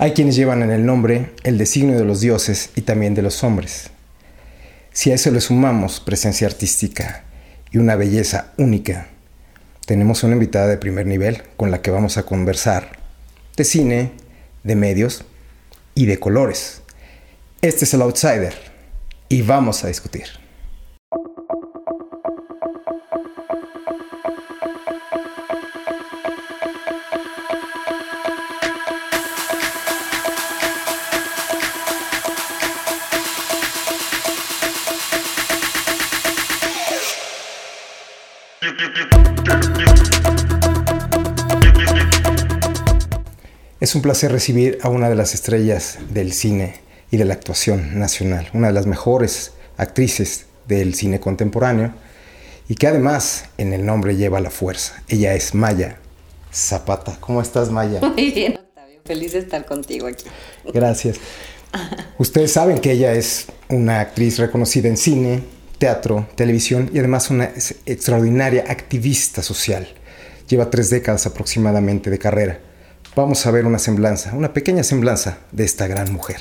[0.00, 3.42] Hay quienes llevan en el nombre el designio de los dioses y también de los
[3.42, 3.90] hombres.
[4.92, 7.24] Si a eso le sumamos presencia artística
[7.72, 9.08] y una belleza única,
[9.86, 12.92] tenemos una invitada de primer nivel con la que vamos a conversar
[13.56, 14.12] de cine,
[14.62, 15.24] de medios
[15.96, 16.82] y de colores.
[17.60, 18.54] Este es el Outsider
[19.28, 20.26] y vamos a discutir.
[43.88, 46.74] Es un placer recibir a una de las estrellas del cine
[47.10, 51.94] y de la actuación nacional, una de las mejores actrices del cine contemporáneo
[52.68, 55.02] y que además en el nombre lleva la fuerza.
[55.08, 55.96] Ella es Maya
[56.52, 57.16] Zapata.
[57.18, 58.00] ¿Cómo estás, Maya?
[58.14, 59.00] Muy bien, Octavio.
[59.06, 60.26] Feliz de estar contigo aquí.
[60.70, 61.16] Gracias.
[62.18, 65.42] Ustedes saben que ella es una actriz reconocida en cine,
[65.78, 67.52] teatro, televisión y además una
[67.86, 69.88] extraordinaria activista social.
[70.46, 72.67] Lleva tres décadas aproximadamente de carrera.
[73.16, 76.36] Vamos a ver una semblanza, una pequeña semblanza de esta gran mujer.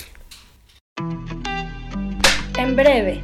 [2.57, 3.23] En breve.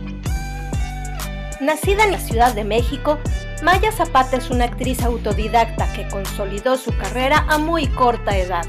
[1.62, 3.20] Nacida en la Ciudad de México,
[3.62, 8.66] Maya Zapata es una actriz autodidacta que consolidó su carrera a muy corta edad.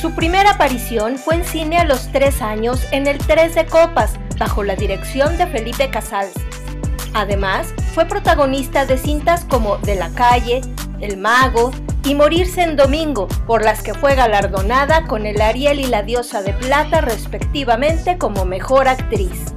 [0.00, 4.12] Su primera aparición fue en cine a los tres años en El Tres de Copas,
[4.38, 6.34] bajo la dirección de Felipe Casals.
[7.12, 10.60] Además, fue protagonista de cintas como De la calle,
[11.00, 11.70] El mago
[12.04, 16.42] y Morirse en Domingo, por las que fue galardonada con el Ariel y la Diosa
[16.42, 19.54] de Plata respectivamente como mejor actriz.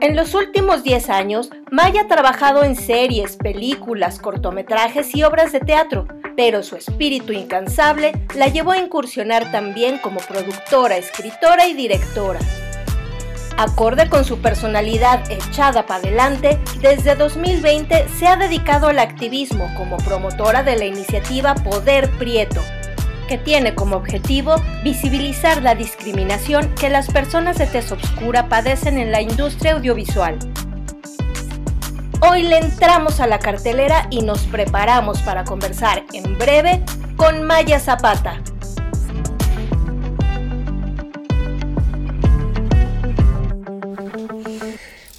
[0.00, 5.60] En los últimos 10 años, Maya ha trabajado en series, películas, cortometrajes y obras de
[5.60, 6.06] teatro,
[6.36, 12.40] pero su espíritu incansable la llevó a incursionar también como productora, escritora y directora.
[13.58, 19.96] Acorde con su personalidad echada para adelante, desde 2020 se ha dedicado al activismo como
[19.96, 22.60] promotora de la iniciativa Poder Prieto,
[23.28, 29.10] que tiene como objetivo visibilizar la discriminación que las personas de tez oscura padecen en
[29.10, 30.38] la industria audiovisual.
[32.20, 36.82] Hoy le entramos a la cartelera y nos preparamos para conversar en breve
[37.16, 38.42] con Maya Zapata,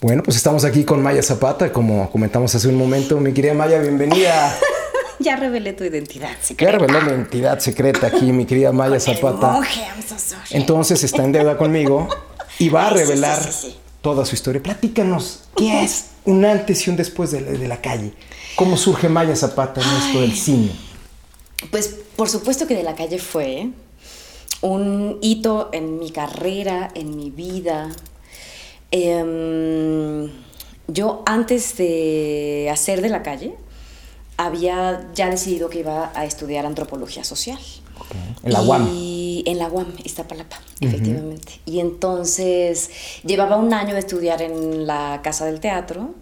[0.07, 3.19] Bueno, pues estamos aquí con Maya Zapata, como comentamos hace un momento.
[3.19, 4.57] Mi querida Maya, bienvenida.
[5.19, 6.72] ya revelé tu identidad secreta.
[6.72, 9.59] Ya revelé mi identidad secreta aquí, mi querida Maya Zapata.
[10.51, 12.07] Entonces está en deuda conmigo
[12.57, 13.38] y va a revelar
[14.01, 14.63] toda su historia.
[14.63, 18.13] Platícanos, ¿qué es un antes y un después de la, calle?
[18.56, 20.72] ¿Cómo surge Maya Zapata en esto del cine?
[21.69, 23.72] Pues por supuesto que de la calle fue
[24.62, 27.90] un hito en mi carrera, en mi vida,
[28.92, 30.31] Em,
[30.88, 33.56] yo antes de hacer de la calle,
[34.38, 37.59] había ya decidido que iba a estudiar antropología social.
[38.44, 38.88] En la UAM.
[38.94, 41.59] Y en la UAM, Iztapalapa, efectivamente.
[41.66, 42.92] Y entonces
[43.26, 46.14] llevaba un año de estudiar en la Casa del Teatro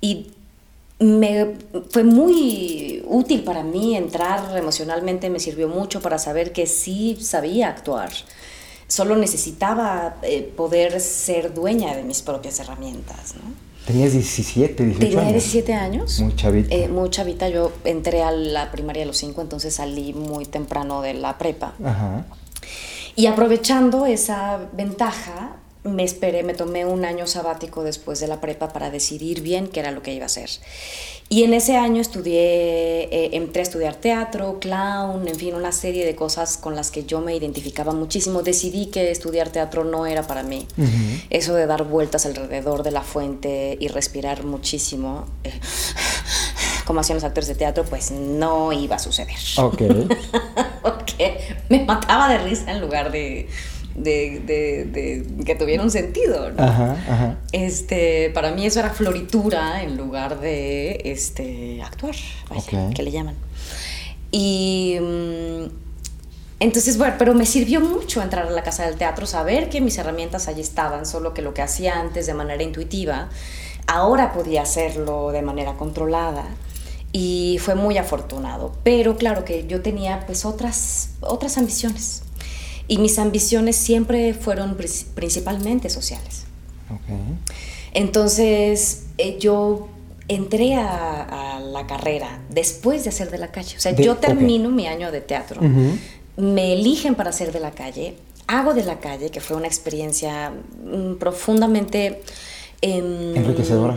[0.00, 0.32] y
[0.98, 1.54] me
[1.90, 7.68] fue muy útil para mí entrar emocionalmente, me sirvió mucho para saber que sí sabía
[7.68, 8.10] actuar
[8.92, 13.34] solo necesitaba eh, poder ser dueña de mis propias herramientas.
[13.36, 13.54] ¿no?
[13.86, 16.20] ¿Tenías 17, 18 Tenía 17 años.
[16.20, 16.74] Muy chavita.
[16.74, 17.48] Eh, muy chavita.
[17.48, 21.72] Yo entré a la primaria a los 5, entonces salí muy temprano de la prepa.
[21.82, 22.26] Ajá.
[23.16, 28.72] Y aprovechando esa ventaja, me esperé, me tomé un año sabático después de la prepa
[28.72, 30.48] para decidir bien qué era lo que iba a hacer.
[31.28, 36.04] Y en ese año estudié, eh, entré a estudiar teatro, clown, en fin, una serie
[36.04, 38.42] de cosas con las que yo me identificaba muchísimo.
[38.42, 40.68] Decidí que estudiar teatro no era para mí.
[41.30, 45.52] Eso de dar vueltas alrededor de la fuente y respirar muchísimo, eh,
[46.84, 49.38] como hacían los actores de teatro, pues no iba a suceder.
[49.56, 49.82] Ok.
[50.82, 51.38] Porque
[51.68, 53.48] me mataba de risa en lugar de
[53.94, 56.50] de, que tuviera un sentido.
[57.52, 62.14] Este, para mí eso era floritura en lugar de este, actuar,
[62.94, 63.34] que le llaman.
[64.30, 65.64] Y mm,
[66.60, 69.98] entonces, bueno, pero me sirvió mucho entrar a la casa del teatro, saber que mis
[69.98, 73.28] herramientas allí estaban, solo que lo que hacía antes de manera intuitiva,
[73.86, 76.44] ahora podía hacerlo de manera controlada
[77.12, 78.72] y fue muy afortunado.
[78.84, 82.21] Pero claro que yo tenía pues otras, otras ambiciones.
[82.92, 84.76] Y mis ambiciones siempre fueron
[85.14, 86.44] principalmente sociales.
[87.94, 89.88] Entonces, eh, yo
[90.28, 93.78] entré a, la carrera después de hacer de la calle.
[93.78, 95.62] O sea, yo termino mi año de teatro.
[96.36, 98.16] me eligen para ser de la calle,
[98.46, 102.20] hago de la calle, que fue una experiencia mm, profundamente...
[102.82, 103.96] Em, Enriquecedora.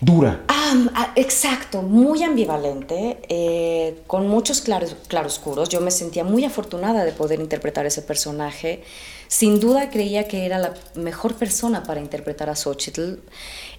[0.00, 0.44] Dura.
[0.48, 5.68] Ah, exacto, muy ambivalente, eh, con muchos claros, claroscuros.
[5.68, 8.82] Yo me sentía muy afortunada de poder interpretar ese personaje.
[9.28, 13.14] Sin duda creía que era la mejor persona para interpretar a Xochitl.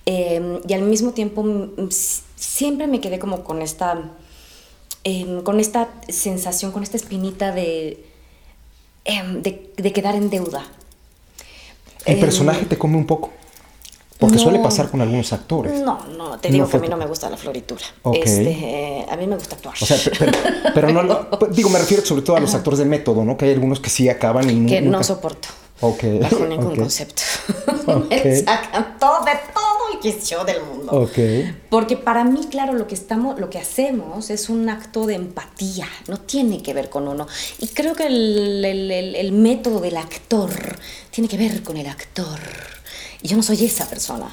[0.06, 1.46] Em, y al mismo tiempo
[2.36, 4.12] siempre me quedé como con esta,
[5.04, 8.04] em, con esta sensación, con esta espinita de,
[9.06, 10.66] em, de, de, quedar en deuda.
[12.06, 13.32] El personaje te come un poco.
[14.20, 15.80] Porque suele pasar con algunos actores.
[15.80, 17.82] No, no, te digo que a mí no me gusta la floritura.
[18.14, 19.76] Este, a mí me gusta actuar.
[19.82, 19.98] O sea,
[20.76, 23.38] pero, no, digo, me refiero sobre todo a los actores de método, ¿no?
[23.38, 25.48] Que hay algunos que sí acaban y Que no soporto.
[25.82, 26.20] Okay.
[26.20, 27.22] Bajo ningún concepto.
[28.10, 30.92] me sacan todo de todo el quicio del mundo.
[31.04, 31.56] Okay.
[31.70, 35.88] Porque para mí, claro, lo que estamos, lo que hacemos es un acto de empatía,
[36.10, 37.26] no tiene que ver con uno.
[37.60, 40.52] Y creo que el, el, el método del actor
[41.10, 42.38] tiene que ver con el actor
[43.22, 44.30] y yo no soy esa persona.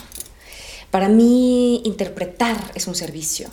[0.91, 3.49] Para mí interpretar es un servicio,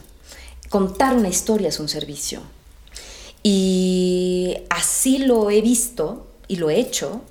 [0.69, 2.41] contar una historia es un servicio.
[3.41, 7.21] Y así lo he visto y lo he hecho,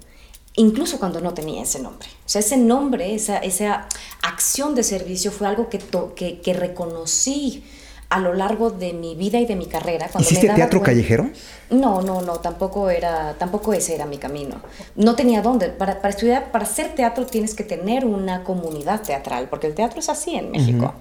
[0.56, 2.08] incluso cuando no tenía ese nombre.
[2.26, 3.88] O sea, ese nombre, esa, esa
[4.22, 5.78] acción de servicio fue algo que,
[6.14, 7.64] que, que reconocí
[8.12, 10.06] a lo largo de mi vida y de mi carrera.
[10.12, 11.31] Cuando ¿Hiciste teatro callejero?
[11.70, 14.56] No, no, no, tampoco era, tampoco ese era mi camino.
[14.97, 15.69] No tenía dónde.
[15.69, 20.11] Para, estudiar, para hacer teatro tienes que tener una comunidad teatral, porque el teatro es
[20.11, 20.93] así en México.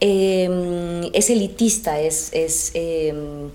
[0.00, 3.48] Em, es elitista, es, es em,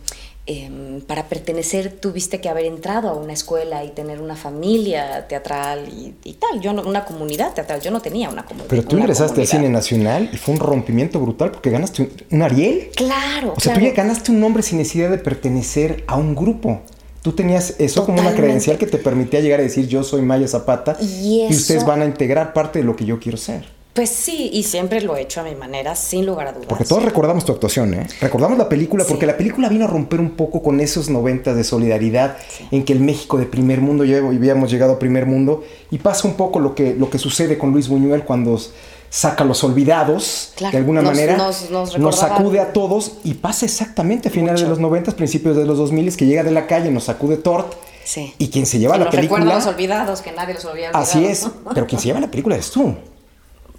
[0.51, 5.87] Em, para pertenecer tuviste que haber entrado a una escuela y tener una familia teatral
[5.89, 6.59] y, tal.
[6.59, 8.67] Yo no, una comunidad teatral, yo no tenía una comunidad.
[8.67, 12.89] Pero tú ingresaste al cine nacional y fue un rompimiento brutal porque ganaste un, Ariel.
[12.95, 13.53] Claro.
[13.55, 16.81] O sea, tú ya ganaste un nombre sin necesidad de pertenecer a un grupo.
[17.21, 20.47] Tú tenías eso como una credencial que te permitía llegar a decir yo soy Maya
[20.47, 23.78] Zapata y, y ustedes van a integrar parte de lo que yo quiero ser.
[23.93, 26.67] Pues sí, y siempre lo he hecho a mi manera, sin lugar a dudas.
[26.69, 28.07] Porque todos recordamos tu actuación, ¿eh?
[28.21, 31.63] Recordamos la película, porque la película vino a romper un poco con esos noventas de
[31.63, 32.37] solidaridad,
[32.71, 36.27] en que el México de primer mundo, ya habíamos llegado a primer mundo, y pasa
[36.27, 38.59] un poco lo que, lo que sucede con Luis Buñuel cuando
[39.09, 44.61] saca Los Olvidados, de alguna manera, nos, sacude a todos, y pasa exactamente a finales
[44.61, 47.73] de los noventas, principios de los 2000, que llega de la calle, nos sacude Tort,
[48.05, 48.33] Sí.
[48.39, 49.45] Y quien se lleva la película.
[49.45, 50.89] Los olvidados, que nadie los olvida.
[50.95, 52.95] Así es, pero quien se lleva la película es tú.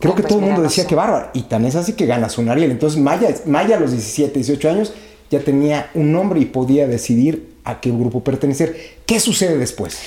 [0.01, 1.31] Creo que todo el mundo decía que bárbaro.
[1.35, 2.71] Y tan es así que ganas un Ariel.
[2.71, 4.93] Entonces Maya, Maya a los 17, 18 años
[5.31, 8.77] ya tenía un nombre y podía decidir a qué grupo pertenecer.
[9.07, 9.99] ¿Qué sucede después?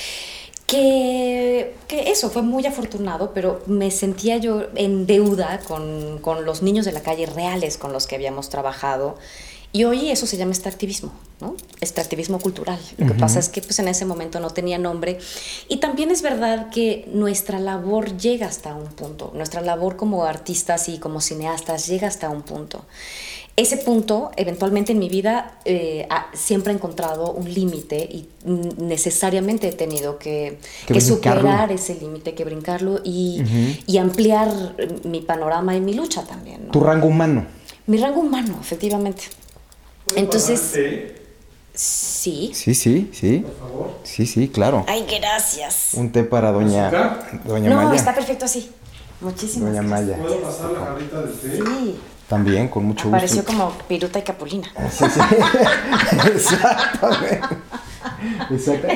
[0.67, 6.63] Que, que, eso fue muy afortunado, pero me sentía yo en deuda con, con los
[6.63, 9.17] niños de la calle reales con los que habíamos trabajado
[9.71, 11.11] y hoy eso se llama extractivismo,
[11.41, 11.55] ¿no?
[11.83, 12.79] Extractivismo cultural.
[12.97, 15.19] Lo que pasa es que pues, en ese momento no tenía nombre.
[15.67, 19.31] Y también es verdad que nuestra labor llega hasta un punto.
[19.35, 22.85] Nuestra labor como artistas y como cineastas llega hasta un punto.
[23.57, 28.27] Ese punto, eventualmente en mi vida, eh, siempre he encontrado un límite y
[28.77, 30.57] necesariamente he tenido que,
[30.99, 33.43] superar ese límite, que brincarlo y,
[33.85, 34.49] y, ampliar
[35.03, 36.69] mi panorama y mi lucha también.
[36.69, 37.45] ¿Tu rango humano?
[37.85, 39.23] Mi rango humano, efectivamente.
[40.15, 40.73] Entonces,
[41.73, 42.51] sí.
[42.53, 43.39] Sí, sí, sí.
[43.39, 43.91] Por favor.
[44.03, 44.85] Sí, sí, claro.
[44.87, 45.89] Ay, gracias.
[45.93, 46.91] Un té para doña,
[47.45, 47.89] doña no, Maya.
[47.89, 48.71] No, está perfecto así.
[49.21, 50.17] Muchísimas doña Maya.
[50.17, 51.57] ¿Puedo pasar la jarrita del té?
[51.57, 51.99] Sí.
[52.27, 53.17] También, con mucho gusto.
[53.17, 54.67] Pareció como Piruta y Capulina.
[54.91, 55.19] Sí, sí.
[56.33, 57.39] Exactamente.
[58.51, 58.87] Exacto.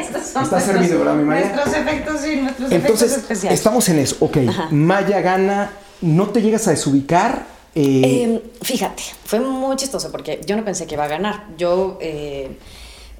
[0.41, 1.53] Está servido, ¿verdad, mi Maya?
[1.53, 3.59] Nuestros efectos, sí, nuestros Entonces, efectos especiales.
[3.59, 4.15] Estamos en eso.
[4.19, 4.37] Ok,
[4.71, 7.45] Maya gana, no te llegas a desubicar
[7.79, 11.45] eh, em, fíjate, fue muy chistoso porque yo no pensé que iba a ganar.
[11.57, 12.57] Yo eh,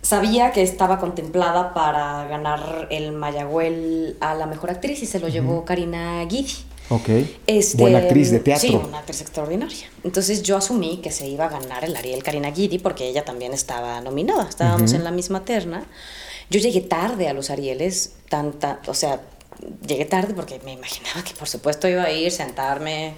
[0.02, 5.28] sabía que estaba contemplada para ganar el Mayagüel a la mejor actriz y se lo
[5.28, 6.56] llevó Karina Guidi.
[6.90, 7.10] Ok.
[7.46, 8.68] Este, Buena actriz de teatro.
[8.68, 9.88] Sí, una actriz extraordinaria.
[10.04, 13.54] Entonces yo asumí que se iba a ganar el Ariel Karina Guidi porque ella también
[13.54, 14.48] estaba nominada.
[14.50, 15.86] Estábamos en la misma terna.
[16.50, 19.22] Yo llegué tarde a los Arieles, tanta, o sea,
[19.86, 23.14] llegué tarde porque me imaginaba que por supuesto iba a ir, sentarme,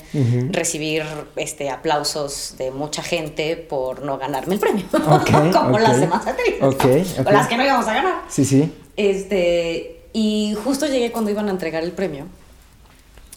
[0.51, 1.03] recibir
[1.35, 4.85] este, aplausos de mucha gente por no ganarme el premio,
[5.53, 8.21] como las demás actrices, con las que no íbamos a ganar.
[8.29, 8.73] Sí, sí.
[8.95, 12.25] Este, y justo llegué cuando iban a entregar el premio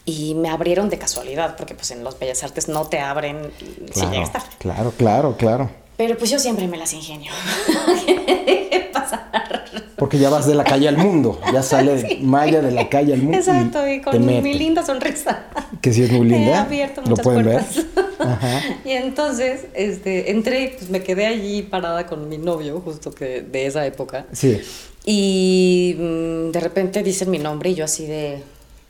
[0.04, 3.52] y me abrieron de casualidad, porque pues en los Bellas Artes no te abren
[3.94, 4.49] si llegas tarde.
[4.59, 5.71] Claro, claro, claro.
[5.97, 7.32] Pero pues yo siempre me las ingenio.
[8.92, 9.62] pasar.
[10.02, 13.23] Porque ya vas de la calle al mundo, ya sale Maya de la calle al
[13.23, 13.38] mundo.
[13.38, 15.44] Exacto, y, con mi linda sonrisa.
[15.80, 16.50] Que sí es muy linda.
[16.50, 17.76] He abierto muchas Lo pueden puertas.
[17.76, 18.06] ver.
[18.18, 18.61] Ajá.
[18.85, 23.66] Y entonces, este, entré, pues me quedé allí parada con mi novio, justo que de
[23.66, 24.26] esa época.
[24.32, 24.61] Sí.
[25.06, 28.42] Y mm, de repente dicen mi nombre y yo así de,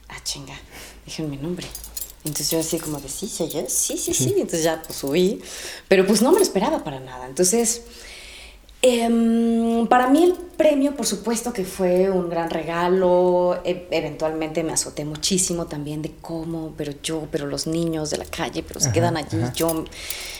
[0.09, 0.54] ah, chinga,
[1.04, 1.66] dijeron mi nombre.
[2.25, 4.35] Entonces yo así como de, sí, sí, sí, sí, sí.
[4.38, 5.42] Entonces ya pues subí,
[5.88, 7.26] pero pues no me lo esperaba para nada.
[7.26, 7.83] Entonces
[8.85, 13.61] Em, para mí el premio, por supuesto que fue un gran regalo.
[13.65, 18.25] E eventualmente me azoté muchísimo también de cómo, pero yo, pero los niños de la
[18.25, 19.85] calle, pero se quedan allí, yo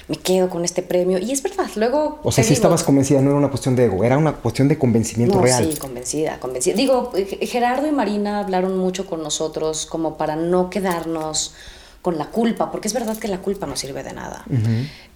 [0.09, 1.19] me quedo con este premio.
[1.19, 2.19] Y es verdad, luego...
[2.25, 4.77] O sea, si estabas convencida, no era una cuestión de ego, era una cuestión de
[4.77, 5.71] convencimiento real.
[5.71, 6.75] Sí, convencida, convencida.
[6.75, 11.55] Digo, Gerardo y Marina hablaron mucho con nosotros como para no quedarnos
[12.03, 14.45] con la culpa, porque es verdad que la culpa no sirve de nada.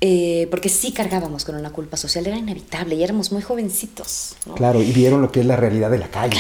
[0.01, 4.37] Eh, porque sí cargábamos con una culpa social, era inevitable y éramos muy jovencitos.
[4.55, 6.39] Claro, y vieron lo que es la realidad de la calle,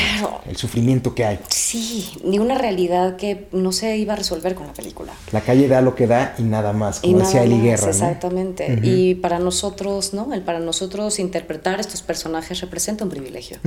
[0.48, 1.40] el sufrimiento que hay.
[1.48, 5.12] Sí, ni una realidad que no se iba a resolver con la película.
[5.32, 7.88] La calle da lo que da y nada más, como decía Eli Guerra.
[7.88, 8.78] Exactamente.
[8.84, 10.32] Y para nosotros, ¿no?
[10.32, 13.58] El para nosotros interpretar estos personajes representa un privilegio.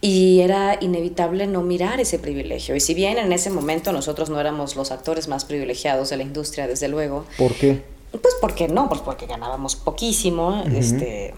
[0.00, 2.74] Y era inevitable no mirar ese privilegio.
[2.74, 6.22] Y si bien en ese momento nosotros no éramos los actores más privilegiados, de la
[6.22, 7.26] industria, desde luego.
[7.36, 7.82] ¿Por qué?
[8.10, 10.64] Pues porque no, pues porque ganábamos poquísimo.
[10.74, 11.34] Este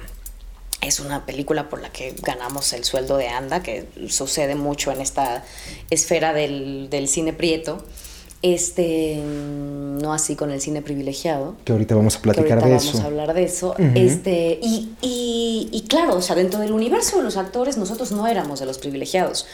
[0.80, 5.00] es una película por la que ganamos el sueldo de Anda, que sucede mucho en
[5.00, 5.44] esta
[5.90, 7.84] esfera del, del cine prieto.
[8.42, 11.54] Este, no así con el cine privilegiado.
[11.64, 12.88] Que ahorita vamos a platicar de eso.
[12.88, 13.76] Vamos a hablar de eso.
[13.94, 18.26] este, y, y, y, claro, o sea, dentro del universo de los actores, nosotros no
[18.26, 19.46] éramos de los privilegiados.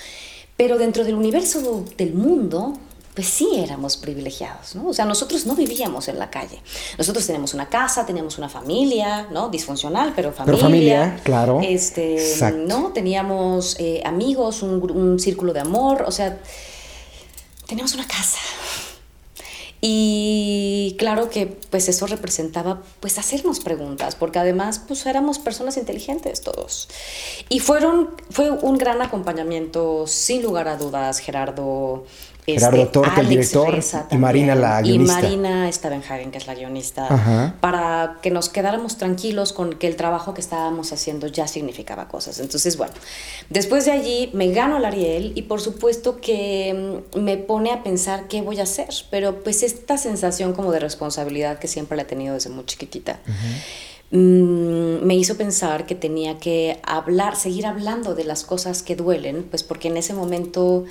[0.56, 2.78] Pero dentro del universo del mundo,
[3.18, 4.90] pues sí éramos privilegiados, ¿no?
[4.90, 6.62] O sea, nosotros no vivíamos en la calle.
[6.98, 9.48] Nosotros teníamos una casa, teníamos una familia, ¿no?
[9.48, 10.54] Disfuncional, pero familia.
[10.54, 11.60] Pero familia, claro.
[11.60, 12.16] Este,
[12.68, 12.92] ¿no?
[12.92, 16.38] Teníamos eh, amigos, un, un círculo de amor, o sea,
[17.66, 18.38] teníamos una casa.
[19.80, 26.40] Y claro que pues eso representaba pues hacernos preguntas, porque además pues éramos personas inteligentes
[26.42, 26.88] todos.
[27.48, 32.04] Y fueron, fue un gran acompañamiento, sin lugar a dudas, Gerardo
[32.54, 33.78] Gerardo este, Torque, el director,
[34.10, 35.20] y Marina, la guionista.
[35.20, 39.96] Y Marina Stavenhagen, que es la guionista, para que nos quedáramos tranquilos con que el
[39.96, 42.40] trabajo que estábamos haciendo ya significaba cosas.
[42.40, 42.94] Entonces, bueno,
[43.50, 47.82] después de allí me gano el Ariel y por supuesto que mm, me pone a
[47.82, 52.02] pensar qué voy a hacer, pero pues esta sensación como de responsabilidad que siempre la
[52.02, 53.20] he tenido desde muy chiquitita.
[54.10, 59.44] Mm, me hizo pensar que tenía que hablar, seguir hablando de las cosas que duelen,
[59.44, 60.86] pues porque en ese momento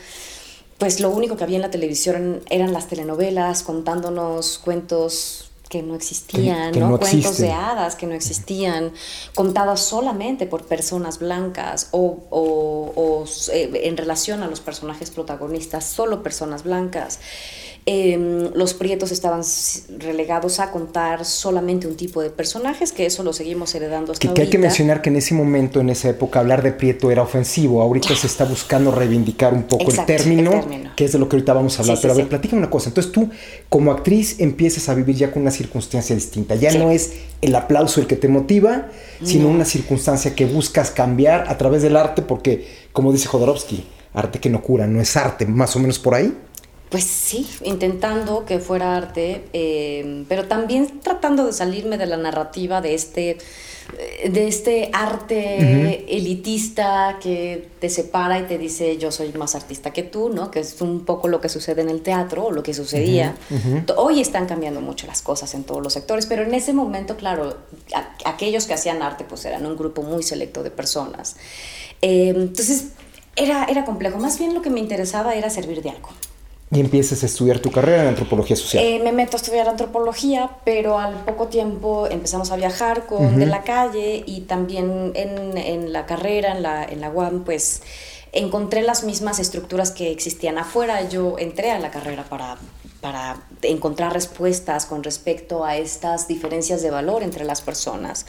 [0.77, 5.95] pues lo único que había en la televisión eran las telenovelas contándonos cuentos que no
[5.95, 6.97] existían, ¿no?
[6.97, 8.93] cuentos de hadas que no existían,
[9.35, 16.23] contadas solamente por personas blancas o, o eh, en relación a los personajes protagonistas, solo
[16.23, 17.19] personas blancas.
[17.89, 19.43] Em, los prietos estaban
[19.99, 24.27] relegados a contar solamente un tipo de personajes, que eso lo seguimos heredando hasta que,
[24.27, 24.41] ahorita.
[24.41, 27.21] Que hay que mencionar que en ese momento, en esa época, hablar de prieto era
[27.21, 27.81] ofensivo.
[27.81, 30.67] Ahorita se está buscando reivindicar un poco el, término,
[30.97, 31.97] que es de lo que ahorita vamos a hablar.
[32.01, 32.89] Pero a ver, platícame una cosa.
[32.89, 33.29] Entonces tú,
[33.69, 36.55] como actriz, empiezas a vivir ya con una circunstancia distinta.
[36.55, 38.87] Ya no es el aplauso el que te motiva,
[39.23, 44.39] sino una circunstancia que buscas cambiar a través del arte, porque, como dice Jodorowsky, arte
[44.39, 46.33] que no cura, no es arte, más o menos por ahí.
[46.89, 52.79] Pues sí, intentando que fuera arte, eh, pero también tratando de salirme de la narrativa
[52.79, 53.37] de este,
[54.29, 60.03] de este arte elitista que te separa y te dice yo soy más artista que
[60.03, 60.49] tú, ¿no?
[60.49, 63.35] Que es un poco lo que sucede en el teatro o lo que sucedía.
[63.97, 67.57] Hoy están cambiando mucho las cosas en todos los sectores, pero en ese momento, claro,
[68.23, 71.35] aquellos que hacían arte pues eran un grupo muy selecto de personas.
[72.01, 72.85] Eh, entonces
[73.35, 76.09] era, era complejo, más bien lo que me interesaba era servir de algo.
[76.69, 78.83] Y empiezas a estudiar tu carrera en antropología social.
[78.83, 83.45] Eh, me meto a estudiar antropología, pero al poco tiempo empezamos a viajar con de
[83.45, 87.83] la calle y también en, en, la carrera, en la, en la UAM, pues
[88.33, 91.07] encontré las mismas estructuras que existían afuera.
[91.07, 92.57] Yo entré a la carrera para,
[92.99, 98.25] para encontrar respuestas con respecto a estas diferencias de valor entre las personas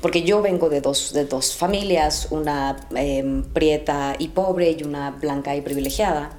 [0.00, 5.10] porque yo vengo de dos, de dos familias, una em, prieta y pobre y una
[5.10, 6.30] blanca y privilegiada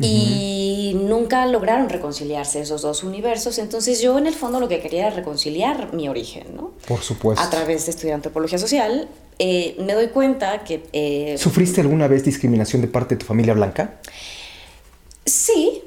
[0.00, 3.58] y nunca lograron reconciliarse esos dos universos.
[3.58, 6.72] Entonces yo en el fondo lo que quería era reconciliar mi origen, ¿no?
[6.86, 7.44] Por supuesto.
[7.44, 9.08] A través de estudiar antropología social.
[9.38, 10.84] Eh, me doy cuenta que...
[10.92, 14.00] Eh, ¿Sufriste alguna vez discriminación de parte de tu familia blanca?
[15.26, 15.82] Sí,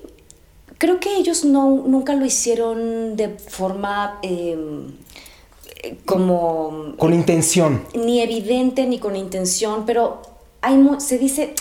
[0.78, 4.20] creo que ellos no, nunca lo hicieron de forma...
[4.22, 4.92] Em,
[6.06, 6.96] como...
[6.98, 7.84] Con intención.
[7.94, 10.22] Ni evidente ni con intención, pero
[10.62, 11.54] hay, se dice,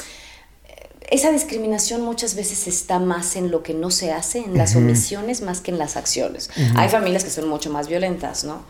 [1.11, 5.43] esa discriminación muchas veces está más en lo que no se hace, en las omisiones
[5.43, 6.51] más que en las acciones.
[6.77, 8.63] Hay familias que son mucho más violentas, ¿no?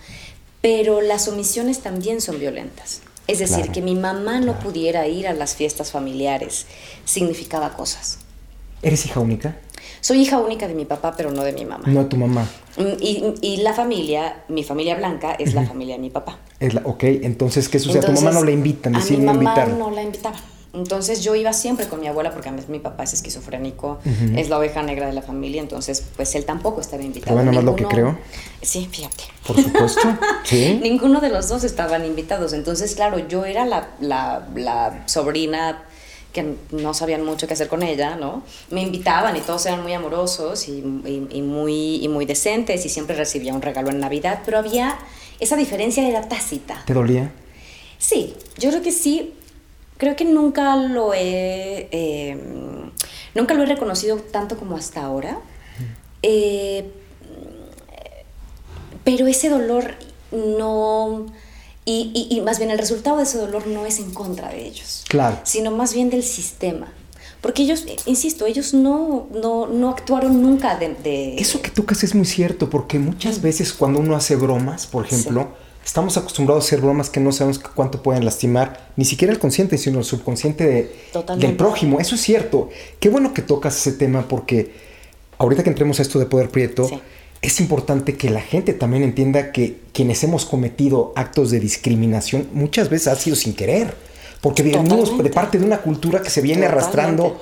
[0.60, 3.00] Pero las omisiones también son violentas.
[3.26, 6.66] Es decir, que mi mamá no pudiera ir a las fiestas familiares
[7.04, 8.18] significaba cosas.
[8.82, 9.56] ¿Eres hija única?
[10.00, 11.84] Soy hija única de mi papá, pero no de mi mamá.
[11.86, 12.46] No de tu mamá.
[12.76, 16.38] Mm, y, y la familia, mi familia blanca, es la familia de mi papá.
[16.60, 18.00] Es la, ok, entonces, ¿qué sucede?
[18.00, 20.40] a tu mamá no la invitan, a mi mamá no la invitaban.
[20.74, 23.98] Entonces yo iba siempre con mi abuela porque además mi papá es esquizofrénico,
[24.36, 27.36] es la oveja negra de la familia, entonces pues él tampoco estaba invitado.
[27.36, 28.18] ¿Sabes nada más lo que creo?
[28.60, 29.24] Sí, fíjate.
[29.46, 30.00] Por supuesto,
[30.44, 30.80] sí.
[30.82, 35.84] Ninguno de los dos estaban invitados, entonces claro, yo era la, la, la sobrina
[36.32, 38.42] que no sabían mucho qué hacer con ella, ¿no?
[38.70, 40.72] Me invitaban y todos eran muy amorosos y,
[41.30, 44.98] y, muy, y muy decentes y siempre recibía un regalo en Navidad, pero había,
[45.38, 46.82] esa diferencia era tácita.
[46.84, 47.30] ¿Te dolía?
[47.98, 49.34] Sí, yo creo que sí,
[49.96, 52.90] creo que nunca lo he, em,
[53.34, 55.38] nunca lo he reconocido tanto como hasta ahora,
[56.22, 56.90] eh,
[59.04, 59.94] pero ese dolor
[60.32, 61.26] no
[61.86, 65.38] y, más bien el resultado de ese dolor no es en contra de ellos, claro.
[65.44, 66.92] sino más bien del sistema.
[67.42, 72.24] Porque ellos, insisto, ellos no, no, no actuaron nunca de, Eso que tocas es muy
[72.24, 77.10] cierto, porque muchas veces cuando uno hace bromas, por ejemplo, estamos acostumbrados a hacer bromas
[77.10, 80.94] que no sabemos cuánto pueden lastimar, ni siquiera el consciente, sino el subconsciente de,
[81.36, 82.00] del prójimo.
[82.00, 82.70] Eso es cierto.
[83.00, 84.72] Qué bueno que tocas ese tema, porque
[85.38, 86.88] ahorita que entremos a esto de poder prieto,
[87.42, 92.88] es importante que la gente también entienda que quienes hemos cometido actos de discriminación muchas
[92.88, 93.94] veces ha sido sin querer,
[94.40, 97.38] porque venimos de parte de una cultura que se viene arrastrando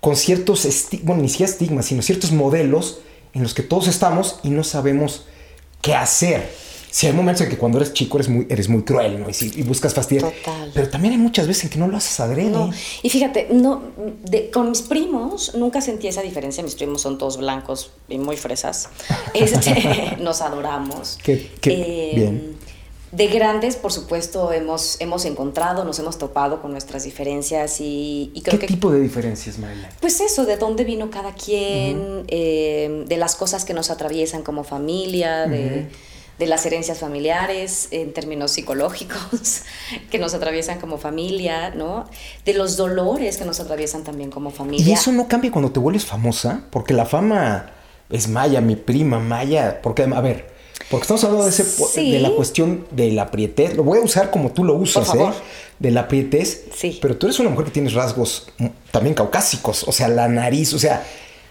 [0.00, 0.68] con ciertos,
[1.02, 3.00] bueno, ni siquiera estigmas, sino ciertos modelos
[3.32, 5.26] en los que todos estamos y no sabemos
[5.80, 6.50] qué hacer.
[6.90, 9.26] Si hay momentos en que cuando eres chico eres muy, eres muy cruel, ¿no?
[9.28, 10.32] Y, buscas fastidiar.
[10.32, 10.70] Total.
[10.74, 12.50] Pero también hay muchas veces en que no lo haces adrede.
[12.50, 12.70] No.
[13.02, 13.82] Y fíjate, no,
[14.52, 16.62] con mis primos nunca sentí esa diferencia.
[16.64, 18.88] Mis primos son todos blancos y muy fresas.
[19.32, 21.18] Este, nos adoramos.
[21.22, 22.56] Qué, qué bien.
[23.12, 28.60] De grandes, por supuesto, hemos, hemos encontrado, nos hemos topado con nuestras diferencias y, creo
[28.60, 29.90] ¿Qué tipo de diferencias, María?
[30.00, 34.62] Pues eso, de dónde vino cada quien, eh, de las cosas que nos atraviesan como
[34.62, 35.88] familia, de
[36.40, 39.62] de las herencias familiares en términos psicológicos
[40.10, 42.06] que nos atraviesan como familia, ¿no?
[42.46, 44.86] De los dolores que nos atraviesan también como familia.
[44.86, 47.70] Y eso no cambia cuando te vuelves famosa, porque la fama
[48.08, 50.48] es Maya, mi prima Maya, porque a ver,
[50.90, 54.30] porque estamos hablando de, ese, de la cuestión de la prietez, lo voy a usar
[54.30, 55.30] como tú lo usas, ¿eh?
[55.78, 56.98] De la prietez, sí.
[57.02, 58.48] pero tú eres una mujer que tienes rasgos
[58.90, 61.06] también caucásicos, o sea, la nariz, o sea,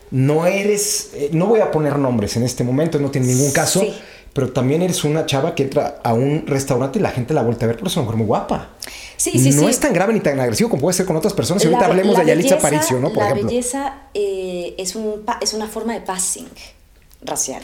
[0.09, 3.81] no eres, eh, no voy a poner nombres en este momento, no tiene ningún caso.
[3.81, 3.93] Sí
[4.33, 7.63] pero también eres una chava que entra a un restaurante y la gente la vuelve
[7.63, 8.69] a ver, porque es una mujer muy guapa.
[9.17, 11.63] Sí, sí, no es tan grave ni tan agresivo como puede ser con otras personas.
[11.63, 13.11] Y ahorita hablemos de Yalitza Aparicio, ¿no?
[13.11, 16.47] Por la belleza eh, es, un, es una forma de passing
[17.21, 17.61] racial.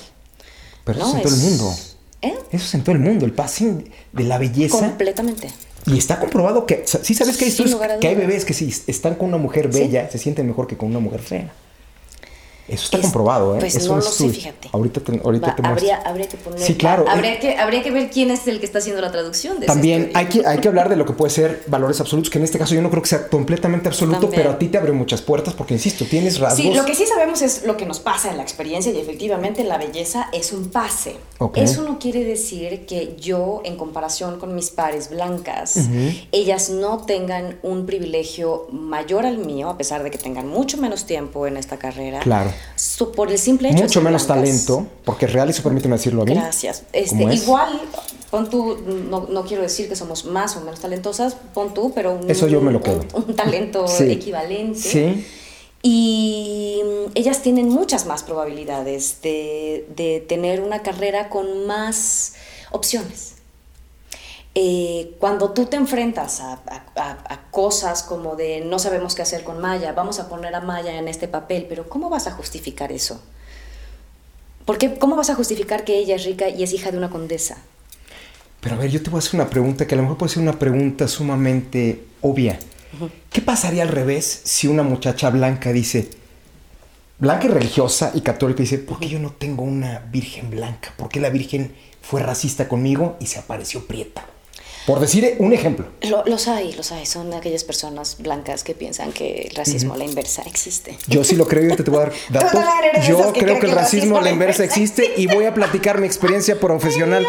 [0.83, 1.75] Pero eso es en todo el mundo.
[2.21, 2.33] ¿Eh?
[2.51, 4.79] Eso es en todo el mundo, el passing de la belleza.
[4.79, 5.49] Completamente.
[5.85, 9.27] Y está comprobado que, sí sabes que hay, que hay bebés que si están con
[9.27, 11.53] una mujer bella, se sienten mejor que con una mujer fea.
[12.67, 13.59] Eso está comprobado, ¿eh?
[13.59, 14.69] Pues Eso no lo sé, fíjate.
[14.71, 16.59] Ahorita te, ahorita habría, habría, que poner.
[16.59, 17.05] Sí, claro.
[17.07, 20.11] Habría, que, habría que ver quién es el que está haciendo la traducción de También
[20.15, 22.57] hay que, hay que hablar de lo que puede ser valores absolutos, que en este
[22.57, 25.53] caso yo no creo que sea completamente absoluto, pero a ti te abre muchas puertas
[25.53, 26.57] porque, insisto, tienes rasgos.
[26.57, 29.63] Sí, lo que sí sabemos es lo que nos pasa en la experiencia y efectivamente
[29.63, 31.17] la belleza es un pase.
[31.55, 35.77] Eso no quiere decir que yo, en comparación con mis pares blancas,
[36.31, 41.05] ellas no tengan un privilegio mayor al mío, a pesar de que tengan mucho menos
[41.05, 42.19] tiempo en esta carrera.
[42.21, 42.54] Claro.
[42.97, 46.25] Por el simple hecho Mucho menos talento, porque es real, y eso permíteme decirlo a
[46.25, 46.33] mí.
[46.33, 46.83] Gracias.
[46.93, 47.81] Este, igual,
[48.31, 48.77] pon tú,
[49.09, 52.47] no, no, quiero decir que somos más o menos talentosas, pon tú, pero un, eso
[52.47, 53.01] yo me lo quedo.
[53.13, 54.79] Un, talento equivalente.
[54.79, 55.25] Sí.
[55.81, 56.81] Y
[57.13, 62.33] ellas tienen muchas más probabilidades de, de tener una carrera con más
[62.71, 63.34] opciones.
[64.57, 66.61] Eh, cuando tú te enfrentas a,
[67.51, 71.09] cosas como de no sabemos qué hacer con Maya, vamos a poner a Maya en
[71.09, 73.21] este papel, pero ¿cómo vas a justificar eso?
[74.63, 77.57] Porque ¿cómo vas a justificar que ella es rica y es hija de una condesa?
[78.61, 80.31] Pero a ver, yo te voy a hacer una pregunta que a lo mejor puede
[80.31, 82.57] ser una pregunta sumamente obvia.
[83.29, 86.09] ¿Qué pasaría al revés si una muchacha blanca dice,
[87.19, 90.93] blanca y religiosa y católica, dice, ¿por qué yo no tengo una virgen blanca?
[90.95, 94.25] ¿Por qué la virgen fue racista conmigo y se apareció prieta?
[94.85, 95.87] Por decir un ejemplo.
[96.25, 97.05] los hay, los hay.
[97.05, 100.97] Son aquellas personas blancas que piensan que el racismo a la inversa existe.
[101.07, 103.07] Yo sí lo creo y te, te voy a dar datos.
[103.07, 106.59] Yo creo que el racismo a la inversa existe y voy a platicar mi experiencia
[106.59, 107.25] profesional.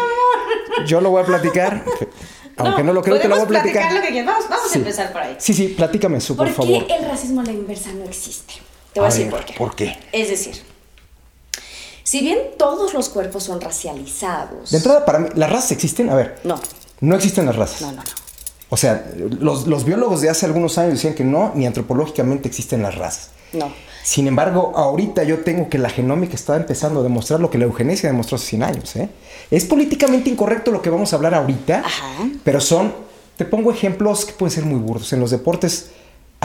[0.85, 1.83] Yo lo voy a platicar.
[2.57, 3.93] Aunque no, lo creo, te lo voy a platicar.
[3.93, 5.35] Lo que vamos, vamos a empezar por ahí.
[5.37, 6.79] Sí, sí, platícame eso, por, favor.
[6.79, 8.55] ¿Por qué el racismo a la inversa no existe?
[8.93, 9.53] Te voy a, decir por qué.
[9.53, 9.95] ¿Por qué?
[10.11, 10.55] Es decir,
[12.01, 14.71] si bien todos los cuerpos son racializados.
[14.71, 16.09] De entrada, para mí, ¿las razas existen?
[16.09, 16.39] A ver.
[16.43, 16.59] No.
[17.01, 17.81] No existen las razas.
[17.81, 18.09] No, no, no.
[18.69, 22.81] O sea, los, los biólogos de hace algunos años decían que no, ni antropológicamente existen
[22.81, 23.29] las razas.
[23.53, 23.71] No.
[24.03, 27.65] Sin embargo, ahorita yo tengo que la genómica está empezando a demostrar lo que la
[27.65, 28.95] eugenesia demostró hace 100 años.
[28.95, 29.09] ¿eh?
[29.51, 31.83] Es políticamente incorrecto lo que vamos a hablar ahorita,
[32.43, 32.93] pero son,
[33.35, 35.11] te pongo ejemplos que pueden ser muy burdos.
[35.11, 35.91] En los deportes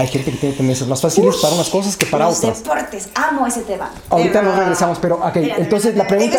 [0.02, 2.62] hay gente que tiene tendencias más fáciles para unas cosas que para los otras.
[2.62, 3.88] deportes, amo ese tema.
[4.08, 6.38] Ahorita nos regresamos, pero ok, entonces la pregunta.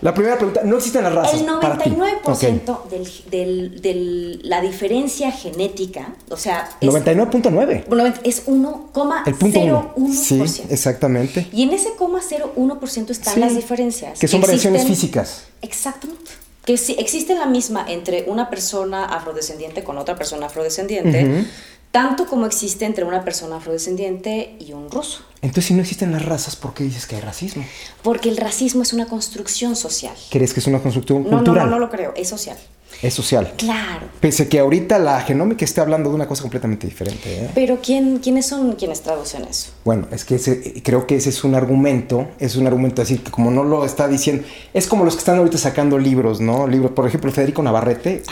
[0.00, 1.40] La primera pregunta, no existen las razas.
[1.40, 2.88] El 99%
[3.30, 6.68] de la diferencia genética, o sea.
[6.80, 8.20] 99.9.
[8.24, 10.12] Es 1,01%.
[10.12, 11.48] Sí, exactamente.
[11.52, 14.18] Y en ese 0,01% están las diferencias.
[14.18, 15.44] Que son variaciones físicas.
[15.62, 16.32] Exactamente
[16.68, 21.46] que si existe la misma entre una persona afrodescendiente con otra persona afrodescendiente,
[21.90, 25.22] tanto como existe entre una persona afrodescendiente y un ruso.
[25.40, 27.64] Entonces, si no existen las razas, ¿por qué dices que hay racismo?
[28.02, 30.14] Porque el racismo es una construcción social.
[30.30, 31.64] ¿Crees que es una construcción no, cultural?
[31.64, 32.58] No, no, no lo creo, es social.
[33.00, 33.52] Es social.
[33.56, 34.06] Claro.
[34.18, 37.44] Pese que ahorita la genómica esté hablando de una cosa completamente diferente.
[37.44, 37.50] ¿eh?
[37.54, 39.70] Pero ¿quién, ¿quiénes son quienes traducen eso?
[39.84, 43.30] Bueno, es que ese, creo que ese es un argumento, es un argumento decir que
[43.30, 46.66] como no lo está diciendo, es como los que están ahorita sacando libros, ¿no?
[46.66, 48.22] Libros, por ejemplo, Federico Navarrete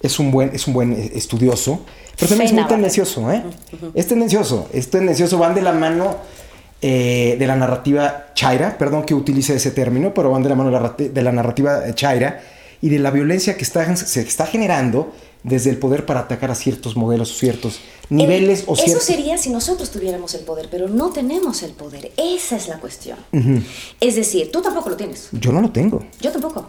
[0.00, 1.80] es un buen, es un buen estudioso,
[2.16, 3.42] pero también es muy tendencioso, ¿eh?
[3.94, 6.18] Es tendencioso, es tendencioso, van de la mano
[6.80, 10.70] eh, de la narrativa chaira, perdón que utilice ese término, pero van de la mano
[10.98, 12.40] de la narrativa chaira
[12.84, 15.10] y de la violencia que está, se está generando
[15.42, 18.96] desde el poder para atacar a ciertos modelos, ciertos niveles o ciertos...
[18.96, 22.12] Eso sería si nosotros tuviéramos el poder, pero no tenemos el poder.
[22.18, 23.16] Esa es la cuestión.
[24.00, 25.30] Es decir, tú tampoco lo tienes.
[25.32, 26.04] Yo no lo tengo.
[26.20, 26.68] Yo tampoco.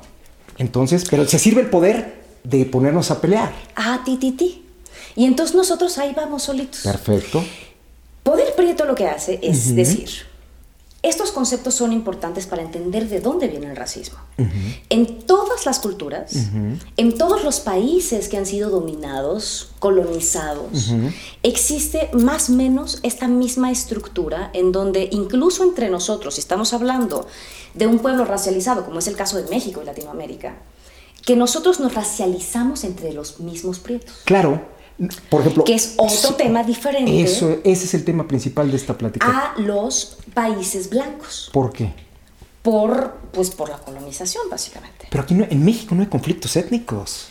[0.57, 3.51] Entonces, pero se sirve el poder de ponernos a pelear.
[3.75, 4.63] Ah, ti, ti, ti.
[5.17, 6.79] Y entonces nosotros ahí vamos solitos.
[6.79, 7.43] Perfecto.
[8.23, 10.09] Poder Prieto lo que hace es decir,
[11.05, 14.17] estos conceptos son importantes para entender de dónde viene el racismo.
[14.89, 16.33] En todas las culturas,
[16.97, 20.93] en todos los países que han sido dominados, colonizados,
[21.43, 27.27] existe más o menos esta misma estructura en donde incluso entre nosotros, si estamos hablando
[27.73, 30.55] de un pueblo racializado, como es el caso de México y Latinoamérica,
[31.23, 34.21] que nosotros nos racializamos entre los mismos prietos.
[34.25, 34.74] Claro.
[35.29, 37.21] Por ejemplo, que es otro tema diferente.
[37.21, 39.27] Eso, ese es el tema principal de esta plática.
[39.27, 41.49] A los países blancos.
[41.51, 41.93] ¿Por qué?
[42.61, 45.07] Por, pues, por la colonización, básicamente.
[45.09, 47.27] Pero aquí no, en México no hay conflictos étnicos.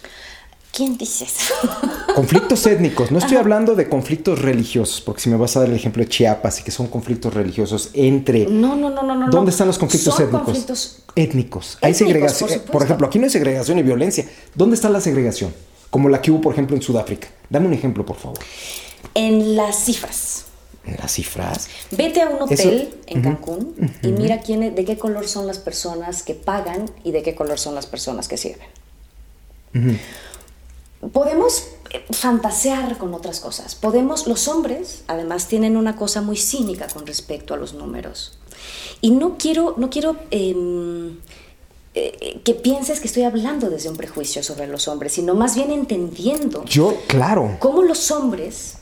[0.72, 1.54] ¿Quién dice eso?
[2.14, 3.10] Conflictos étnicos.
[3.12, 6.08] No estoy hablando de conflictos religiosos, porque si me vas a dar el ejemplo de
[6.08, 8.46] Chiapas y que son conflictos religiosos entre.
[8.46, 9.30] No, no, no, no.
[9.30, 10.42] ¿Dónde están los conflictos étnicos?
[10.42, 11.78] Conflictos étnicos.
[11.80, 12.50] Hay segregación.
[12.50, 14.26] Por, por, ejemplo, aquí no hay segregación y violencia.
[14.54, 15.54] ¿Dónde está la segregación?
[15.94, 17.28] Como la que hubo, por ejemplo, en Sudáfrica.
[17.48, 18.40] Dame un ejemplo, por favor.
[19.14, 20.46] En las cifras.
[20.84, 21.68] ¿En las cifras?
[21.92, 26.24] Vete a un hotel en Cancún y mira quién, de qué color son las personas
[26.24, 28.66] que pagan y de qué color son las personas que sirven.
[31.12, 33.76] Podemos eh, fantasear con otras cosas.
[33.76, 38.40] Podemos, los hombres, además, tienen una cosa muy cínica con respecto a los números.
[39.00, 41.18] Y no quiero, no quiero em,
[41.96, 45.70] eh, que pienses que estoy hablando desde un prejuicio sobre los hombres, sino más bien
[45.70, 46.64] entendiendo.
[46.64, 47.56] Yo, claro.
[47.60, 48.78] Cómo los hombres,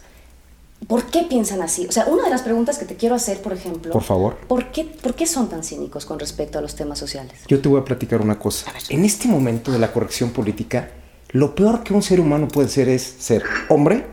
[0.86, 1.86] ¿por qué piensan así?
[1.86, 3.92] O sea, una de las preguntas que te quiero hacer, por ejemplo.
[3.92, 4.38] Por favor.
[4.48, 7.34] ¿Por qué, por qué son tan cínicos con respecto a los temas sociales?
[7.48, 8.72] Yo te voy a platicar una cosa.
[8.88, 10.90] En este momento de la corrección política,
[11.32, 14.06] lo peor que un ser humano puede ser es ser hombre,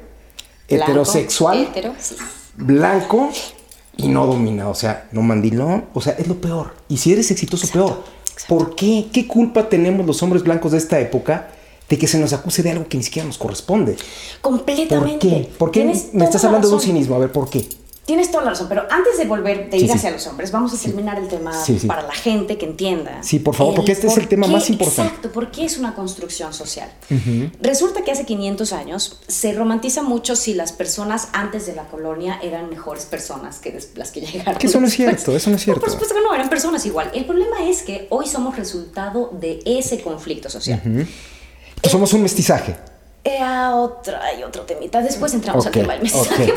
[0.68, 1.70] heterosexual,
[2.58, 3.30] blanco
[3.96, 4.72] y no dominado.
[4.72, 5.86] O sea, no mandilón.
[5.94, 6.74] O sea, es lo peor.
[6.90, 8.19] Y si eres exitoso, peor.
[8.48, 9.08] ¿Por qué?
[9.12, 11.50] ¿Qué culpa tenemos los hombres blancos de esta época
[11.88, 13.96] de que se nos acuse de algo que ni siquiera nos corresponde?
[14.42, 15.28] Completamente.
[15.28, 15.50] ¿Por qué?
[15.58, 17.16] ¿Por qué me estás hablando de un cinismo?
[17.16, 17.68] A ver, ¿por qué?
[18.10, 20.78] Tienes toda la razón, pero antes de volver, de ir hacia los hombres, vamos a
[20.82, 21.52] terminar el tema
[21.86, 23.22] para la gente que entienda.
[23.22, 25.04] Sí, por favor, porque este es el tema más importante.
[25.04, 26.90] Exacto, porque es una construcción social.
[27.62, 32.40] Resulta que hace 500 años se romantiza mucho si las personas antes de la colonia
[32.42, 34.56] eran mejores personas que las que llegaron.
[34.56, 35.80] Que eso no es cierto, eso no es cierto.
[35.80, 37.12] por supuesto que no, eran personas igual.
[37.14, 40.82] El problema es que hoy somos resultado de ese conflicto social.
[41.84, 42.76] somos un mestizaje.
[43.24, 43.40] Eh,
[43.74, 45.02] otra y otro temita.
[45.02, 46.54] Después entramos al tema del mensaje.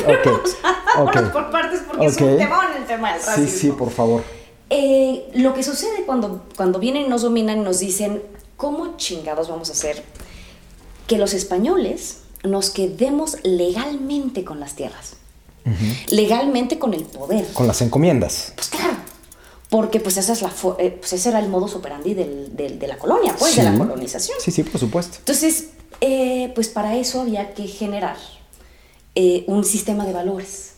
[0.97, 3.49] vamos por partes porque es un temón el tema del racismo.
[3.49, 4.23] Sí, sí, por favor.
[4.71, 8.23] Eh, lo que sucede cuando, cuando vienen y nos dominan y nos dicen,
[8.57, 10.03] ¿cómo chingados vamos a hacer
[11.07, 15.17] que los españoles nos quedemos legalmente con las tierras?
[16.09, 17.47] Legalmente con el poder.
[17.53, 18.53] Con las encomiendas.
[18.57, 18.97] Pues claro.
[19.69, 22.99] Porque pues, esa es la eh, pues ese era el modus operandi del, de la
[22.99, 24.39] colonia, pues, de la colonización.
[24.41, 25.19] Sí, sí, por supuesto.
[25.19, 25.69] Entonces,
[26.05, 28.17] eh, pues para eso había que generar
[29.15, 30.73] eh, un sistema de valores.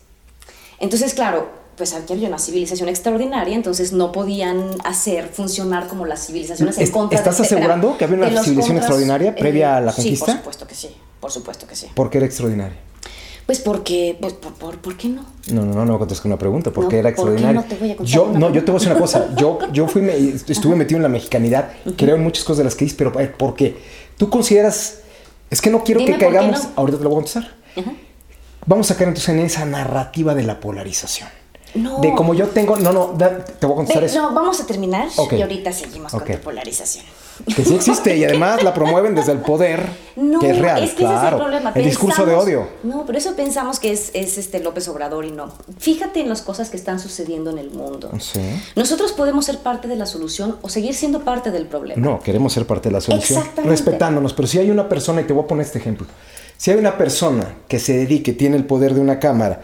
[0.79, 6.27] Entonces, claro, pues aquí había una civilización extraordinaria, entonces no podían hacer funcionar como las
[6.27, 10.27] civilizaciones en contra ¿Estás asegurando que había una civilización extraordinaria previa a la conquista?
[10.27, 10.97] Sí, por supuesto que sí.
[11.21, 11.87] por supuesto que sí.
[11.95, 12.77] ¿Por qué era extraordinaria?
[13.47, 15.25] Pues porque, pues, por, por, qué no?
[15.53, 16.71] No, no, no, no contesté una pregunta.
[16.71, 17.63] ¿Por qué era extraordinaria?
[17.63, 19.01] ¿por qué no te voy a contestar yo, no, yo te voy a decir una
[19.01, 19.35] cosa.
[19.37, 20.07] Yo, yo fui,
[20.49, 21.73] estuve metido en la mexicanidad.
[21.97, 23.77] Creo en muchas cosas de las que dices, pero ¿por qué?
[24.19, 24.99] Tú consideras.
[25.55, 26.67] Es que no quiero que caigamos.
[26.75, 27.55] Ahorita te lo voy a contestar.
[28.67, 31.29] Vamos a caer entonces en esa narrativa de la polarización.
[31.75, 32.01] No.
[32.01, 32.77] De como yo tengo.
[32.77, 34.21] No, no, te voy a contestar eso.
[34.21, 37.05] No, vamos a terminar y ahorita seguimos con tu polarización.
[37.55, 39.89] Que sí existe y además la promueven desde el poder,
[40.41, 40.83] que es real.
[40.83, 41.17] Es que claro.
[41.17, 41.73] ese es el problema.
[41.75, 42.69] El discurso de odio.
[42.83, 45.53] No, pero eso pensamos que es, es, este López Obrador y no.
[45.79, 48.11] Fíjate en las cosas que están sucediendo en el mundo.
[48.21, 48.41] Sí.
[48.77, 52.01] Nosotros podemos ser parte de la solución o seguir siendo parte del problema.
[52.01, 53.39] No, queremos ser parte de la solución.
[53.39, 53.71] Exactamente.
[53.71, 54.33] Respetándonos.
[54.33, 56.07] Pero si hay una persona, y te voy a poner este ejemplo.
[56.57, 59.63] Si hay una persona que se dedique, tiene el poder de una cámara,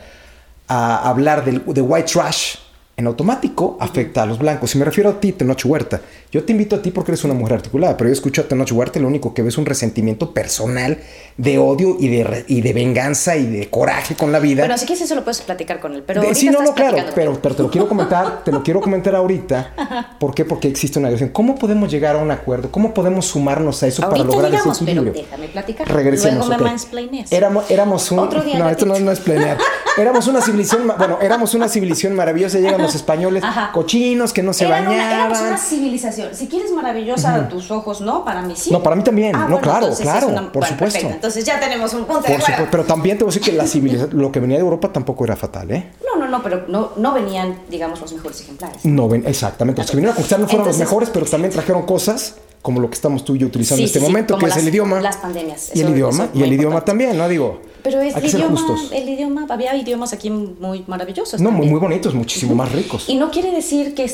[0.66, 2.56] a hablar de, de white trash,
[3.00, 4.70] en automático afecta a los blancos.
[4.70, 7.34] Si me refiero a ti, Tenoch Huerta, yo te invito a ti porque eres una
[7.34, 9.66] mujer articulada, pero yo escucho a Tenoch Huerta y lo único que ves es un
[9.66, 10.98] resentimiento personal
[11.36, 14.62] de odio y de, y de venganza y de coraje con la vida.
[14.62, 17.40] Bueno, si quieres eso lo puedes platicar con él, pero Sí, no, no, claro, pero,
[17.40, 20.16] pero te lo quiero comentar, te lo quiero comentar ahorita.
[20.20, 20.44] ¿Por qué?
[20.44, 21.30] Porque existe una agresión.
[21.30, 22.70] ¿Cómo podemos llegar a un acuerdo?
[22.70, 25.12] ¿Cómo podemos sumarnos a eso para lograr ese equilibrio?
[25.12, 25.88] Pero déjame platicar.
[25.88, 26.46] Regresemos.
[26.46, 28.18] Luego me Éramos, éramos un...
[28.18, 29.58] Otro día no, esto no, no, es planear.
[29.96, 34.66] éramos una civilización, bueno, éramos una civilización maravillosa, llegan los españoles cochinos que no se
[34.66, 34.94] bañaban.
[34.94, 36.34] Una, éramos una civilización.
[36.34, 38.24] Si quieres maravillosa a tus ojos, ¿no?
[38.24, 38.70] Para mí sí.
[38.70, 39.34] No, para mí también.
[39.34, 41.06] Ah, no, claro, claro, por supuesto.
[41.06, 43.66] Entonces ya tenemos un punto de supuesto, Pero también te voy a decir que la
[43.66, 45.92] civilización, lo que venía de Europa tampoco era fatal, ¿eh?
[46.04, 48.84] No, no, no, pero no, no venían, digamos, los mejores ejemplares.
[48.84, 49.82] No, ven, exactamente.
[49.82, 52.88] Los que vinieron a conquistar no fueron los mejores, pero también trajeron cosas como lo
[52.90, 55.00] que estamos tú y yo utilizando en este momento, que es el idioma.
[55.00, 55.70] Las pandemias.
[55.74, 57.28] Y el idioma, y el idioma también, ¿no?
[57.28, 58.60] Digo, pero es el idioma,
[58.92, 61.40] el idioma, había idiomas aquí muy maravillosos.
[61.40, 63.08] No, muy, muy bonitos, muchísimo más ricos.
[63.08, 64.10] Y no quiere decir que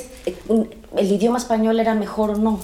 [0.97, 2.61] el idioma español era mejor o no.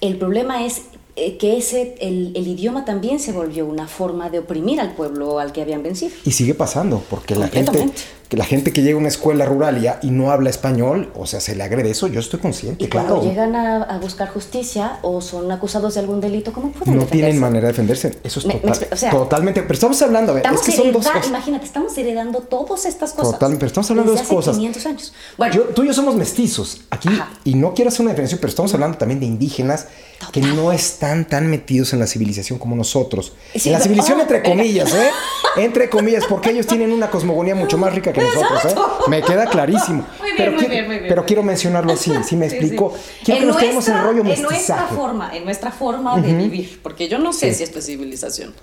[0.00, 0.82] El problema es
[1.18, 5.38] eh, que ese, el, el, idioma también se volvió una forma de oprimir al pueblo
[5.38, 6.12] al que habían vencido.
[6.26, 7.88] Y sigue pasando, porque la gente,
[8.28, 11.26] que la gente que llega a una escuela rural y, y, no habla español, o
[11.26, 13.08] sea, se le agrede eso, yo estoy consciente, y claro.
[13.08, 17.06] Cuando llegan a, a, buscar justicia o son acusados de algún delito, ¿cómo pueden No
[17.06, 20.46] tienen manera de defenderse, eso es total, o sea, totalmente, pero estamos hablando, a ver,
[20.46, 21.28] es que son dos cosas.
[21.28, 23.32] Imagínate, estamos heredando todas estas cosas.
[23.32, 24.56] Totalmente, pero estamos hablando de dos cosas.
[24.56, 25.12] 500 años.
[25.38, 27.08] Bueno, yo, tú y yo somos mestizos aquí,
[27.44, 29.86] y no quiero hacer una diferencia, pero estamos hablando también de indígenas
[30.32, 33.34] que no están tan metidos en la civilización como nosotros.
[33.54, 35.10] en la civilización, entre comillas, ¿eh?
[35.56, 38.76] Entre comillas, porque ellos tienen una cosmogonía mucho más rica que nosotros, ¿eh?
[39.08, 40.06] Me queda clarísimo.
[40.20, 41.08] Muy bien, pero, muy bien, muy bien.
[41.08, 42.94] Pero quiero mencionarlo así, ¿sí me explico?
[43.24, 44.44] Quiero que nos quedemos en rollo mestizaje.
[44.44, 47.86] En nuestra forma, en nuestra forma de vivir, porque yo no sé si esto es
[47.86, 48.54] civilización.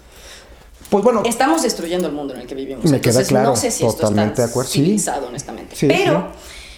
[0.90, 2.86] Pues bueno, estamos destruyendo el mundo en el que vivimos.
[2.86, 3.50] Me queda claro.
[3.50, 4.70] No sé si totalmente esto de acuerdo.
[4.70, 5.76] civilizado, honestamente.
[5.88, 6.28] pero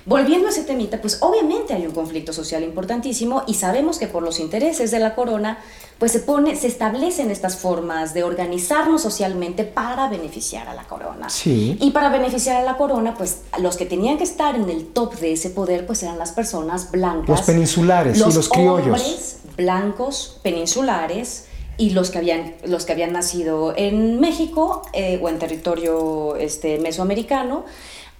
[0.05, 4.21] Volviendo a ese temita, pues obviamente hay un conflicto social importantísimo y sabemos que por
[4.21, 5.57] los intereses de la corona,
[5.97, 11.29] pues se pone, se establecen estas formas de organizarnos socialmente para beneficiar a la corona.
[11.31, 11.77] Sí.
[11.81, 15.15] Y para beneficiar a la corona, pues los que tenían que estar en el top
[15.15, 17.27] de ese poder, pues eran las personas blancas.
[17.27, 19.01] Los peninsulares los y los criollos.
[19.01, 21.45] Hombres blancos, peninsulares
[21.77, 26.77] y los que habían, los que habían nacido en México eh, o en territorio este,
[26.79, 27.65] mesoamericano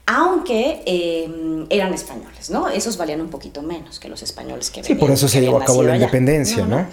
[0.05, 2.67] aunque eh, eran españoles, ¿no?
[2.67, 5.65] Esos valían un poquito menos que los españoles que Sí, por eso se llevó a
[5.65, 6.85] cabo la independencia, ¿no,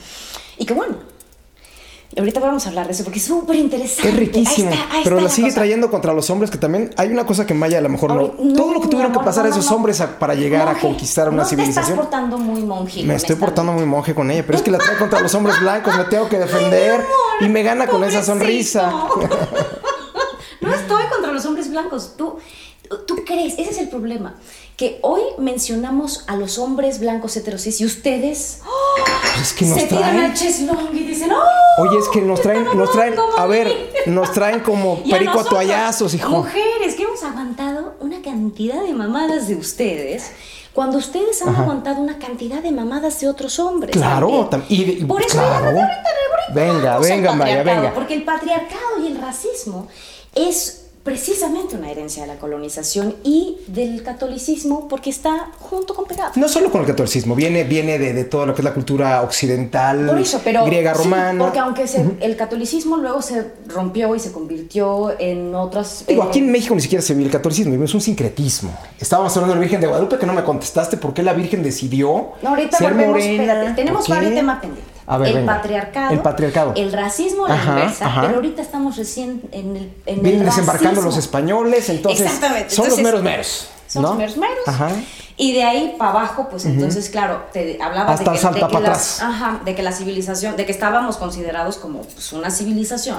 [0.56, 0.96] Y que bueno,
[2.16, 4.08] ahorita vamos a hablar de eso porque es súper interesante.
[4.08, 4.70] Es riquísimo,
[5.04, 7.80] pero la, sigue trayendo contra los hombres que también hay una cosa que Maya a
[7.82, 11.28] lo mejor no, todo lo que tuvieron que pasar esos hombres para llegar a conquistar
[11.28, 11.84] una civilización.
[11.84, 13.02] Te estás portando muy monje.
[13.04, 15.58] Me estoy portando muy monje con ella, pero es que la trae contra los hombres
[15.60, 17.04] blancos, me tengo que defender
[17.40, 18.90] y me gana con esa sonrisa.
[20.62, 22.38] no estoy contra los hombres blancos, tú
[23.00, 23.54] ¿Tú crees?
[23.58, 24.34] Ese es el problema.
[24.76, 28.60] Que hoy mencionamos a los hombres blancos heterosis y ustedes
[29.34, 30.04] pues es que nos se traen...
[30.04, 31.82] tiran al cheslong y dicen, ¡Oh!
[31.82, 36.14] Oye, es que nos traen, nos traen, a ver, nos traen como perico a toallazos,
[36.14, 36.28] hijo.
[36.28, 40.32] Mujeres, que hemos aguantado una cantidad de mamadas de ustedes
[40.72, 43.94] cuando ustedes han aguantado una cantidad de mamadas de otros hombres.
[43.94, 45.66] Claro, y, por eso claro.
[45.66, 45.98] ahorita,
[46.54, 47.92] venga, venga, Maya, venga.
[47.94, 49.88] Porque el patriarcado y el racismo
[50.34, 56.32] es precisamente una herencia de la colonización y del catolicismo porque está junto con pegado.
[56.36, 59.22] No solo con el catolicismo, viene, viene de, de todo lo que es la cultura
[59.22, 61.42] occidental, Por eso, pero, griega, romana.
[61.42, 61.84] porque aunque
[62.20, 66.04] el catolicismo luego se rompió y se convirtió en otras...
[66.06, 68.76] Digo, aquí en México ni siquiera se vive el catolicismo, es un sincretismo.
[69.00, 71.62] Estábamos hablando de la Virgen de Guadalupe que no me contestaste por qué la Virgen
[71.62, 73.42] decidió no, ahorita ser volvemos, morena.
[73.42, 74.91] Espérate, tenemos varios temas pendientes.
[75.06, 75.56] A ver, el, venga.
[75.56, 78.20] patriarcado, el patriarcado, el racismo, la Ajá, inversa, ajá.
[78.22, 82.74] pero ahorita estamos recién en el, en Vienen el desembarcando los españoles, entonces Exactamente.
[82.74, 83.68] son los meros meros.
[83.88, 84.08] Son ¿no?
[84.10, 84.66] los meros meros.
[84.66, 84.90] Ajá.
[85.36, 88.60] Y de ahí para abajo, pues entonces, claro, te hablaba Hasta de, que, de, que
[88.60, 89.22] para las- atrás.
[89.22, 93.18] ajá, de que la civilización, de que estábamos considerados como pues, una civilización.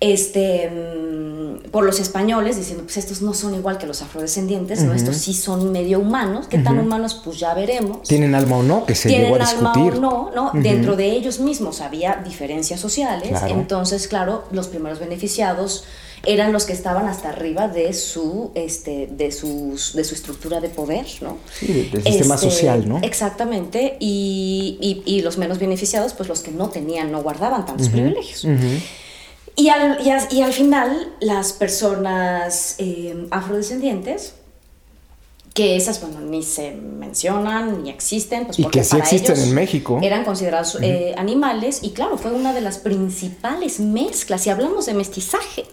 [0.00, 4.94] Este, mm, por los españoles, diciendo, pues estos no son igual que los afrodescendientes, ¿no?
[4.94, 6.46] Estos sí son medio humanos.
[6.48, 7.20] ¿Qué tan humanos?
[7.24, 8.86] Pues ya veremos ¿Tienen alma o no?
[8.86, 9.98] Que se llegó a alma discutir.
[9.98, 10.52] o no, ¿no?
[10.54, 13.48] Dentro de ellos mismos había diferencias sociales, Claro.
[13.48, 15.82] entonces, claro, los primeros beneficiados
[16.24, 20.68] eran los que estaban hasta arriba de su, este, de sus, de su estructura de
[20.68, 21.38] poder, ¿no?
[21.60, 22.98] Este, Sí, del sistema social, ¿no?
[23.02, 27.88] Exactamente, y, y- y los menos beneficiados, pues los que no tenían, no guardaban tantos
[27.88, 28.44] privilegios.
[29.58, 34.34] Y al, y, al, y al final, las personas eh, afrodescendientes,
[35.52, 39.34] que esas, bueno, ni se mencionan, ni existen, pues Y porque que sí para existen
[39.34, 39.98] ellos en México.
[40.00, 44.94] Eran considerados eh, animales, y claro, fue una de las principales mezclas, si hablamos de
[44.94, 45.66] mestizaje.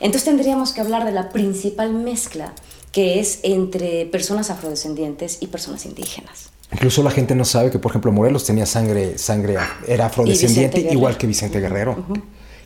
[0.00, 2.54] Entonces tendríamos que hablar de la principal mezcla,
[2.90, 6.48] que es entre personas afrodescendientes y personas indígenas.
[6.72, 11.18] Incluso la gente no sabe que, por ejemplo, Morelos tenía sangre, sangre, era afrodescendiente, igual
[11.18, 12.06] que Vicente Guerrero.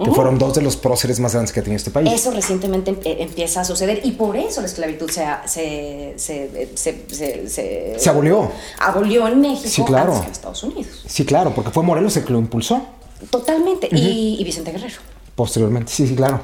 [0.03, 2.11] Que fueron dos de los próceres más grandes que ha tenido este país.
[2.13, 7.99] Eso recientemente empieza a suceder y por eso la esclavitud se, se, se, se, se,
[7.99, 8.51] se- abolió.
[8.81, 10.09] abolió en México Sí, claro.
[10.13, 11.05] antes que en Estados Unidos.
[11.07, 12.83] Sí, claro, porque fue Morelos el que lo impulsó
[13.31, 13.89] Totalmente.
[13.93, 14.97] y, y Vicente Guerrero.
[15.37, 15.93] posteriormente.
[15.93, 16.41] Sí, sí, claro.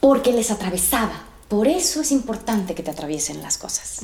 [0.00, 1.24] Porque les atravesaba.
[1.48, 4.00] Por eso es importante que te atraviesen las cosas.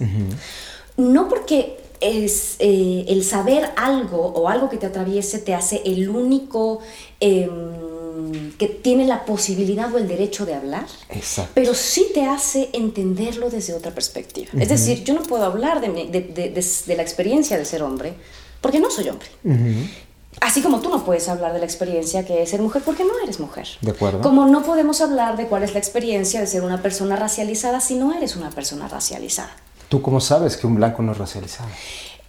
[0.96, 6.08] No porque es, eh, el saber algo o algo que te atraviese te hace el
[6.08, 6.80] único
[7.20, 7.50] em,
[8.58, 10.86] que tiene la posibilidad o el derecho de hablar.
[11.10, 11.52] Exacto.
[11.54, 14.48] pero sí te hace entenderlo desde otra perspectiva.
[14.58, 17.64] Es decir, yo no puedo hablar de, mi- de- de- de- de la experiencia de
[17.64, 18.14] ser hombre
[18.60, 19.28] porque no soy hombre.
[20.40, 23.12] Así como tú no puedes hablar de la experiencia que es ser mujer porque no
[23.22, 23.68] eres mujer.
[23.82, 24.20] De acuerdo.
[24.22, 27.94] Como no podemos hablar de cuál es la experiencia de ser una persona racializada si
[27.96, 29.54] no eres una persona racializada.
[29.88, 31.68] ¿Tú cómo sabes que un blanco no es racializado?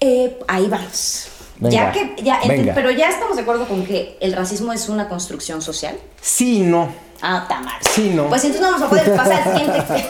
[0.01, 1.27] Eh, ahí vamos.
[1.57, 2.73] Venga, ya que, ya, venga.
[2.73, 5.97] pero ya estamos de acuerdo con que el racismo es una construcción social.
[6.21, 6.89] Sí, no.
[7.21, 7.75] Ah, Tamar.
[7.89, 8.27] Sí, no.
[8.27, 10.09] Pues entonces no vamos a poder pasar al siguiente.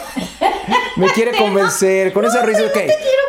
[0.96, 2.62] Me quiere convencer con esa risa.
[2.62, 2.76] Ok,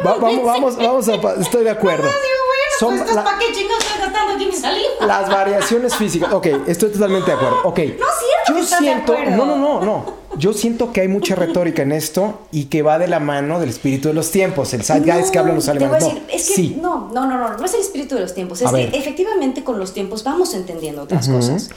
[0.06, 1.41] Va- vamos, vamos, vamos a.
[1.41, 2.10] Estoy de acuerdo.
[2.80, 6.34] Son Son la- ¿Para qué chingados estoy gastando aquí mi las variaciones físicas.
[6.34, 7.60] Ok, estoy totalmente de acuerdo.
[7.63, 7.78] Ok.
[7.80, 9.13] No es cierto Yo que estás de siento.
[9.13, 9.36] acuerdo.
[9.38, 10.25] No, no, no, no.
[10.38, 13.69] Yo siento que hay mucha retórica en esto y que va de la mano del
[13.69, 14.74] espíritu de los tiempos.
[14.74, 16.04] El zeitgeist que hablan los alemanes.
[16.04, 16.78] No, es que sí.
[16.82, 18.62] no, no, no, no, no es el espíritu de los tiempos.
[18.62, 18.95] Es A que ver.
[18.95, 21.69] efectivamente con los tiempos vamos entendiendo otras cosas.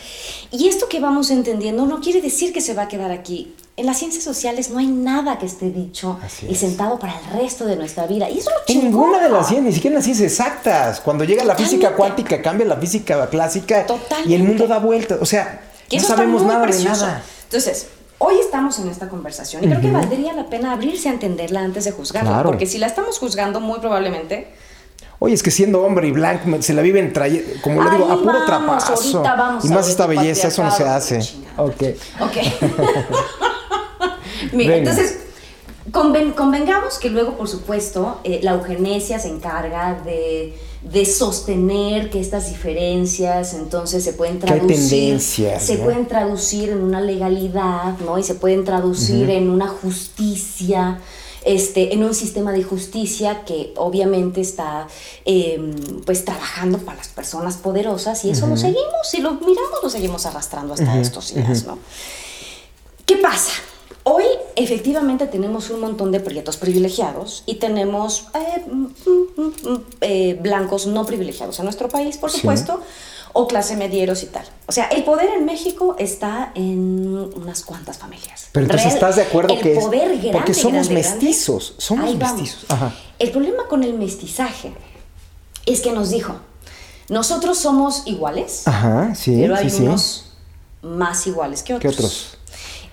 [0.51, 3.55] Y esto que vamos entendiendo no quiere decir que se va a quedar aquí.
[3.77, 6.59] En las ciencias sociales no hay nada que esté dicho Así y es.
[6.59, 8.29] sentado para el resto de nuestra vida.
[8.29, 11.01] Y eso es lo ninguna de las ciencias, ni siquiera las ciencias exactas.
[11.01, 11.97] Cuando llega la física Totalmente.
[12.25, 14.39] cuántica, cambia la física clásica y el Totalmente.
[14.39, 15.19] mundo da vueltas.
[15.23, 17.03] O sea, Que no sabemos nada precioso.
[17.03, 17.23] de nada.
[17.45, 17.87] Entonces,
[18.19, 21.85] hoy estamos en esta conversación y creo que valdría la pena abrirse a entenderla antes
[21.85, 22.31] de juzgarla.
[22.31, 22.51] Claro.
[22.51, 24.49] Porque si la estamos juzgando, muy probablemente
[25.21, 28.13] Oye, es que siendo hombre y blanco se la viven trayendo, como le digo, Ahí
[28.13, 29.23] a puro vamos, trapazo.
[29.23, 31.19] vamos y más esta belleza, eso no se hace.
[31.19, 31.63] chingada.
[31.65, 31.83] Ok.
[32.21, 32.37] Ok.
[34.53, 34.91] Mira, Venga.
[34.91, 35.19] entonces,
[35.91, 42.21] conven- convengamos que luego, por supuesto, eh, la eugenesia se encarga de, de sostener que
[42.21, 45.21] estas diferencias entonces se pueden traducir.
[45.21, 45.85] se ¿no?
[45.85, 48.19] pueden traducir en una legalidad, ¿no?
[48.19, 51.01] Y se pueden traducir en una justicia.
[51.45, 54.89] Este, en un sistema de justicia que obviamente está
[55.25, 55.73] eh,
[56.05, 60.27] pues trabajando para las personas poderosas y eso lo seguimos, si lo miramos lo seguimos
[60.27, 61.79] arrastrando hasta estos días, ¿no?
[63.07, 63.53] ¿Qué pasa?
[64.11, 64.25] Hoy
[64.57, 70.87] efectivamente tenemos un montón de prietos privilegiados y tenemos eh, mm, mm, mm, eh, blancos
[70.87, 72.39] no privilegiados en nuestro país, por Sí.
[72.39, 72.81] supuesto,
[73.35, 74.47] o clase medieros y tal.
[74.67, 78.47] O sea, el poder en México está en unas cuantas familias.
[78.53, 81.27] Pero entonces Real- estás de acuerdo el que es- poder grande, porque somos grande, grande.
[81.27, 82.95] mestizos, somos mestizos, ajá.
[83.19, 84.73] El problema con el mestizaje
[85.67, 86.35] es que nos dijo,
[87.11, 89.83] nosotros somos iguales, Ajá, sí, pero hay sí.
[89.83, 90.31] unos
[90.81, 91.95] más iguales que otros.
[91.95, 92.38] ¿Qué otros?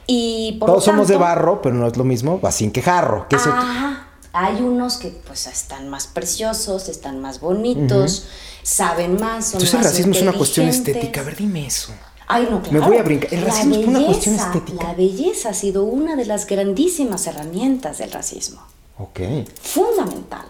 [0.08, 3.28] Y por Todos lo somos de barro, pero no es lo mismo, sin que jarro.
[3.30, 3.54] ¿Qué es otro?
[3.54, 4.08] Ajá.
[4.34, 8.28] Hay unos que pues están más preciosos, están más bonitos,
[8.64, 11.22] saben más, son Entonces el racismo es una cuestión estética.
[11.22, 11.94] A ver, dime eso.
[12.28, 12.88] Ay, no, Me claro.
[12.88, 13.34] voy a brincar.
[13.34, 14.84] El racismo es una cuestión estética.
[14.84, 18.62] La belleza ha sido una de las grandísimas herramientas del racismo.
[18.98, 19.20] Ok.
[19.62, 20.46] fundamental.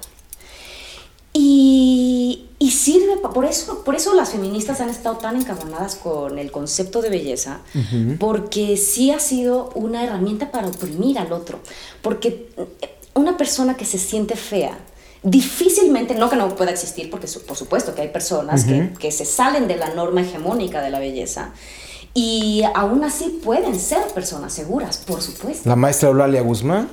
[1.33, 1.94] Y,
[2.57, 6.51] y sirve, pa- por eso, por eso las feministas han estado tan encabronadas con el
[6.51, 7.59] concepto de belleza,
[8.19, 11.59] porque sí ha sido una herramienta para oprimir al otro.
[12.01, 14.77] Porque eh, una persona que se siente fea,
[15.23, 19.11] difícilmente, no que no pueda existir, porque su- por supuesto que hay personas que, que
[19.11, 21.51] se salen de la norma hegemónica de la belleza,
[22.13, 25.67] y aún así pueden ser personas seguras, por supuesto.
[25.67, 26.87] La maestra Eulalia Guzmán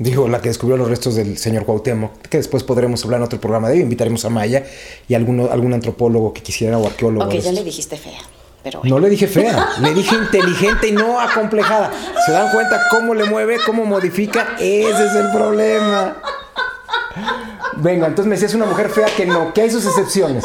[0.00, 3.38] Dijo la que descubrió los restos del señor Cuauhtémoc, que después podremos hablar en otro
[3.38, 3.82] programa de ello.
[3.82, 4.64] Invitaremos a Maya
[5.06, 7.26] y alguno, algún antropólogo que quisiera o arqueólogo.
[7.26, 8.18] Ok, ya le dijiste fea.
[8.62, 11.92] Pero No le dije fea, le dije inteligente y no acomplejada.
[12.24, 14.56] ¿Se dan cuenta cómo le mueve, cómo modifica?
[14.58, 16.16] Ese es el problema.
[17.76, 20.44] Venga, entonces me decías una mujer fea que no, que hay sus excepciones.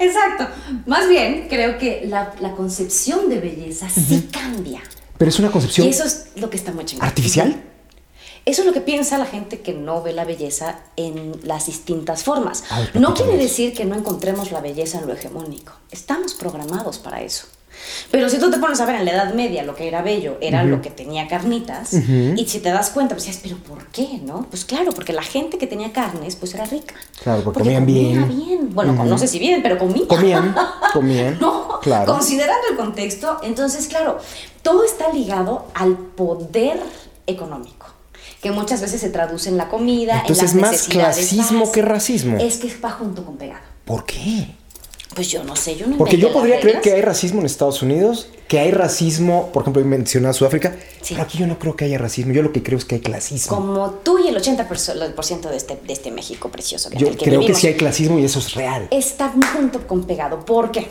[0.00, 0.46] Exacto.
[0.86, 4.80] Más bien, creo que la, la concepción de belleza sí cambia.
[5.18, 7.62] Pero es una concepción Y eso es lo que está muy artificial.
[8.46, 12.22] Eso es lo que piensa la gente que no ve la belleza en las distintas
[12.24, 12.64] formas.
[12.94, 15.72] No quiere decir que no encontremos la belleza en lo hegemónico.
[15.90, 17.46] Estamos programados para eso.
[18.10, 20.38] Pero si tú te pones a ver en la Edad Media lo que era bello
[20.40, 24.20] era lo que tenía carnitas, y si te das cuenta, pues dices, pero ¿por qué?
[24.22, 24.46] no?
[24.48, 26.94] Pues claro, porque la gente que tenía carnes, pues era rica.
[27.22, 28.28] Claro, porque comían comía bien.
[28.28, 28.74] bien.
[28.74, 30.06] Bueno, no sé si bien, pero comía.
[30.08, 30.54] Comían,
[30.92, 31.38] comían.
[31.40, 32.12] No, Claro.
[32.12, 34.18] considerando el contexto, entonces, claro,
[34.62, 36.80] todo está ligado al poder
[37.26, 37.86] económico,
[38.46, 41.82] que muchas veces se traduce en la comida, Entonces, en las más necesidades clasismo que
[41.82, 42.38] racismo.
[42.38, 43.60] Es que va junto con pegado.
[43.84, 44.46] ¿Por qué?
[45.16, 47.82] Pues yo no sé, yo no Porque yo podría creer que hay racismo en Estados
[47.82, 51.14] Unidos, que hay racismo, por ejemplo, mencionado Sudáfrica, Sí.
[51.14, 53.00] pero aquí yo no creo que haya racismo, yo lo que creo es que hay
[53.00, 53.56] clasismo.
[53.56, 57.10] Como tú y el 80% por ciento de este, de este México precioso que, Yo
[57.10, 58.86] que creo que vivimos, sí hay clasismo y eso es real.
[58.90, 60.44] está junto con pegado.
[60.44, 60.88] ¿Por qué?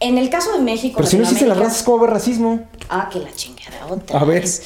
[0.00, 2.14] En el caso de México, Pero si no existen las razas, ¿cómo va a haber
[2.20, 2.68] racismo?
[2.88, 4.20] Ah, que la chingada otra.
[4.20, 4.42] A ver.
[4.42, 4.62] vez.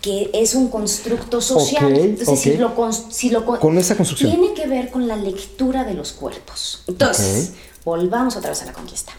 [0.00, 1.92] Que es un constructo social.
[1.96, 4.30] Entonces, si lo, cons- si lo con- Con esa construcción.
[4.30, 6.84] Tiene que ver con la lectura de los cuerpos.
[6.86, 7.52] Entonces,
[7.84, 9.12] volvamos otra vez a la conquista.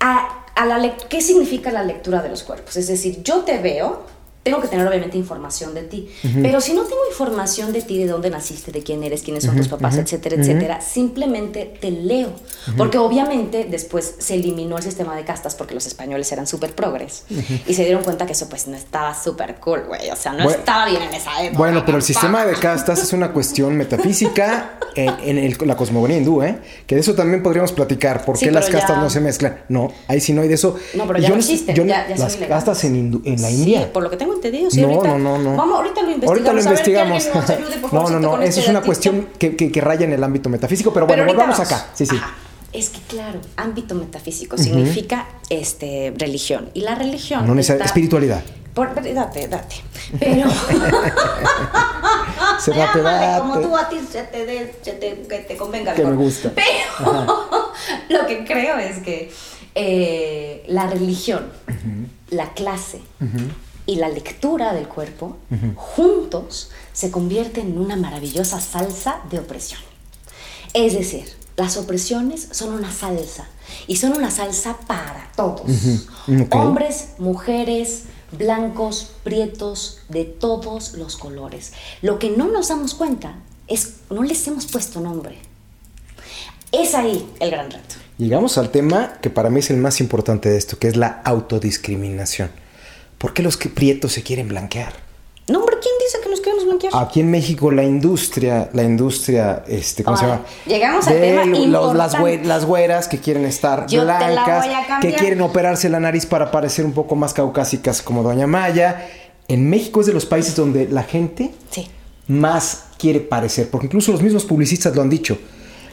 [0.00, 2.76] A, a la lec- ¿Qué significa la lectura de los cuerpos?
[2.76, 4.02] Es decir, yo te veo,
[4.44, 6.08] tengo que tener obviamente información de ti,
[6.42, 9.56] pero si no tengo información de ti, de dónde naciste, de quién eres, quiénes son
[9.56, 12.30] tus papás, etcétera, etcétera, simplemente te leo.
[12.76, 17.24] Porque obviamente después se eliminó el sistema de castas porque los españoles eran súper progres
[17.66, 20.10] y se dieron cuenta que eso pues no estaba súper cool, güey.
[20.10, 21.58] O sea, no Bueno, estaba bien en esa época.
[21.58, 26.18] Bueno, pero el sistema de castas es una cuestión metafísica en, en el- la cosmogonía
[26.18, 26.58] hindú, ¿eh?
[26.86, 28.24] Que de eso también podríamos platicar.
[28.26, 29.62] ¿Por Sí, qué las castas ya- no se mezclan?
[29.70, 30.76] No, ahí sí no hay de eso.
[30.94, 33.48] No, pero ya yo no existen, yo ya- ya las castas en, Hindu- en la
[33.48, 33.90] Sí, India.
[33.92, 35.56] por lo que tengo no, ahorita, no, no, no.
[35.56, 36.28] Vamos, ahorita lo investigamos.
[36.28, 37.26] Ahorita lo a ver que investigamos.
[37.50, 38.34] ayude, no, no, no.
[38.36, 41.24] Eso este es una cuestión que, que- que raya en el ámbito metafísico, pero bueno,
[41.26, 41.72] volvamos vamos.
[41.72, 41.86] acá.
[41.94, 42.16] Sí, sí.
[42.16, 42.34] Ajá.
[42.72, 48.42] Es que claro, ámbito metafísico significa este religión y la religión No está- Espiritualidad.
[48.74, 49.76] Por, date, date.
[50.18, 50.50] Pero
[52.58, 53.66] Se date, Ándale, como date.
[53.68, 56.50] tú a ti se te, dé- se te- que te convenga Que me gusta.
[56.54, 57.48] Pero
[58.08, 59.30] lo que creo es que
[59.76, 61.46] eh, la religión,
[62.30, 63.00] la clase
[63.86, 65.36] y la lectura del cuerpo
[65.76, 69.80] juntos se convierten en una maravillosa salsa de opresión.
[70.72, 71.24] Es decir,
[71.56, 73.46] las opresiones son una salsa
[73.86, 75.62] y son una salsa para todos.
[76.50, 81.72] Hombres, mujeres, blancos, prietos, de todos los colores.
[82.02, 83.36] Lo que no nos damos cuenta
[83.68, 85.38] es no les hemos puesto nombre.
[86.72, 87.96] Es ahí el gran reto.
[88.18, 91.20] Llegamos al tema que para mí es el más importante de esto, que es la
[91.24, 92.50] autodiscriminación.
[93.24, 94.92] ¿Por qué los prietos se quieren blanquear?
[95.48, 96.92] No, hombre, ¿quién dice que nos queremos blanquear?
[96.94, 100.42] Aquí en México la industria, la industria, este, ¿cómo se llama?
[100.66, 102.42] llegamos al De tema los- las, importante.
[102.42, 104.66] güe- las güeras que quieren estar Yo blancas,
[105.00, 109.08] que quieren operarse la nariz para parecer un poco más caucásicas como Doña Maya.
[109.48, 111.88] En México es de los países donde la gente Sí.
[112.28, 115.38] más quiere parecer, porque incluso los mismos publicistas lo han dicho.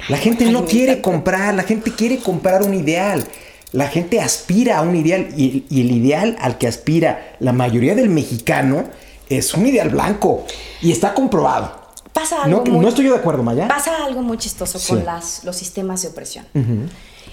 [0.09, 3.23] La gente no quiere comprar, la gente quiere comprar un ideal.
[3.72, 7.95] La gente aspira a un ideal y, y el ideal al que aspira la mayoría
[7.95, 8.84] del mexicano
[9.30, 10.45] es un ideal blanco
[10.82, 11.80] y está comprobado.
[12.11, 13.67] Pasa algo No, muy- no estoy yo de acuerdo, Maya.
[13.69, 14.89] Pasa algo muy chistoso Sí.
[14.89, 16.45] con las, los sistemas de opresión.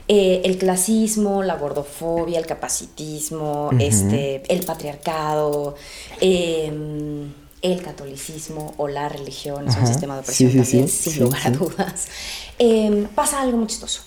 [0.07, 5.75] Eh, el clasismo, la gordofobia, el capacitismo, este, el patriarcado,
[6.21, 6.73] eh,
[7.61, 11.41] el catolicismo o la religión es un sistema de opresión Sí, sí, también, sin lugar
[11.47, 12.07] a dudas.
[12.59, 14.03] Eh, pasa algo muy chistoso.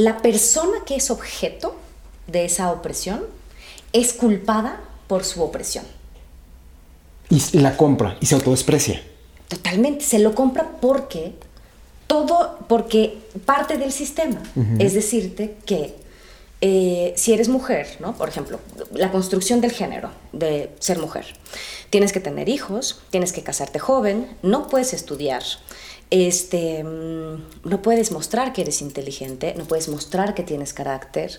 [0.00, 1.76] La persona que es objeto
[2.26, 3.20] de esa opresión
[3.92, 5.84] es culpada por su opresión.
[7.28, 9.02] Y la compra y se autodesprecia.
[9.48, 11.34] Totalmente, se lo compra porque
[12.06, 14.42] todo, porque parte del sistema.
[14.78, 15.94] Es decirte que
[16.62, 18.16] eh, si eres mujer, ¿no?
[18.16, 18.58] Por ejemplo,
[18.94, 21.26] la construcción del género de ser mujer.
[21.90, 25.42] Tienes que tener hijos, tienes que casarte joven, no puedes estudiar.
[26.10, 31.38] Este, mm, no puedes mostrar que eres inteligente, no puedes mostrar que tienes carácter,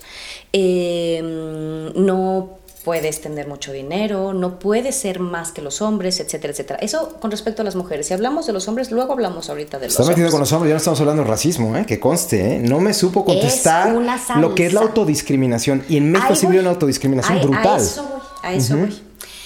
[0.54, 6.52] eh, mm, no puedes tener mucho dinero, no puedes ser más que los hombres, etcétera,
[6.52, 6.80] etcétera.
[6.82, 8.08] Eso con respecto a las mujeres.
[8.08, 10.70] Si hablamos de los hombres, luego hablamos ahorita de los Está metido con los hombres,
[10.70, 11.86] ya no estamos hablando de racismo, ¿eh?
[11.86, 12.60] que conste, ¿eh?
[12.60, 13.94] no me supo contestar
[14.38, 15.84] lo que es la autodiscriminación.
[15.90, 17.80] Y en México sí vive una autodiscriminación brutal.
[17.80, 19.02] A eso voy, a eso voy.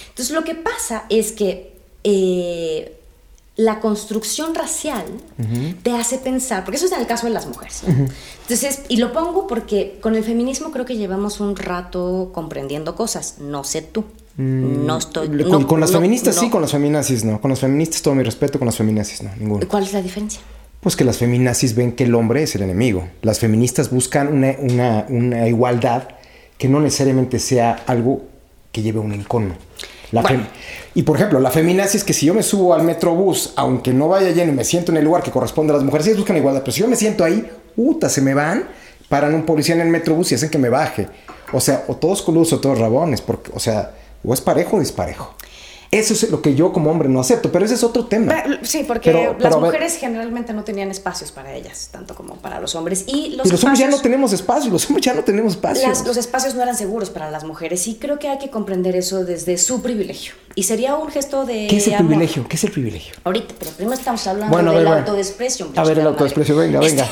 [0.09, 2.94] Entonces lo que pasa es que eh,
[3.57, 5.05] la construcción racial
[5.81, 7.83] te hace pensar, porque eso es en el caso de las mujeres.
[8.41, 13.35] Entonces, y lo pongo porque con el feminismo creo que llevamos un rato comprendiendo cosas,
[13.39, 14.03] no sé tú.
[14.37, 15.29] Mm, no estoy.
[15.65, 17.39] Con, las feministas sí, con las feminazis no.
[17.39, 19.65] Con las feministas todo mi respeto, con las feminazis no, ninguno.
[19.65, 20.41] ¿Cuál es la diferencia?
[20.81, 23.07] Pues que las feminazis ven que el hombre es el enemigo.
[23.21, 26.09] Las feministas buscan una, una igualdad
[26.57, 28.23] que no necesariamente sea algo
[28.73, 29.55] que lleve un encono.
[30.93, 34.07] Y por ejemplo, la feminazi es que si yo me subo al metrobús, aunque no
[34.07, 36.37] vaya lleno y me siento en el lugar que corresponde a las mujeres, ellas buscan
[36.37, 38.67] igualdad, pero si yo me siento ahí, puta, se me van,
[39.09, 41.07] paran un policía en el metrobús y hacen que me baje.
[41.51, 43.91] O sea, o todos coludos o todos rabones, porque, o sea,
[44.23, 45.35] o es parejo o disparejo.
[45.99, 48.33] Eso es lo que yo como hombre no acepto, pero ese es otro tema.
[48.63, 53.05] Sí, porque las mujeres generalmente no tenían espacios para ellas, tanto como para los hombres.
[53.07, 55.87] Y los, los hombres ya no tenemos espacio, los hombres ya no tenemos espacio.
[55.87, 59.23] los espacios no eran seguros para las mujeres y creo que hay que comprender eso
[59.23, 60.33] desde su privilegio.
[60.55, 61.67] Y sería un gesto de.
[61.69, 62.47] ¿Qué es el privilegio?
[62.47, 63.15] ¿Qué es el privilegio?
[63.23, 65.69] Ahorita, pero primero estamos hablando del autodesprecio.
[65.75, 67.07] A ver, el autodesprecio, venga, venga.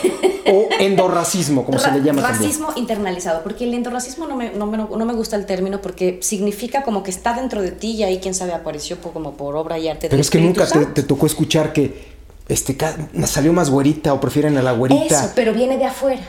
[0.45, 4.77] O endorracismo, como se le llama Racismo internalizado, porque el endorracismo no me, no, me,
[4.77, 8.19] no me gusta el término porque significa como que está dentro de ti y ahí
[8.19, 11.73] quién sabe apareció como por obra y arte Pero es que nunca te, tocó escuchar
[11.73, 12.13] que
[12.47, 12.77] este,
[13.25, 15.23] salió más güerita o prefieren a la güerita.
[15.23, 16.23] Eso, pero viene de afuera.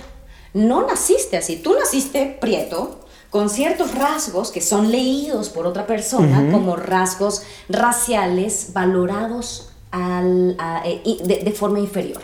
[0.53, 3.05] No naciste así, tú naciste prieto,
[3.35, 11.03] con ciertos rasgos que son leídos por otra persona como rasgos raciales valorados al, eh,
[11.25, 12.23] de, forma inferior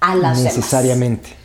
[0.00, 1.40] a las Necesariamente.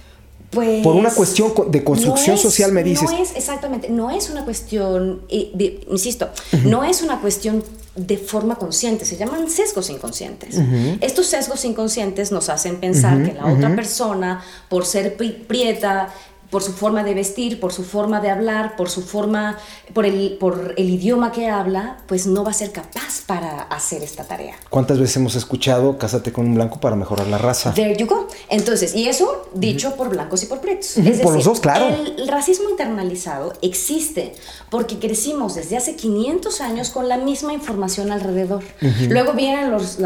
[0.52, 3.10] Pues, por una cuestión de construcción social me dices.
[3.12, 6.30] No es, exactamente, no es una cuestión, eh, de, insisto,
[6.64, 7.64] no es una cuestión
[7.96, 10.58] de forma consciente, se llaman sesgos inconscientes.
[11.02, 16.14] Estos sesgos inconscientes nos hacen pensar que la otra persona, por ser prieta,
[16.50, 19.58] por su forma de vestir, por su forma de hablar, por su forma,
[19.94, 24.04] por el, por el idioma que habla, pues no va a ser capaz para hacer
[24.04, 24.56] esta tarea.
[24.70, 27.74] ¿Cuántas veces hemos escuchado cásate con un blanco para mejorar la raza?
[27.74, 28.28] There you go.
[28.50, 30.98] Entonces, y eso dicho por blancos y por pretos.
[30.98, 31.88] Es por los dos, claro.
[32.18, 34.34] El racismo internalizado existe
[34.70, 38.64] porque crecimos desde hace 500 años con la misma información alrededor.
[39.10, 39.98] Luego vienen los,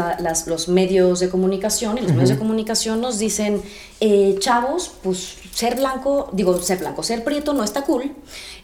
[0.46, 3.62] los medios de comunicación y los medios de comunicación nos dicen,
[4.00, 8.14] eh, chavos, pues ser blanco, digo ser blanco, ser prieto no está cool,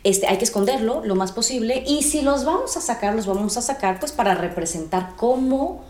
[0.04, 3.56] este, hay que esconderlo lo más posible y si los vamos a sacar, los vamos
[3.56, 5.84] a sacar pues para representar cómo,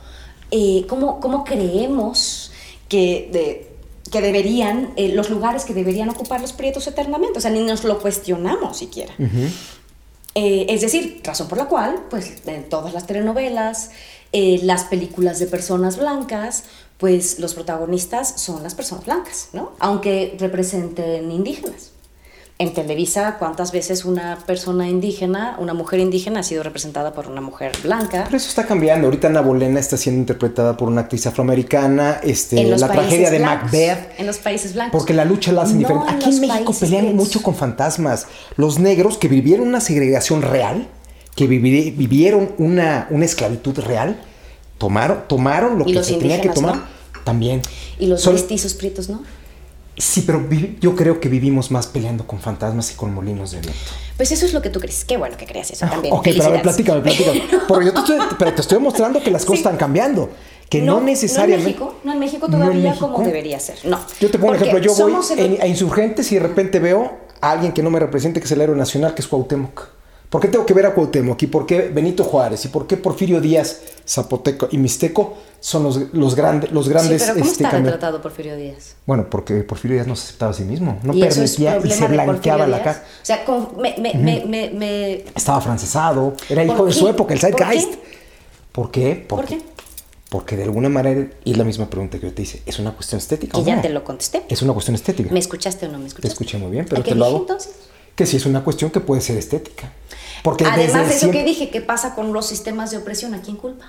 [0.50, 2.50] eh, cómo, creemos
[2.88, 3.68] que,
[4.10, 7.84] que deberían, eh, los lugares que deberían ocupar los prietos eternamente, o sea, ni nos
[7.84, 9.14] lo cuestionamos siquiera.
[10.34, 13.90] es decir, razón por la cual, pues en todas las telenovelas,
[14.32, 16.64] las películas de personas blancas,
[16.98, 19.72] pues los protagonistas son las personas blancas, ¿no?
[19.78, 21.92] Aunque representen indígenas.
[22.58, 27.42] En Televisa, ¿cuántas veces una persona indígena, una mujer indígena ha sido representada por una
[27.42, 28.22] mujer blanca?
[28.24, 29.08] Pero eso está cambiando.
[29.08, 32.18] Ahorita Ana Bolena está siendo interpretada por una actriz afroamericana.
[32.22, 34.18] Este, la tragedia de Macbeth.
[34.18, 34.98] En los países blancos.
[34.98, 36.08] Porque la lucha la hacen diferente.
[36.08, 38.26] Aquí en México pelean mucho con fantasmas.
[38.56, 40.88] Los negros que vivieron una segregación real,
[41.34, 44.18] que vivieron una, una esclavitud real,
[44.78, 46.86] tomaron, tomaron lo que se tenía que tomar.
[47.24, 47.62] También.
[47.98, 49.22] Y los mestizos prietos, ¿no?
[49.98, 50.46] Sí, pero
[50.78, 53.80] yo creo que vivimos más peleando con fantasmas y con molinos de viento.
[54.18, 55.06] Pues eso es lo que tú crees.
[55.06, 56.12] Qué bueno que creas eso también.
[56.12, 57.42] Ok, pero a ver, platícame, platícame.
[57.68, 60.30] Porque yo te estoy, pero te estoy mostrando que las cosas están cambiando.
[60.68, 61.78] Que no, necesariamente.
[61.78, 63.78] No en México, no en México todavía como debería ser.
[63.84, 63.98] No.
[64.20, 64.78] Yo te pongo un ejemplo.
[64.78, 65.14] Yo voy
[65.60, 68.60] a Insurgentes y de repente veo a alguien que no me represente, que es el
[68.60, 69.88] héroe nacional, que es Cuauhtémoc.
[70.30, 71.40] ¿Por qué tengo que ver a Cuauhtémoc?
[71.42, 72.64] ¿Y por qué Benito Juárez?
[72.64, 77.22] ¿Y por qué Porfirio Díaz, Zapoteco y Mixteco son los, los, grandes los grandes...
[77.22, 78.96] Sí, pero ¿cómo este, está retratado Porfirio Díaz?
[79.06, 80.98] Bueno, porque Porfirio Díaz no se aceptaba a sí mismo.
[81.02, 83.04] No permitía y se blanqueaba la cara.
[83.22, 83.44] O sea,
[83.78, 86.34] me, Estaba francesado.
[86.48, 87.94] Era hijo de su época, el Zeitgeist.
[88.72, 89.24] ¿Por qué?
[89.26, 89.60] ¿Por qué?
[90.28, 92.92] Porque de alguna manera, y es la misma pregunta que yo te hice, ¿es una
[92.92, 93.56] cuestión estética?
[93.56, 94.42] Que ya te lo contesté.
[94.48, 95.32] Es una cuestión estética.
[95.32, 96.28] ¿Me escuchaste o no me escuchaste?
[96.28, 97.38] Te escuché muy bien, pero te lo hago.
[97.38, 97.72] entonces?
[98.16, 99.92] Que sí es una cuestión que puede ser estética.
[100.42, 103.34] Porque Además de eso que dije, ¿qué pasa con los sistemas de opresión?
[103.34, 103.86] ¿A quién culpa?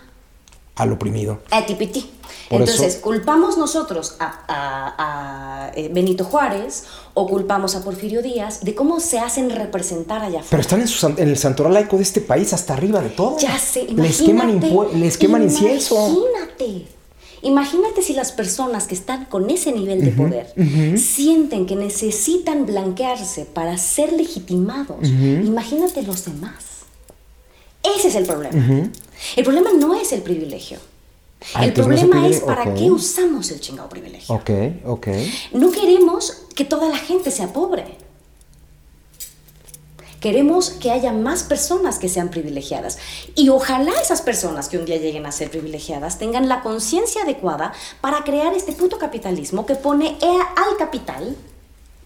[0.75, 1.39] Al oprimido.
[1.49, 2.11] A Tipiti.
[2.49, 9.19] Entonces, ¿culpamos nosotros a, eh, Benito Juárez o culpamos a Porfirio Díaz de cómo se
[9.19, 10.49] hacen representar allá afuera?
[10.49, 13.37] Pero están en, en el santoral laico de este país hasta arriba de todo.
[13.39, 14.07] Ya sé, imagínate.
[14.07, 15.95] Les queman, les queman incienso.
[15.95, 16.96] Imagínate.
[17.41, 20.53] Imagínate si las personas que están con ese nivel de poder
[20.97, 25.07] sienten que necesitan blanquearse para ser legitimados.
[25.07, 26.65] Imagínate los demás.
[27.83, 28.89] Ese es el problema.
[29.35, 30.79] El problema no es el privilegio.
[31.59, 34.33] El problema es para qué usamos el chingado privilegio.
[34.35, 34.49] Ok,
[34.85, 35.07] ok.
[35.53, 37.85] No queremos que toda la gente sea pobre
[40.27, 42.97] Queremos que haya más personas que sean privilegiadas.
[43.33, 47.71] Y ojalá esas personas que un día lleguen a ser privilegiadas tengan la conciencia adecuada
[48.01, 51.33] para crear este puto capitalismo que pone al capital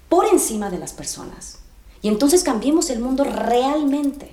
[0.07, 1.61] por encima de las personas.
[2.03, 4.29] Y entonces cambiemos el mundo realmente.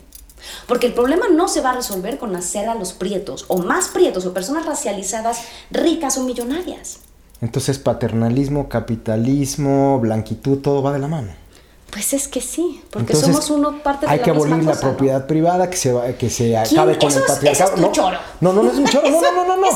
[0.66, 3.88] Porque el problema no se va a resolver con hacer a los prietos, o más
[3.88, 6.98] prietos, o personas racializadas ricas o millonarias.
[7.40, 11.47] Entonces paternalismo, capitalismo, blanquitud, todo va de la mano.
[11.90, 15.26] Pues es que sí, porque somos uno parte de hay la que abolir la propiedad
[15.26, 17.76] privada, que se, que se acabe con el patriarcado.
[17.76, 17.92] no,
[18.40, 19.10] no, no, no es un choro.
[19.10, 19.68] No, no, no, no.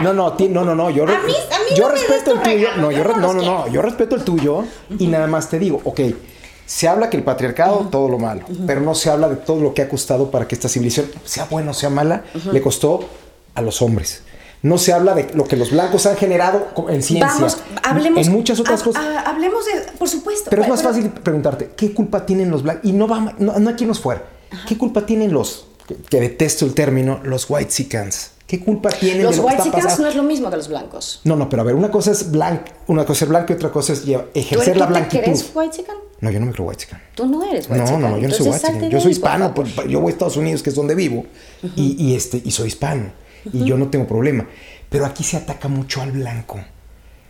[0.00, 0.90] No, no, no, no, no, no.
[0.90, 1.04] Yo,
[1.76, 2.68] yo respeto el tuyo.
[2.76, 3.68] No, yo, no, no, no.
[3.68, 4.64] Yo respeto el tuyo
[4.98, 6.00] y nada más te digo, ok
[6.68, 9.72] se habla que el patriarcado, todo lo malo, pero no se habla de todo lo
[9.72, 13.08] que ha costado para que esta civilización, sea buena o sea mala, le costó
[13.54, 14.22] a los hombres.
[14.62, 17.28] No se habla de lo que los blancos han generado en ciencia.
[17.28, 18.26] Vamos, hablemos.
[18.26, 19.04] En muchas otras cosas.
[19.24, 20.50] hablemos de, por supuesto.
[20.50, 22.84] Pero es más fácil preguntarte, ¿qué culpa tienen los blancos?
[22.84, 24.24] Y no va, no, no aquí nos fuera.
[24.66, 25.68] ¿Qué culpa tienen los,
[26.08, 28.32] que, detesto el término, los white sicans?
[28.46, 29.62] ¿Qué culpa tienen los de lo white
[30.00, 31.20] no es lo mismo que los blancos.
[31.24, 33.70] No, no, pero a ver, una cosa es blanco, una cosa es blanco y otra
[33.70, 35.22] cosa es ejercer la blanquitud.
[35.22, 35.84] ¿Tú eres white
[36.20, 37.00] no, yo no me creo white chican.
[37.14, 38.90] Tú no eres white No, no, no, yo no soy white chican.
[38.90, 39.54] Yo soy hispano.
[39.54, 41.26] Pues, yo voy a Estados Unidos, que es donde vivo,
[41.76, 43.12] y, este, y soy hispano.
[43.52, 44.46] Y yo no tengo problema.
[44.88, 46.60] Pero aquí se ataca mucho al blanco.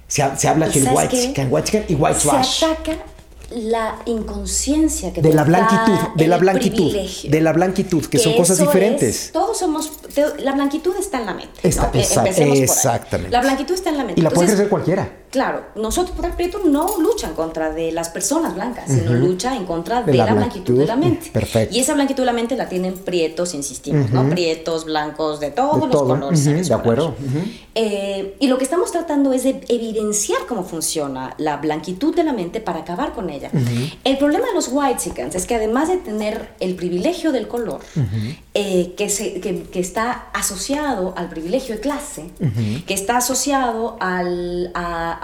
[0.07, 2.61] Se, se habla que el white chican, white chican y white trash.
[2.61, 2.93] Se ataca
[3.51, 6.95] la inconsciencia que de la blanquitud, de la blanquitud,
[7.25, 9.31] de la blanquitud, que, son cosas diferentes.
[9.33, 9.91] todos somos,
[10.39, 11.67] la blanquitud está en la mente.
[11.67, 13.31] Está, exactamente.
[13.31, 14.21] La blanquitud está en la mente.
[14.21, 15.11] Y la puede ejercer cualquiera.
[15.31, 20.03] Claro, nosotros, por ejemplo, no luchan contra de las personas blancas, sino lucha en contra
[20.03, 21.31] de, la, blanquitud, de la mente.
[21.31, 21.77] Perfecto.
[21.77, 24.29] Y esa blanquitud de la mente la tienen prietos, insistimos, ¿no?
[24.31, 26.69] Prietos, blancos, de todos los colores.
[26.69, 27.15] de acuerdo.
[27.75, 32.33] Eh, y lo que estamos tratando es de evidenciar cómo funciona la blanquitud de la
[32.33, 33.51] mente para acabar con ella.
[34.05, 37.81] El problema de los white es que además de tener el privilegio del color,
[38.55, 42.31] eh, que, se, que, está asociado al privilegio de clase,
[42.87, 45.18] que está asociado al, a,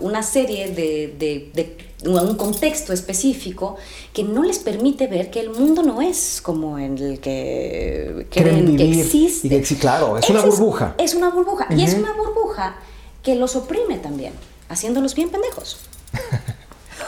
[0.00, 3.76] una serie de, de, un contexto específico
[4.12, 8.76] que no les permite ver que el mundo no es como en el que creen
[8.76, 9.62] que existe.
[9.76, 10.94] claro, es una burbuja.
[10.98, 11.66] Es, una burbuja.
[11.70, 12.76] Y es una burbuja
[13.22, 14.32] que los oprime también,
[14.68, 15.78] haciéndolos bien pendejos.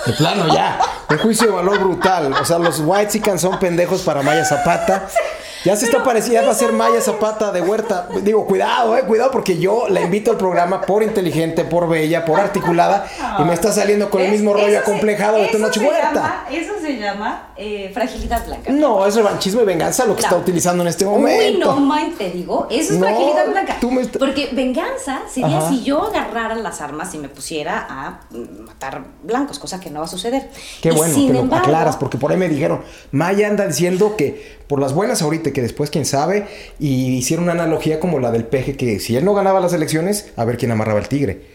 [0.07, 0.79] De plano, ya.
[1.09, 2.33] Un juicio de valor brutal.
[2.33, 5.09] O sea, los White son pendejos para Maya Zapata.
[5.65, 8.07] Ya se está pareciendo, va a ser Maya Zapata de Huerta.
[8.23, 12.39] Digo, cuidado, eh, cuidado, porque yo la invito al programa por inteligente, por bella, por
[12.39, 13.07] articulada,
[13.39, 16.45] y me está saliendo con el mismo rollo acomplejado de tu noche Huerta.
[16.53, 18.71] eso se llama eh, fragilidad blanca.
[18.73, 21.71] No, es revanchismo y venganza lo que está utilizando en este momento.
[21.71, 23.77] Uy, no, man, te digo, eso es fragilidad blanca.
[24.19, 28.21] Porque venganza sería si yo agarrara las armas y me pusiera a
[28.67, 30.51] matar blancos, cosa que no va a suceder.
[30.83, 34.81] Qué bueno que lo aclaras, porque por ahí me dijeron, Maya anda diciendo que por
[34.81, 36.47] las buenas ahorita, que después quién sabe,
[36.79, 40.27] y hicieron una analogía como la del peje, que si él no ganaba las elecciones,
[40.37, 41.55] a ver quién amarraba el tigre.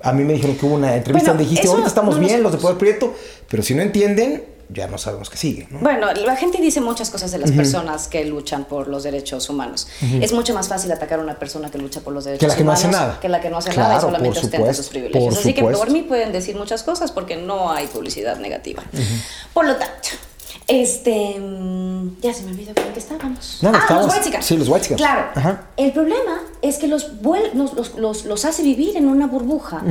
[0.00, 2.58] A mí me dijeron que hubo una entrevista donde dijiste, ahorita estamos bien, los de
[2.58, 3.14] Poder Prieto,
[3.48, 5.68] pero si no entienden, ya no sabemos qué sigue.
[5.70, 9.88] Bueno, la gente dice muchas cosas de las personas que luchan por los derechos humanos.
[10.20, 12.62] Es mucho más fácil atacar a una persona que lucha por los derechos humanos que
[12.62, 13.20] la que no hace nada.
[13.20, 15.38] Que la que no hace nada y solamente ostenta sus privilegios.
[15.38, 18.82] Así que por mí pueden decir muchas cosas porque no hay publicidad negativa.
[19.52, 20.08] Por lo tanto,
[20.68, 21.38] este.
[21.38, 23.58] Mm, ya se me olvidó con qué estábamos.
[23.62, 25.60] No, ah, los White Sí, los White Claro.
[25.76, 27.12] El problema es que los,
[27.54, 29.82] los, los, los, hace vivir en una burbuja.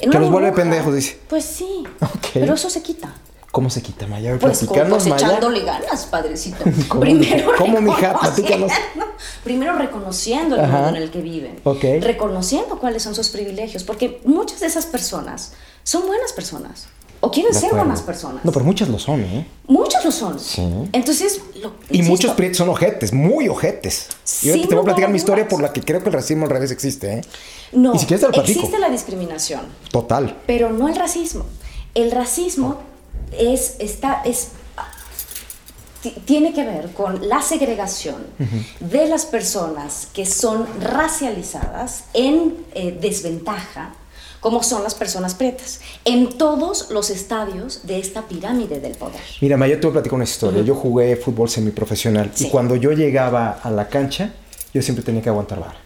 [0.00, 1.18] que los vuelve pendejos, dice.
[1.28, 1.84] Pues sí.
[2.32, 3.14] Pero eso se quita.
[3.52, 4.38] ¿Cómo se quita, Maya?
[4.38, 6.64] Pues cosechándole ganas, padrecito.
[7.00, 8.16] Primero ¿Cómo, mija?
[8.18, 8.70] Platícanos.
[9.44, 11.60] Primero reconociendo el mundo en el que viven.
[12.00, 13.82] Reconociendo cuáles son sus privilegios.
[13.82, 15.52] Porque muchas de esas personas
[15.82, 16.86] son buenas personas.
[17.22, 18.44] O quieren ser buenas personas.
[18.44, 19.46] No, pero muchas lo son, ¿eh?
[19.66, 20.40] Muchas lo son.
[20.40, 20.62] Sí.
[20.92, 21.40] Entonces,
[21.90, 24.08] Y muchos prietos son ojetes, muy ojetes.
[24.42, 26.44] y ahorita te voy a platicar mi historia por la que creo que el racismo
[26.46, 27.20] al revés existe, ¿eh?
[27.72, 29.60] No, y si quieres te lo existe la discriminación.
[29.90, 30.38] Total.
[30.46, 31.44] Pero no el racismo.
[31.94, 32.78] El racismo
[33.38, 34.48] es, está, es,
[36.24, 38.26] tiene que ver con la segregación
[38.80, 43.92] de las personas que son racializadas en eh, desventaja
[44.40, 49.20] como son las personas pretas, en todos los estadios de esta pirámide del poder.
[49.40, 50.62] Mira, Maya, te voy a platicar una historia.
[50.62, 54.32] Yo jugué fútbol semiprofesional y cuando yo llegaba a la cancha,
[54.72, 55.80] yo siempre tenía que aguantar vara.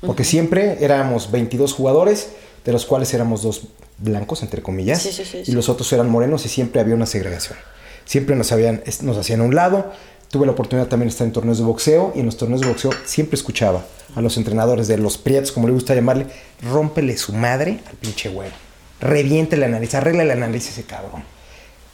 [0.00, 2.30] Porque siempre éramos 22 jugadores,
[2.64, 3.62] de los cuales éramos dos
[3.98, 5.08] blancos, entre comillas,
[5.46, 7.58] y los otros eran morenos y siempre había una segregación.
[8.04, 9.92] Siempre nos, habían, nos hacían a un lado.
[10.30, 12.68] Tuve la oportunidad también de estar en torneos de boxeo y en los torneos de
[12.68, 16.26] boxeo siempre escuchaba a los entrenadores de los prietos, como le gusta llamarle,
[16.62, 18.54] rómpele su madre al pinche güero.
[19.00, 21.22] Reviente la nariz, arregla la nariz ese cabrón.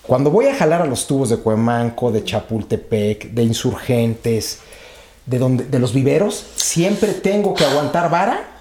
[0.03, 4.59] Cuando voy a jalar a los tubos de Cuemanco, de Chapultepec, de Insurgentes,
[5.27, 8.59] de, donde, de los viveros, siempre tengo que aguantar vara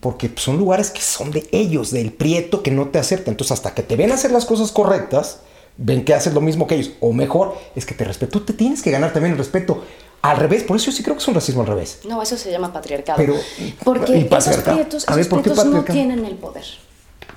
[0.00, 3.30] porque son lugares que son de ellos, del prieto que no te acepta.
[3.30, 5.40] Entonces, hasta que te ven hacer las cosas correctas,
[5.78, 8.40] ven que haces lo mismo que ellos, o mejor, es que te respeto.
[8.40, 9.84] Tú te tienes que ganar también el respeto.
[10.20, 12.00] Al revés, por eso yo sí creo que es un racismo al revés.
[12.06, 13.16] No, eso se llama patriarcado.
[13.16, 13.36] Pero,
[13.84, 16.64] porque esos prietos, esos prietos no tienen el poder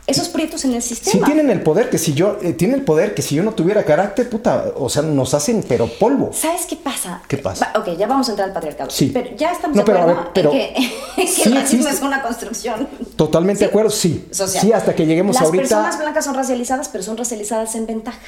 [0.07, 1.11] esos prietos en el sistema.
[1.25, 3.53] Sí tienen el poder, que si yo, eh, tienen el poder que si yo no
[3.53, 6.31] tuviera carácter, puta, o sea, nos hacen pero polvo.
[6.33, 7.21] ¿Sabes qué pasa?
[7.27, 7.71] ¿Qué pasa?
[7.75, 8.89] ok, ya vamos a entrar al patriarcado.
[8.89, 9.11] Sí.
[9.13, 10.75] Pero ya estamos de acuerdo en que,
[11.45, 12.87] el racismo es una construcción.
[13.15, 14.27] Totalmente de acuerdo, sí.
[14.31, 15.61] Sí, hasta que lleguemos ahorita.
[15.61, 18.19] Las personas blancas son racializadas, pero son racializadas en ventaja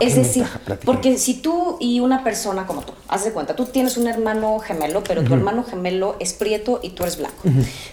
[0.00, 0.46] es decir,
[0.84, 4.58] porque si tú y una persona como tú, haz de cuenta, tú tienes un hermano
[4.58, 7.42] gemelo, pero tu hermano gemelo es prieto y tú eres blanco.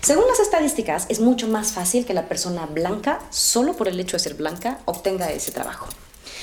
[0.01, 4.17] Según las estadísticas, es mucho más fácil que la persona blanca, solo por el hecho
[4.17, 5.87] de ser blanca, obtenga ese trabajo.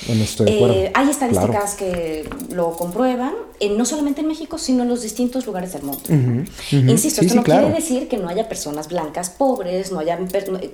[0.07, 3.33] Eh, hay estadísticas que lo comprueban,
[3.77, 6.01] no solamente en México, sino en los distintos lugares del mundo.
[6.71, 10.19] Insisto, esto no quiere decir que no haya personas blancas pobres, no haya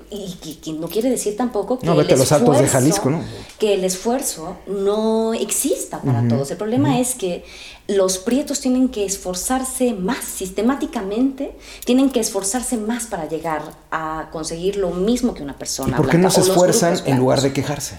[0.10, 3.22] y, no quiere decir tampoco que, el, esfuerzo, de Jalisco, ¿no?
[3.60, 6.50] que el esfuerzo no exista para todos.
[6.52, 7.44] El problema es que
[7.88, 11.56] los prietos tienen que esforzarse más sistemáticamente,
[11.86, 13.62] tienen que esforzarse más para llegar
[13.92, 15.94] a conseguir lo mismo que una persona.
[15.94, 17.96] ¿Y ¿Por qué no se esfuerzan en lugar de quejarse?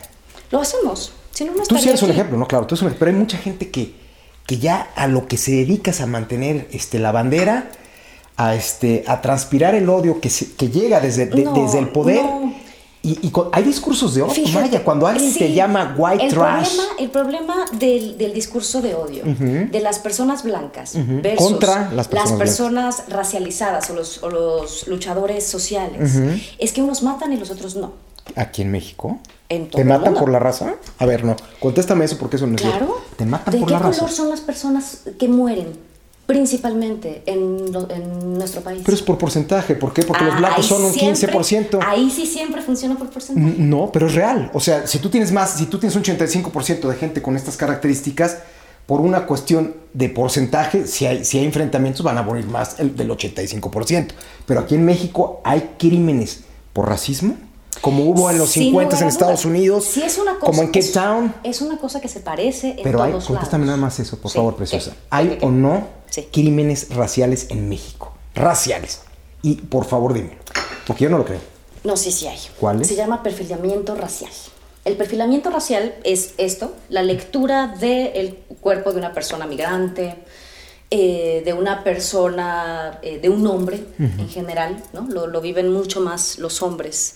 [0.51, 1.13] Lo hacemos.
[1.69, 2.47] Tú sí eres un ejemplo, ¿no?
[2.47, 3.07] Claro, tú eres un ejemplo.
[3.07, 3.95] Pero hay mucha gente que,
[4.47, 7.71] que ya a lo que se dedicas a mantener este, la bandera,
[8.37, 12.25] a, este, a transpirar el odio que, que llega desde, desde el poder.
[13.03, 14.45] Y, hay discursos de odio.
[14.53, 16.77] Vaya, cuando alguien te llama white el trash.
[16.77, 20.93] Problema, el problema del, del discurso de odio de las personas blancas
[21.23, 26.13] versus Contra las personas, racializadas o los, o los luchadores sociales
[26.59, 27.95] es que unos matan y los otros no.
[28.37, 29.19] ¿Aquí en México?
[29.51, 30.75] ¿Te matan por la raza?
[30.99, 31.35] A ver, no.
[31.59, 33.01] Contéstame eso porque eso no es Claro.
[33.17, 33.89] ¿Te matan por la raza?
[33.89, 35.67] ¿De qué color son las personas que mueren?
[36.27, 37.73] Principalmente en,
[38.39, 38.83] nuestro país.
[38.85, 39.75] Pero es por porcentaje.
[39.75, 40.05] ¿Por qué?
[40.05, 41.81] Porque los blancos son un 15%.
[41.85, 43.57] Ahí sí siempre funciona por porcentaje.
[43.59, 44.53] No, pero es real.
[44.55, 47.57] O sea, si tú tienes más, si tú tienes un 85% de gente con estas
[47.57, 48.39] características,
[48.87, 52.95] por una cuestión de porcentaje, si hay, si hay enfrentamientos, van a morir más el,
[52.95, 54.09] del 85%.
[54.47, 57.37] Pero aquí en México hay crímenes por racismo
[57.81, 60.89] como hubo en los 50 en Estados Unidos, sí, es una cosa, como en Cape
[60.93, 61.35] Town.
[61.45, 64.57] Es una cosa que se parece en Pero hay, contéstame nada más eso, por favor,
[64.57, 64.95] preciosa.
[65.11, 65.89] ¿Hay o no
[66.33, 68.13] crímenes raciales en México?
[68.35, 69.01] Raciales.
[69.43, 70.37] Y por favor dime,
[70.87, 71.41] porque yo no lo creo.
[71.85, 72.39] No, sí, sí hay.
[72.59, 74.31] ¿Cuál Se llama perfilamiento racial.
[74.85, 80.17] El perfilamiento racial es esto, la lectura del cuerpo de una persona migrante,
[80.93, 85.07] eh, de una persona, eh, de un hombre en general, ¿no?
[85.07, 87.15] Lo, viven mucho más los hombres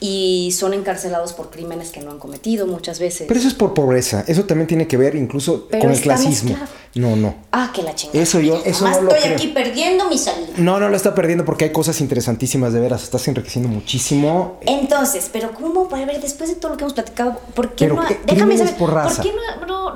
[0.00, 3.26] y son encarcelados por crímenes que no han cometido muchas veces.
[3.28, 6.56] Pero eso es por pobreza, eso también tiene que ver incluso con el clasismo.
[6.94, 7.34] No, no.
[7.52, 8.22] Ah, que la chingada.
[8.22, 10.48] Eso yo, eso no lo estoy aquí perdiendo mi salud.
[10.58, 14.58] No, no lo está perdiendo porque hay cosas interesantísimas de veras, estás enriqueciendo muchísimo.
[14.62, 18.02] Entonces, pero ¿cómo puede ver después de todo lo que hemos platicado, por qué no,
[18.26, 18.90] déjame saber, por,
[19.22, 19.41] qué no,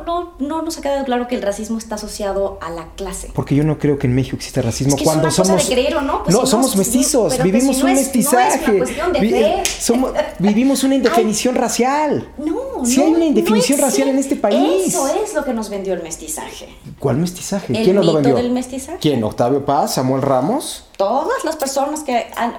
[0.07, 3.31] no, no nos ha quedado claro que el racismo está asociado a la clase?
[3.35, 5.69] Porque yo no creo que en México exista racismo cuando somos.
[5.69, 8.83] de creer o no, pues no, somos mestizos, vivimos un mestizaje.
[9.79, 12.33] somos, vivimos una indefinición racial.
[12.39, 14.87] No, sí hay una indefinición racial en este país.
[14.87, 16.69] Eso es lo que nos vendió el mestizaje.
[16.99, 17.77] ¿Cuál mestizaje?
[17.77, 18.35] El ¿Quién nos lo vendió?
[18.35, 18.99] del mestizaje.
[19.01, 19.23] ¿Quién?
[19.25, 19.95] ¿Octavio Paz?
[19.95, 20.87] ¿Samuel Ramos?
[20.97, 22.55] todas las personas que han,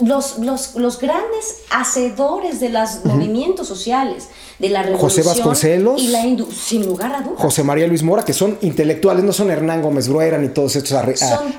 [0.00, 6.08] los, los, los, grandes hacedores de los movimientos sociales, de la revolución José Vasconcelos y
[6.08, 7.40] la sin lugar a dudas.
[7.40, 10.92] José María Luis Mora, que son intelectuales, no son Hernán Gómez Bruera ni todos estos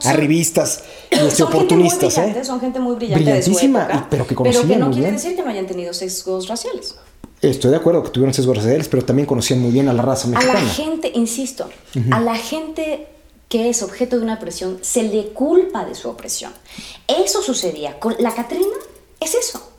[0.06, 2.18] arribistas y oportunistas.
[2.18, 2.44] ¿eh?
[2.44, 5.36] Son gente muy brillante Brillantísima, de su época, pero que Pero que no quiere decir
[5.36, 6.96] que no hayan tenido sesgos raciales.
[7.42, 10.28] Estoy de acuerdo que tuvieron sesgos raciales, pero también conocían muy bien a la raza
[10.28, 10.60] mexicana.
[10.60, 11.70] A la gente, insisto,
[12.12, 13.08] a la gente
[13.50, 16.54] que es objeto de una opresión, se le culpa de su opresión.
[17.08, 18.78] Eso sucedía con la Catrina,
[19.20, 19.72] es eso.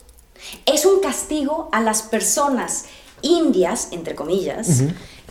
[0.65, 2.85] Es un castigo a las personas
[3.21, 4.83] indias, entre comillas,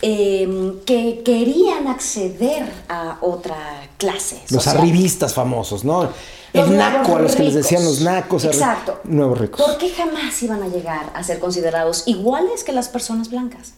[0.05, 4.41] em, que querían acceder a otra clase.
[4.49, 6.09] Los arribistas famosos, ¿no?
[6.51, 8.43] el naco, a los que les decían los nacos.
[8.43, 8.99] Exacto.
[9.05, 9.65] Nuevos ricos.
[9.65, 13.75] ¿Por qué jamás iban a llegar a ser considerados iguales que las personas blancas?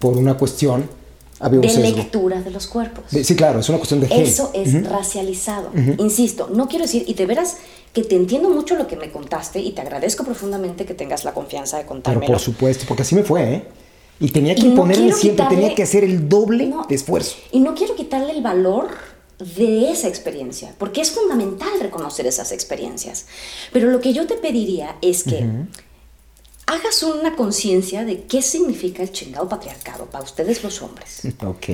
[0.00, 0.90] Por una cuestión
[1.40, 3.04] de lectura de los cuerpos.
[3.10, 5.70] sí, claro, es una cuestión de Eso es racializado.
[5.98, 7.58] Insisto, no quiero decir, y de veras
[7.92, 11.32] que te entiendo mucho lo que me contaste y te agradezco profundamente que tengas la
[11.32, 12.20] confianza de contármelo.
[12.20, 13.64] Pero por supuesto, porque así me fue, ¿eh?
[14.18, 17.36] Y tenía que imponerme siempre, tenía que hacer el doble de esfuerzo.
[17.52, 18.88] Y no quiero quitarle el valor
[19.38, 23.26] de esa experiencia, porque es fundamental reconocer esas experiencias.
[23.72, 25.46] Pero lo que yo te pediría es que
[26.66, 31.22] hagas una conciencia de qué significa el chingado patriarcado para ustedes los hombres.
[31.46, 31.66] Ok.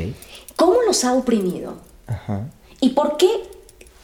[0.57, 1.79] ¿Cómo los ha oprimido?
[2.07, 2.51] Ajá.
[2.81, 3.29] ¿Y por qué,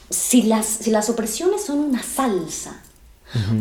[0.08, 2.82] si las, si las opresiones son una salsa,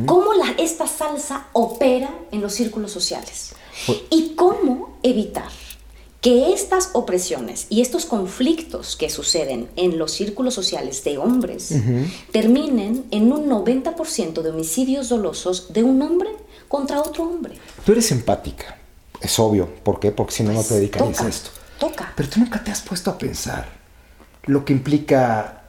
[0.06, 3.54] cómo la, esta salsa opera en los círculos sociales?
[3.86, 5.50] Pues ¿Y cómo evitar
[6.22, 11.74] que estas opresiones y estos conflictos que suceden en los círculos sociales de hombres
[12.32, 16.32] terminen en un 90% de homicidios dolosos de un hombre
[16.68, 17.58] contra otro hombre.
[17.86, 18.78] Tú eres empática,
[19.22, 19.70] es obvio.
[19.84, 20.12] ¿Por qué?
[20.12, 21.50] Porque si no, no te pues, dedicarías a esto.
[21.80, 22.12] Toca.
[22.16, 23.70] Pero tú nunca te has puesto a pensar
[24.46, 25.62] lo que implica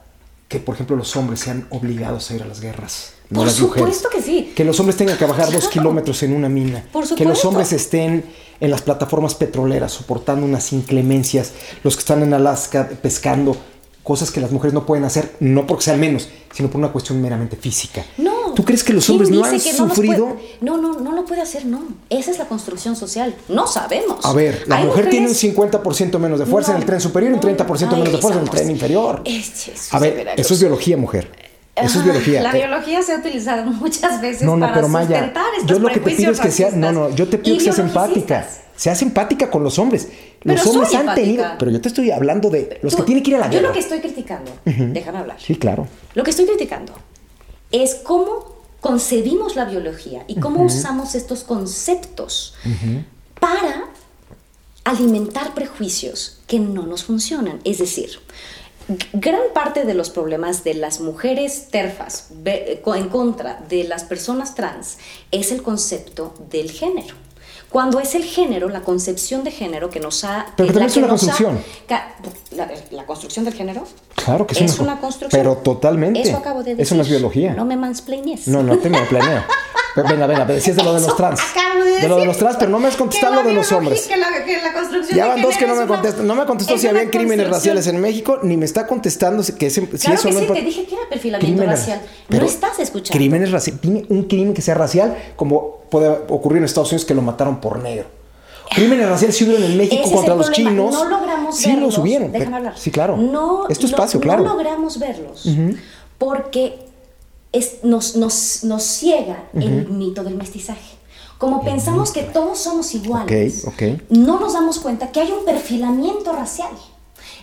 [0.47, 3.13] que, por ejemplo, los hombres sean obligados a ir a las guerras.
[3.29, 4.53] No por supuesto que sí.
[4.55, 6.83] Que los hombres tengan que bajar dos kilómetros en una mina.
[6.91, 8.25] Por que los hombres estén
[8.59, 11.53] en las plataformas petroleras soportando unas inclemencias.
[11.83, 13.55] Los que están en Alaska pescando
[14.03, 17.21] cosas que las mujeres no pueden hacer, no porque sean menos, sino por una cuestión
[17.21, 18.03] meramente física.
[18.17, 18.53] No.
[18.55, 20.35] ¿Tú crees que los hombres no han sufrido?
[20.61, 21.83] No, no, no lo puede hacer, no.
[22.09, 23.35] Esa es la construcción social.
[23.47, 24.25] No sabemos.
[24.25, 27.35] A ver, la mujer tiene un 50% menos de fuerza en el tren superior y
[27.35, 29.21] un 30% menos de fuerza en el tren inferior.
[29.91, 31.48] a ver, eso es biología, mujer.
[31.81, 32.41] Eso es biología.
[32.41, 35.33] La biología se ha utilizado muchas veces no, no, para pero Maya,
[35.65, 37.79] yo lo que te pido es que sea, no, no, yo te pido que seas
[37.79, 38.47] empática.
[38.75, 40.07] Seas empática con los hombres.
[40.43, 43.35] Los hombres han tenido, pero yo te estoy hablando de los que tienen que ir
[43.35, 43.61] a la guerra.
[43.61, 45.37] Yo lo que estoy criticando, déjame hablar.
[45.39, 45.87] Sí, claro.
[46.13, 46.93] Lo que estoy criticando
[47.71, 52.55] es cómo concebimos la biología y cómo usamos estos conceptos
[53.39, 53.89] para
[54.85, 57.59] alimentar prejuicios que no nos funcionan.
[57.63, 58.09] Es decir,
[59.13, 64.97] gran parte de los problemas de las mujeres terfas en contra de las personas trans
[65.31, 67.15] es el concepto del género.
[67.69, 70.47] Cuando es el género, la concepción de género que nos ha...
[70.57, 71.59] Pero también es una construcción.
[72.91, 73.83] la, construcción del género?
[74.15, 75.39] Claro que es, una, construcción.
[75.39, 76.19] Pero totalmente.
[76.19, 76.81] Eso acabo de decir.
[76.81, 77.53] Eso no es biología.
[77.53, 78.47] No me mansplaines.
[78.47, 79.43] No, no te planeo.
[79.95, 81.39] Venga, venga, es de lo de los trans.
[81.83, 84.07] De, de lo de los trans, pero no me has contestado lo de los hombres.
[84.07, 84.69] Que la, que la
[85.15, 86.27] ya van dos que no me contestan.
[86.27, 89.73] No me contestó si había crímenes raciales en México, ni me está contestando que es,
[89.73, 92.01] si claro eso que no sí, te dije que era perfilamiento racial.
[92.29, 93.17] No estás escuchando.
[93.17, 93.81] Crímenes raciales.
[93.81, 97.59] Dime un crimen que sea racial, como puede ocurrir en Estados Unidos que lo mataron
[97.59, 98.07] por negro.
[98.73, 100.93] Crímenes raciales sí hubieron en México contra los chinos.
[100.93, 101.79] No logramos sí verlos.
[101.79, 102.31] Sí los hubieron.
[102.31, 102.77] Déjame hablar.
[102.77, 103.17] Sí, claro.
[103.17, 104.43] No, es tu espacio, claro.
[104.43, 105.47] No logramos verlos
[106.19, 106.88] porque
[107.83, 110.97] nos, nos, nos, ciega el mito del mestizaje.
[111.37, 113.65] Como pensamos que todos somos iguales,
[114.09, 116.71] no nos damos cuenta que hay un perfilamiento racial.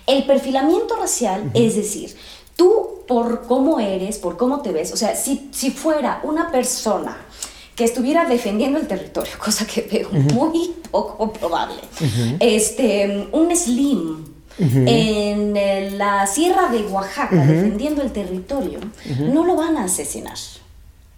[0.06, 2.14] El perfilamiento racial es decir,
[2.56, 7.16] tú por cómo eres, por cómo te ves, o sea, si, si fuera una persona
[7.74, 11.80] que estuviera defendiendo el territorio, cosa que veo muy poco probable.
[12.40, 18.80] Este, un slim en eh, la sierra de Oaxaca defendiendo el territorio,
[19.18, 20.38] no lo van a asesinar.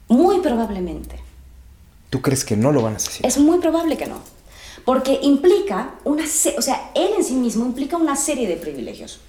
[0.08, 1.16] Muy probablemente.
[2.10, 3.28] ¿Tú crees que no lo van a asesinar?
[3.28, 4.20] Es muy probable que no.
[4.84, 9.20] Porque implica una, o sea, él en sí mismo implica una serie de privilegios.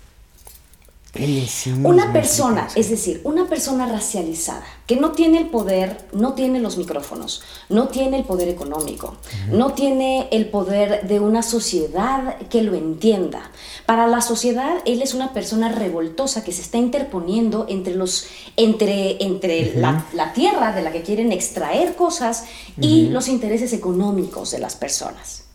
[1.88, 6.78] Una persona, es decir, una persona racializada, que no tiene el poder, no tiene los
[6.78, 9.16] micrófonos, no tiene el poder económico,
[9.52, 13.50] no tiene el poder de una sociedad que lo entienda.
[13.88, 19.24] Para la sociedad, él es una persona revoltosa que se está interponiendo entre, los, entre,
[19.24, 22.46] entre la, la, tierra de la que quieren extraer cosas
[22.80, 25.46] y los intereses económicos de las personas,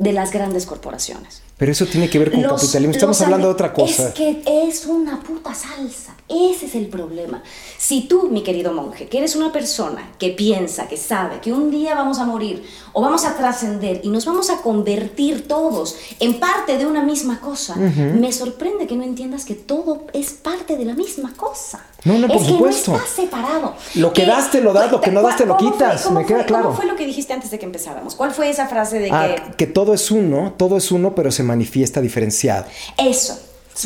[0.00, 1.42] de las grandes corporaciones.
[1.60, 2.94] Pero eso tiene que ver con capitalismo.
[2.94, 4.08] Estamos hablando de otra cosa.
[4.08, 6.14] Es que es una puta salsa.
[6.26, 7.42] Ese es el problema.
[7.76, 11.70] Si tú, mi querido monje, que eres una persona que piensa, que sabe que un
[11.70, 16.40] día vamos a morir o vamos a trascender y nos vamos a convertir todos en
[16.40, 20.84] parte de una misma cosa, me sorprende que no entiendas que todo es parte de
[20.86, 21.84] la misma cosa.
[22.04, 22.92] No, no, por es supuesto.
[22.92, 23.74] Que no está separado.
[23.96, 26.10] Lo que, das te lo das, lo que no das te lo quitas.
[26.10, 26.66] me queda claro.
[26.66, 28.14] ¿Cómo fue lo que dijiste antes de que empezáramos?
[28.14, 29.56] ¿Cuál fue esa frase de ah, que...
[29.56, 32.64] que todo es uno, todo es uno, pero se manifiesta diferenciado.
[32.96, 33.38] Eso.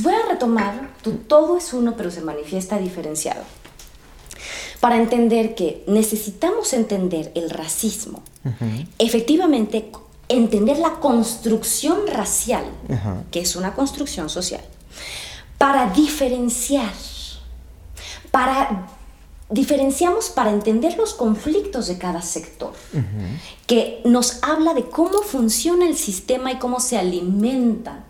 [0.02, 0.90] Voy a retomar,
[1.26, 3.42] todo es uno, pero se manifiesta diferenciado.
[4.80, 8.22] Para entender que necesitamos entender el racismo,
[8.98, 9.90] efectivamente
[10.28, 12.64] entender la construcción racial,
[13.30, 14.62] que es una construcción social,
[15.58, 16.92] para diferenciar,
[18.30, 18.88] para
[19.50, 22.72] diferenciamos para entender los conflictos de cada sector,
[23.66, 28.04] que nos habla de cómo funciona el sistema y cómo se alimenta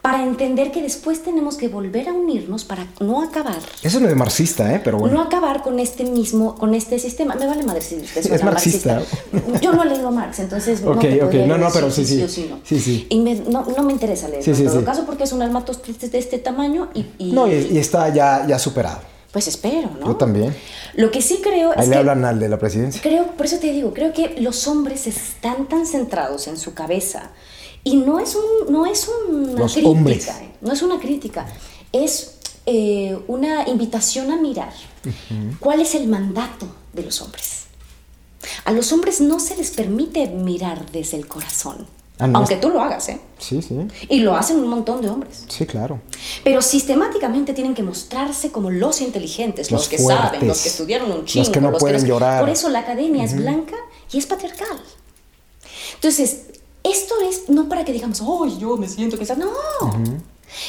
[0.00, 3.58] para entender que después tenemos que volver a unirnos para no acabar.
[3.82, 4.80] Eso no es marxista, ¿eh?
[4.82, 5.16] Pero bueno.
[5.16, 7.34] No acabar con este mismo, con este sistema.
[7.34, 9.02] Me vale madre si usted es marxista.
[9.60, 11.46] Yo no he leído Marx, entonces no te.
[11.46, 12.26] No, no, pero sí, sí.
[12.26, 13.06] sí, sí, sí.
[13.10, 16.38] Y no, no, me interesa leer en todo caso porque es un almatos de este
[16.38, 17.32] tamaño y...
[17.32, 19.13] No, y, está ya, ya superado.
[19.34, 20.06] Pues espero, ¿no?
[20.06, 20.56] Yo también.
[20.94, 21.98] Lo que sí creo Ahí es le que...
[21.98, 23.02] hablan al de la presidencia.
[23.02, 27.30] Creo, por eso te digo, creo que los hombres están tan centrados en su cabeza
[27.82, 30.28] y no es, un, no es una Los crítica, hombres.
[30.28, 30.50] ¿eh?
[30.60, 31.46] no es una crítica,
[31.92, 34.72] es eh, una invitación a mirar
[35.60, 37.64] cuál es el mandato de los hombres.
[38.64, 41.86] A los hombres no se les permite mirar desde el corazón,
[42.18, 43.20] Ah, aunque tú lo hagas, ¿eh?
[43.38, 43.76] Sí, sí.
[44.08, 45.44] Y lo hacen un montón de hombres.
[45.48, 46.00] Sí, claro.
[46.44, 50.24] Pero sistemáticamente tienen que mostrarse como los inteligentes, los, Los que fuertes.
[50.30, 51.44] saben, los que estudiaron un chingo.
[51.44, 52.40] Los que no pueden llorar.
[52.40, 53.74] Por eso la academia es blanca
[54.12, 54.80] y es patriarcal.
[55.96, 56.42] Entonces,
[56.84, 59.34] esto es no para que digamos, ¡ay, yo me siento que está.
[59.34, 59.50] No.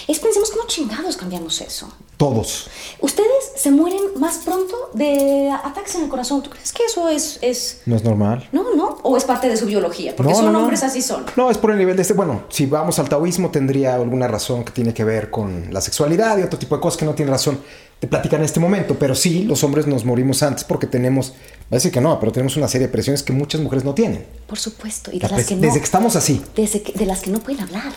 [0.08, 1.90] Es pensemos cómo chingados cambiamos eso.
[2.18, 2.68] Todos.
[3.02, 6.42] Ustedes se mueren más pronto de ataques en el corazón.
[6.42, 7.82] ¿Tú crees que eso es, es...
[7.86, 8.48] No es normal.
[8.54, 9.00] No, no?
[9.04, 10.16] ¿O es parte de su biología?
[10.16, 10.60] Porque No, son no, no.
[10.62, 11.26] hombres así son.
[11.36, 12.14] No, es por el nivel de este.
[12.14, 16.38] Bueno, si vamos al taoísmo, tendría alguna razón que tiene que ver con la sexualidad
[16.38, 17.60] y otro tipo de cosas que no tiene razón
[18.00, 18.96] de platicar en este momento.
[18.98, 21.36] Pero sí, los hombres nos morimos antes porque tenemos, va
[21.72, 24.26] a decir que no, pero tenemos una serie de presiones que muchas mujeres no tienen.
[24.48, 25.12] Por supuesto.
[25.12, 25.62] Y de La las pres- que no...
[25.64, 26.42] Desde que estamos así.
[26.56, 27.92] desde que- de las que no pueden hablar.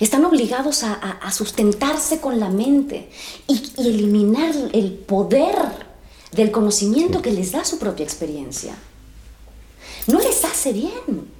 [0.00, 3.10] Están obligados a, a- a sustentarse con la mente
[3.46, 5.56] y, y eliminar el poder
[6.32, 8.74] del conocimiento que les da su propia experiencia.
[10.06, 11.30] No les hace bien.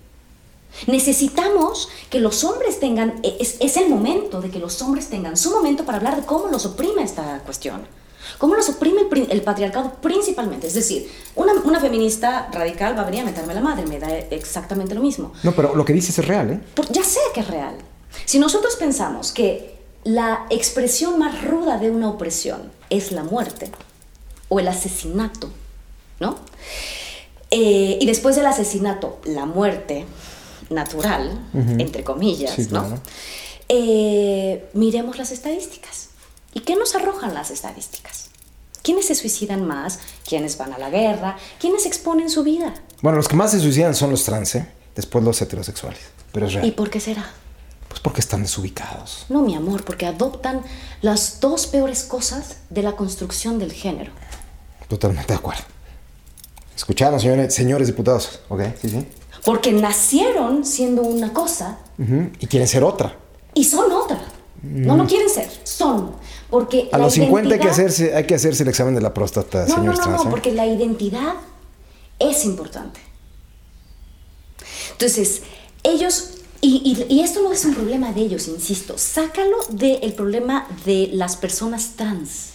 [0.86, 5.36] Necesitamos que los hombres tengan, e, es, es el momento de que los hombres tengan
[5.36, 7.82] su momento para hablar de cómo los oprime esta cuestión.
[8.38, 10.66] Cómo los oprime el, el patriarcado principalmente.
[10.66, 14.08] Es decir, una, una feminista radical va a venir a meterme la madre, me da
[14.16, 15.32] exactamente lo mismo.
[15.42, 16.60] No, pero lo que dices es real, ¿eh?
[16.74, 17.74] Por- ya sé que es real.
[18.24, 23.70] Si nosotros pensamos que la expresión más ruda de una opresión es la muerte
[24.48, 25.50] o el asesinato,
[26.20, 26.36] ¿no?
[27.50, 30.06] Eh, y después del asesinato, la muerte
[30.70, 31.38] natural,
[31.78, 32.80] entre comillas, Sí, ¿no?
[32.86, 33.00] claro.
[33.68, 36.08] Eh, miremos las estadísticas.
[36.54, 38.28] ¿Y qué nos arrojan las estadísticas?
[38.82, 40.00] ¿Quiénes se suicidan más?
[40.28, 41.36] ¿Quiénes van a la guerra?
[41.60, 42.74] ¿Quiénes exponen su vida?
[43.00, 44.66] Bueno, los que más se suicidan son los trans, ¿eh?
[44.96, 46.00] Después los heterosexuales.
[46.32, 46.66] Pero es real.
[46.66, 47.30] ¿Y por qué será?
[47.92, 49.26] Pues porque están desubicados.
[49.28, 50.62] No, mi amor, porque adoptan
[51.02, 54.12] las dos peores cosas de la construcción del género.
[54.88, 55.60] Totalmente de acuerdo.
[56.74, 58.40] Escucharon, señores, señores diputados.
[58.48, 59.06] Ok, sí, sí.
[59.44, 61.80] Porque nacieron siendo una cosa
[62.40, 63.14] Y quieren ser otra.
[63.52, 64.24] y son otra.
[64.62, 66.12] No lo quieren ser, son.
[66.48, 69.66] Porque A los 50 hay que, hacerse, hay que hacerse el examen de la próstata,
[69.66, 70.22] No, no, señores no, trans.
[70.22, 70.30] no, ¿eh?
[70.30, 71.34] porque la identidad
[72.18, 73.00] es importante.
[74.92, 75.42] Entonces,
[75.82, 80.66] ellos, y, y- y esto no es un problema de ellos, insisto, sácalo del problema
[80.86, 82.52] de las personas trans.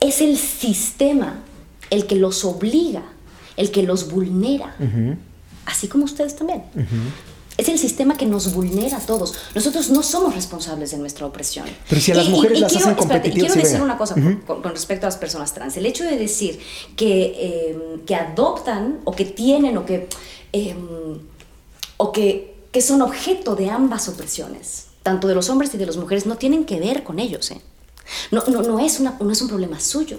[0.00, 1.42] Es el sistema
[1.90, 3.02] el que los obliga,
[3.56, 4.76] el que los vulnera,
[5.66, 6.62] así como ustedes también.
[7.58, 9.34] Es el sistema que nos vulnera a todos.
[9.54, 11.66] Nosotros no somos responsables de nuestra opresión.
[11.88, 13.84] Pero si a las mujeres las hacen espérate, y competitivas, quiero sí, decir venga.
[13.84, 15.76] una cosa con- con, con respecto a las personas trans.
[15.76, 16.58] El hecho de decir
[16.96, 20.08] que, eh, que adoptan o que tienen o que,
[20.54, 20.74] eh,
[21.98, 25.96] o que, que son objeto de ambas opresiones, tanto de los hombres y de las
[25.96, 27.50] mujeres, no tienen que ver con ellos.
[27.50, 27.60] ¿eh?
[28.30, 30.18] No, no, no, es una, no es un problema suyo.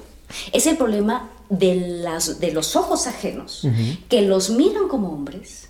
[0.52, 3.68] Es el problema de, las, de los ojos ajenos
[4.10, 5.70] que los miran como hombres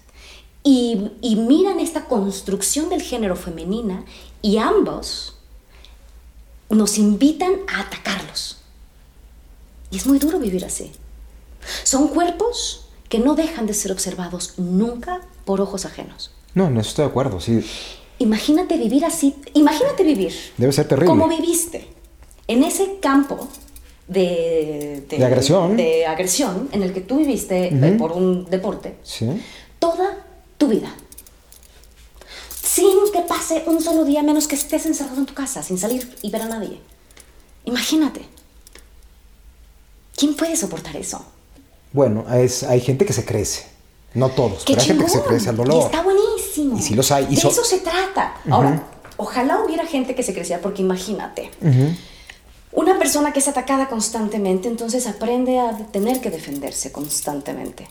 [0.63, 4.05] y, y miran esta construcción del género femenina
[4.41, 5.36] y ambos
[6.69, 8.57] nos invitan a atacarlos.
[9.91, 10.91] Y es muy duro vivir así.
[11.84, 16.31] Son cuerpos que no dejan de ser observados nunca por ojos ajenos.
[16.54, 17.39] No, no estoy de acuerdo.
[17.39, 17.64] Sí,
[18.20, 21.08] Imagínate vivir así, imagínate vivir debe ser terrible.
[21.10, 21.88] como viviste
[22.47, 23.47] en ese campo
[24.08, 25.76] de, De agresión.
[25.76, 29.28] de agresión en el que tú viviste eh, por un deporte Sí.
[29.80, 30.26] toda
[30.58, 30.93] tu vida.
[32.62, 36.16] Sin que pase un solo día menos que estés encerrado en tu casa, sin salir
[36.22, 36.80] y ver a nadie.
[37.66, 38.22] Imagínate.
[40.16, 41.26] ¿Quién puede soportar eso?
[41.91, 43.66] Bueno, es, hay gente que se crece.
[44.14, 45.86] No todos, ¡Qué pero hay gente que se crece al Y dolor.
[45.86, 46.78] está buenísimo.
[46.78, 48.36] Y sí los hay, y de eso se trata.
[48.49, 48.84] Ahora,
[49.18, 51.49] ojalá hubiera gente que se creciera, porque imagínate.
[52.72, 57.88] Una persona que es atacada constantemente, entonces aprende a tener que defenderse constantemente.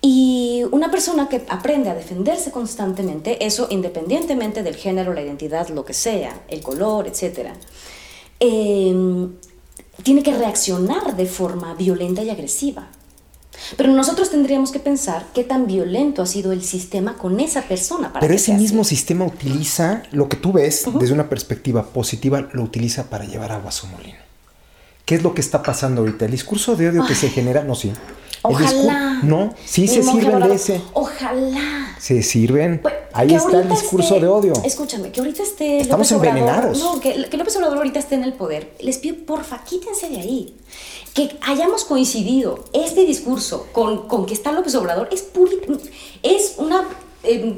[0.00, 5.84] Y una persona que aprende a defenderse constantemente, eso independientemente del género, la identidad, lo
[5.84, 7.50] que sea, el color, etc.,
[8.38, 9.28] eh,
[10.02, 12.88] tiene que reaccionar de forma violenta y agresiva.
[13.76, 18.08] Pero nosotros tendríamos que pensar qué tan violento ha sido el sistema con esa persona
[18.12, 18.60] para Pero que ese así.
[18.60, 23.52] mismo sistema utiliza lo que tú ves desde una perspectiva positiva, lo utiliza para llevar
[23.52, 24.18] agua a su molino.
[25.04, 26.24] ¿Qué es lo que está pasando ahorita?
[26.24, 27.92] El discurso de odio que se genera, no sí.
[28.42, 29.20] Ojalá.
[29.22, 30.80] No, sí se sirven de ese.
[30.92, 31.96] Ojalá.
[31.98, 32.80] Se sirven.
[32.80, 34.52] Pues, Ahí está el discurso de odio.
[34.64, 35.78] Escúchame, que ahorita esté.
[35.80, 36.78] Estamos envenenados.
[36.78, 38.74] no, que, que, López Obrador ahorita esté en el poder.
[38.80, 40.54] Les pido, porfa, quítense de ahí.
[41.16, 45.24] Que hayamos coincidido este discurso con, con que está López Obrador es
[46.22, 46.84] Es una.
[47.22, 47.54] Em,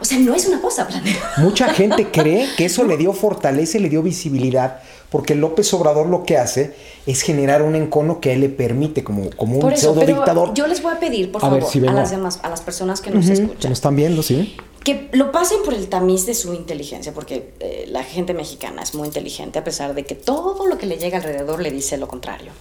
[0.00, 1.34] o sea, no es una cosa planeada.
[1.36, 4.80] Mucha gente cree que eso le dio fortaleza y le dio visibilidad
[5.10, 6.74] porque López Obrador lo que hace
[7.04, 10.54] es generar un encono que a él le permite, como, como un pseudo dictador.
[10.54, 13.28] Yo les voy a pedir, por favor, a las demás, a las personas que nos
[13.28, 13.58] escuchan.
[13.58, 14.56] Que nos están viendo, sí.
[14.84, 18.94] Que lo pasen por el tamiz de su inteligencia, porque eh, la gente mexicana es
[18.94, 22.08] muy inteligente, a pesar de que todo lo que le llega alrededor le dice lo
[22.08, 22.52] contrario.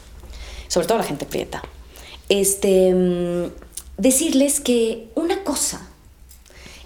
[0.68, 1.64] Sobre todo la gente prieta.
[2.28, 3.52] Este, mm,
[3.98, 5.88] decirles que una cosa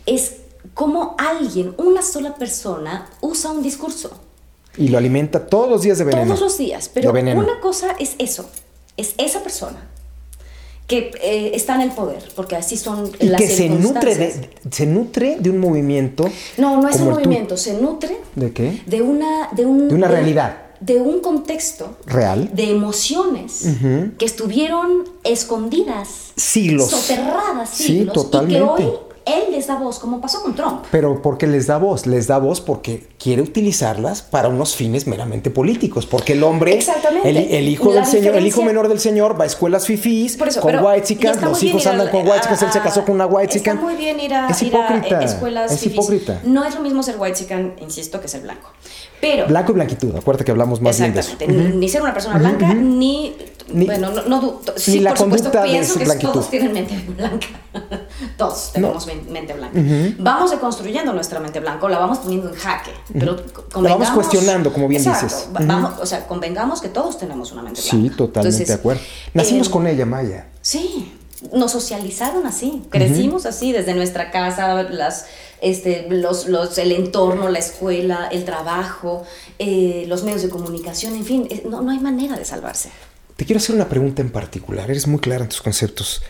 [0.05, 0.37] es
[0.73, 4.19] cómo alguien, una sola persona, usa un discurso
[4.77, 6.33] y lo alimenta todos los días de veneno.
[6.33, 6.89] Todos los días.
[6.93, 8.49] Pero una cosa es eso.
[8.97, 9.89] Es esa persona
[10.87, 14.49] que eh, está en el poder, porque así son y las que se nutre de
[14.69, 16.29] se nutre de un movimiento.
[16.57, 18.81] No, no es un movimiento, se nutre de qué?
[18.85, 20.57] De una de, un, de una realidad.
[20.79, 23.65] De un contexto real de emociones
[24.17, 28.57] que estuvieron escondidas, siglos, soterradas siglos, sí, totalmente.
[28.57, 28.91] y que hoy
[29.25, 30.85] él les da voz, como pasó con Trump.
[30.91, 32.05] Pero ¿por qué les da voz?
[32.05, 36.05] Les da voz porque quiere utilizarlas para unos fines meramente políticos.
[36.05, 36.79] Porque el hombre,
[37.23, 41.03] el, hijo del señor, el hijo menor del señor va a escuelas fifís con white
[41.03, 43.71] chicas, los hijos andan con white chicas, él se casó con una white chica.
[43.71, 46.41] Está muy bien ir a, es hipócrita, escuelas es hipócrita.
[46.43, 48.69] No es lo mismo ser white chican, insisto, que ser blanco.
[49.23, 51.37] Pero, blanco y blanquitud, acuérdate que hablamos más bien de eso.
[51.47, 53.33] Ni ser una persona blanca, ni
[53.71, 57.47] bueno, no, no sí, la por supuesto, pienso que todos tienen mente blanca.
[58.37, 59.79] todos tenemos mente blanca.
[60.19, 62.91] Vamos reconstruyendo nuestra mente blanca, la vamos poniendo en jaque.
[63.13, 63.37] Pero
[63.81, 65.47] la vamos cuestionando, como bien dices.
[65.53, 67.97] Vamos, o sea, convengamos que todos tenemos una mente blanca.
[67.97, 69.01] Sí, totalmente de acuerdo.
[69.33, 70.49] Nacimos eh, con ella, Maya.
[70.61, 71.13] Sí,
[71.51, 75.25] nos socializaron así, crecimos así, desde nuestra casa, las,
[75.61, 79.23] este, los, los, el entorno, la escuela, el trabajo,
[79.59, 82.89] eh, los medios de comunicación, en fin, no, no hay manera de salvarse.
[83.35, 84.89] Te quiero hacer una pregunta en particular.
[84.89, 86.21] Eres muy clara en tus conceptos.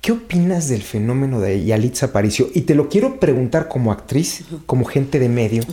[0.00, 2.48] ¿Qué opinas del fenómeno de Yalitza Aparicio?
[2.54, 5.64] Y te lo quiero preguntar como actriz, como gente de medio.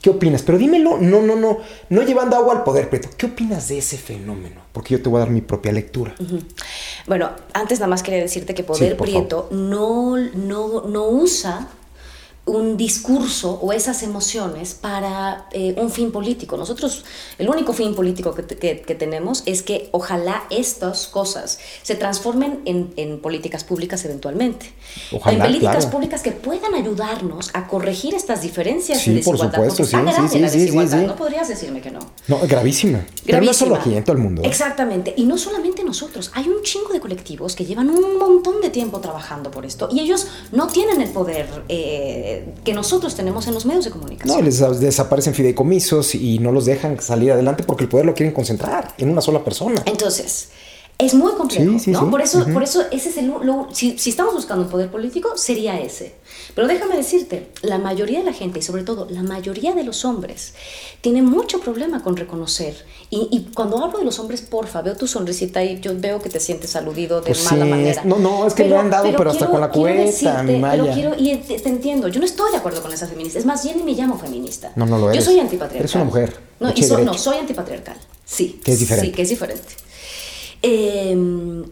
[0.00, 0.42] ¿Qué opinas?
[0.42, 1.58] Pero dímelo, no, no, no,
[1.90, 4.62] no llevando agua al poder, pero ¿qué opinas de ese fenómeno?
[4.72, 6.14] Porque yo te voy a dar mi propia lectura.
[7.06, 11.68] Bueno, antes nada más quería decirte que Poder Prieto no, no, no usa
[12.46, 16.56] un discurso o esas emociones para eh, un fin político.
[16.56, 17.04] Nosotros,
[17.38, 23.64] el único fin político que, tenemos es que ojalá estas cosas se transformen en, políticas
[23.64, 24.72] públicas eventualmente.
[25.10, 29.50] en políticas públicas que puedan ayudarnos a corregir estas diferencias de desigualdad.
[29.50, 31.02] Por supuesto, sí, sí, la desigualdad.
[31.04, 31.98] No podrías decirme que no.
[32.28, 33.04] No, gravísima.
[33.24, 34.42] Pero no solo aquí, en todo el mundo.
[34.42, 34.46] ¿eh?
[34.46, 35.12] Exactamente.
[35.16, 36.30] Y no solamente nosotros.
[36.34, 39.98] Hay un chingo de colectivos que llevan un montón de tiempo trabajando por esto y
[39.98, 41.48] ellos no tienen el poder.
[41.68, 44.36] Eh, que nosotros tenemos en los medios de comunicación.
[44.36, 48.34] No, les desaparecen fideicomisos y no los dejan salir adelante porque el poder lo quieren
[48.34, 49.82] concentrar en una sola persona.
[49.86, 50.48] Entonces,
[50.98, 52.10] es muy complejo, ¿no?
[52.10, 53.32] Por eso, por eso ese es el...
[53.72, 56.14] si, si, estamos buscando un poder político, sería ese.
[56.56, 60.06] Pero déjame decirte, la mayoría de la gente, y sobre todo la mayoría de los
[60.06, 60.54] hombres,
[61.02, 62.82] tiene mucho problema con reconocer.
[63.10, 66.30] Y, y cuando hablo de los hombres, porfa, veo tu sonrisita y yo veo que
[66.30, 68.00] te sientes aludido de pues mala manera.
[68.06, 70.82] No, no, es que me han dado, pero, hasta con la cubeta, mi Maya.
[70.82, 73.38] Pero quiero, y te, entiendo, yo no estoy de acuerdo con esa feminista.
[73.38, 74.72] Es más, yo ni me llamo feminista.
[74.76, 75.22] No, no lo eres.
[75.22, 75.80] Yo soy antipatriarcal.
[75.80, 76.40] Eres una mujer.
[76.58, 77.98] No, y no soy antipatriarcal.
[78.24, 78.62] Sí.
[78.64, 79.10] Que es diferente.
[79.10, 79.74] Sí, que es diferente.
[80.62, 81.64] Eh,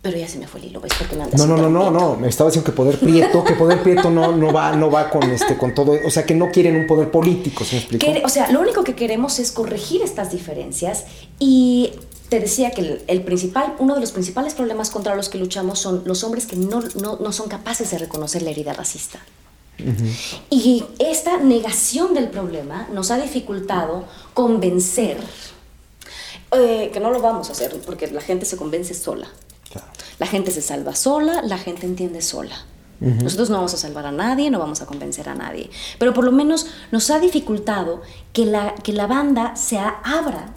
[0.00, 0.92] pero ya se me fue el hilo, ¿ves?
[0.98, 3.82] Porque me no, no, no, no, no, me estaba diciendo que poder prieto, que poder
[3.82, 6.76] prieto no, no va, no va con este, con todo, o sea, que no quieren
[6.76, 8.06] un poder político, ¿se me explica?
[8.24, 11.04] o sea, lo único que queremos es corregir estas diferencias
[11.38, 11.92] y
[12.28, 16.02] te decía que el, principal, uno de los principales problemas contra los que luchamos son
[16.04, 19.18] los hombres que no, no, no son capaces de reconocer la herida racista.
[20.50, 24.04] Y esta negación del problema nos ha dificultado
[24.34, 25.18] convencer
[26.50, 29.28] eh, que no lo vamos a hacer porque la gente se convence sola.
[30.18, 32.56] La gente se salva sola, la gente entiende sola.
[33.00, 35.70] Nosotros no vamos a salvar a nadie, no vamos a convencer a nadie.
[36.00, 40.52] Pero por lo menos nos ha dificultado que la, que la banda se abra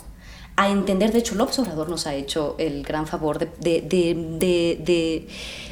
[0.64, 1.12] a entender.
[1.12, 3.82] De hecho, López Obrador nos ha hecho el gran favor de, de,
[4.40, 5.28] de,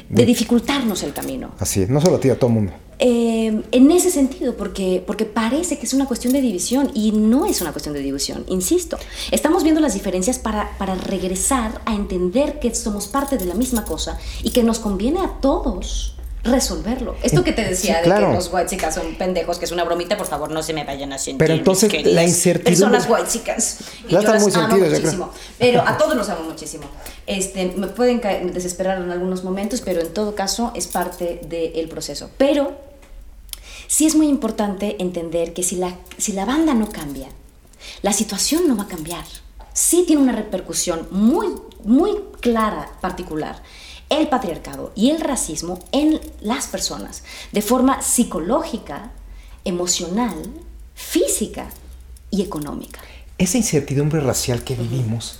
[0.08, 1.52] de dificultarnos el camino.
[1.58, 2.72] Así es, no solo a ti, a todo el mundo.
[3.02, 7.46] Eh, en ese sentido, porque, porque parece que es una cuestión de división y no
[7.46, 8.98] es una cuestión de división, insisto.
[9.30, 13.86] Estamos viendo las diferencias para, para regresar a entender que somos parte de la misma
[13.86, 17.16] cosa y que nos conviene a todos resolverlo.
[17.22, 20.16] Esto que te decía de que los white chicas son pendejos, que es una bromita,
[20.16, 21.38] por favor, no se me vayan a sentir.
[21.38, 22.98] Pero entonces la incertidumbre.
[22.98, 23.78] Personas white chicas.
[24.08, 25.30] Y yo las amo muchísimo.
[25.58, 26.84] Pero a todos los amo muchísimo.
[27.26, 28.20] Este, me pueden
[28.52, 32.30] desesperar en algunos momentos, pero en todo caso es parte del proceso.
[32.38, 32.78] Pero
[33.86, 37.28] sí es muy importante entender que si la, si la banda no cambia,
[38.02, 39.24] la situación no va a cambiar.
[39.72, 41.48] Sí tiene una repercusión muy,
[41.84, 43.62] muy clara, particular
[44.10, 47.22] el patriarcado y el racismo en las personas
[47.52, 49.12] de forma psicológica,
[49.64, 50.34] emocional,
[50.94, 51.68] física
[52.30, 53.00] y económica.
[53.38, 55.38] Esa incertidumbre racial que vivimos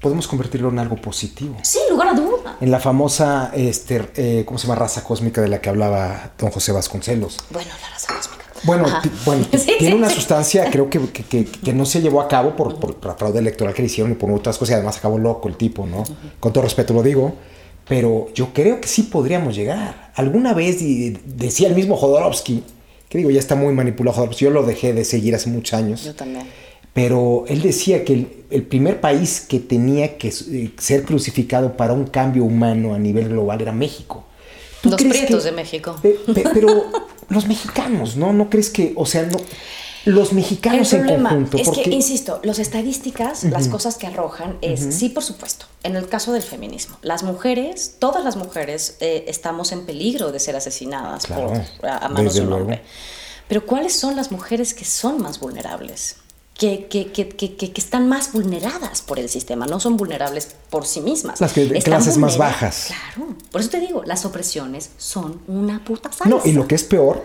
[0.00, 1.56] podemos convertirlo en algo positivo.
[1.62, 2.58] Sin lugar a duda.
[2.60, 4.78] En la famosa, este, eh, ¿cómo se llama?
[4.80, 7.38] Raza cósmica de la que hablaba don José Vasconcelos.
[7.48, 8.44] Bueno, la raza cósmica.
[8.64, 8.86] Bueno,
[9.24, 9.46] bueno
[9.78, 13.14] tiene una sustancia, creo que, que, que, no se llevó a cabo por, por, la
[13.14, 15.86] fraude electoral que le hicieron y por otras cosas, y además acabó loco el tipo,
[15.86, 16.04] ¿no?
[16.40, 17.34] Con todo respeto lo digo
[17.86, 20.12] pero yo creo que sí podríamos llegar.
[20.14, 20.78] Alguna vez
[21.24, 22.62] decía el mismo Jodorowsky,
[23.08, 26.04] que digo, ya está muy manipulado Jodorowsky, yo lo dejé de seguir hace muchos años.
[26.04, 26.46] Yo también.
[26.94, 32.06] Pero él decía que el, primer país que tenía que eh, ser crucificado para un
[32.06, 34.24] cambio humano a nivel global era México.
[34.84, 35.96] Los prietos de México.
[36.52, 36.86] pero
[37.28, 38.32] los mexicanos, ¿no?
[38.32, 39.38] ¿No crees que, o sea, no
[40.04, 41.70] los mexicanos el problema en conjunto.
[41.70, 46.08] Es que, insisto, las estadísticas, las cosas que arrojan es, sí, por supuesto, en el
[46.08, 51.26] caso del feminismo, las mujeres, todas las mujeres eh, estamos en peligro de ser asesinadas
[51.26, 51.52] por,
[51.88, 52.82] a, manos de un hombre.
[53.48, 56.16] Pero ¿cuáles son las mujeres que son más vulnerables?
[56.54, 61.00] Que, que, que, que, están más vulneradas por el sistema, no son vulnerables por sí
[61.00, 61.40] mismas.
[61.40, 62.86] Las que, clases más bajas.
[62.86, 66.28] Claro, por eso te digo, las opresiones son una puta salsa.
[66.28, 67.24] No, y lo que es peor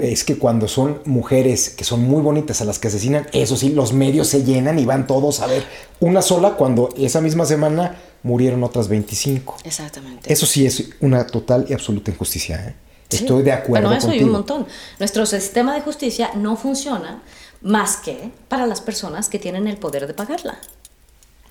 [0.00, 3.68] es que cuando son mujeres que son muy bonitas a las que asesinan, eso sí,
[3.68, 5.62] los medios se llenan y van todos a ver
[6.00, 9.58] una sola cuando esa misma semana murieron otras 25.
[9.64, 10.32] Exactamente.
[10.32, 12.68] Eso sí es una total y absoluta injusticia.
[12.68, 12.74] ¿eh?
[13.10, 13.88] Estoy de acuerdo.
[13.88, 14.66] Bueno, eso hay un montón.
[14.98, 17.22] Nuestro sistema de justicia no funciona
[17.62, 20.58] más que para las personas que tienen el poder de pagarla.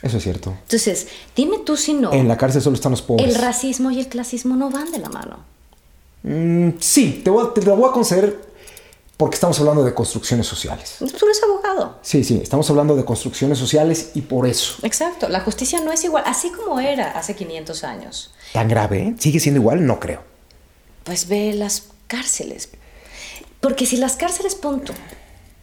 [0.01, 0.51] Eso es cierto.
[0.61, 2.13] Entonces, dime tú si no.
[2.13, 3.27] En la cárcel solo están los pobres.
[3.27, 5.39] El racismo y el clasismo no van de la mano.
[6.23, 8.49] Mm, sí, te, voy, te lo voy a conceder
[9.19, 10.95] porque estamos hablando de construcciones sociales.
[10.99, 11.97] Tú eres abogado.
[12.01, 14.75] Sí, sí, estamos hablando de construcciones sociales y por eso.
[14.83, 18.33] Exacto, la justicia no es igual, así como era hace 500 años.
[18.53, 18.99] ¿Tan grave?
[18.99, 19.15] ¿eh?
[19.19, 19.85] ¿Sigue siendo igual?
[19.85, 20.23] No creo.
[21.03, 22.69] Pues ve las cárceles.
[23.59, 24.93] Porque si las cárceles, punto,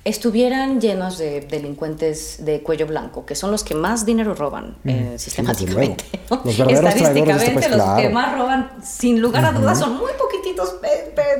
[0.06, 5.16] estuvieran llenos de delincuentes de cuello blanco, que son los que más dinero roban eh,
[5.18, 6.04] sistemáticamente.
[6.30, 10.76] Los verdaderos Estadísticamente, este los que más roban, sin lugar a dudas, son muy poquititos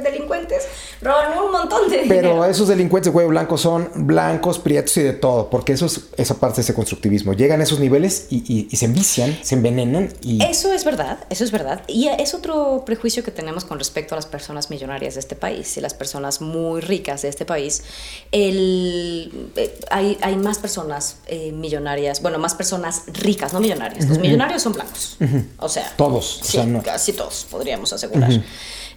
[0.02, 0.66] delincuentes.
[1.00, 2.30] Roban un montón de dinero.
[2.30, 6.08] Pero esos delincuentes de cuello blanco son blancos, prietos y de todo, porque eso es
[6.16, 7.34] esa parte de ese constructivismo.
[7.34, 10.08] Llegan a esos niveles y, se envician, se envenenan.
[10.22, 10.42] Y...
[10.42, 11.82] Eso es verdad, eso es verdad.
[11.86, 15.76] Y es otro prejuicio que tenemos con respecto a las personas millonarias de este país
[15.76, 17.84] y las personas muy ricas de este país.
[18.32, 24.08] El eh, hay, hay, más personas eh, millonarias, bueno, más personas ricas, no millonarias.
[24.08, 25.16] Los millonarios son blancos.
[25.58, 26.40] O sea, todos.
[26.84, 28.30] casi todos, podríamos asegurar.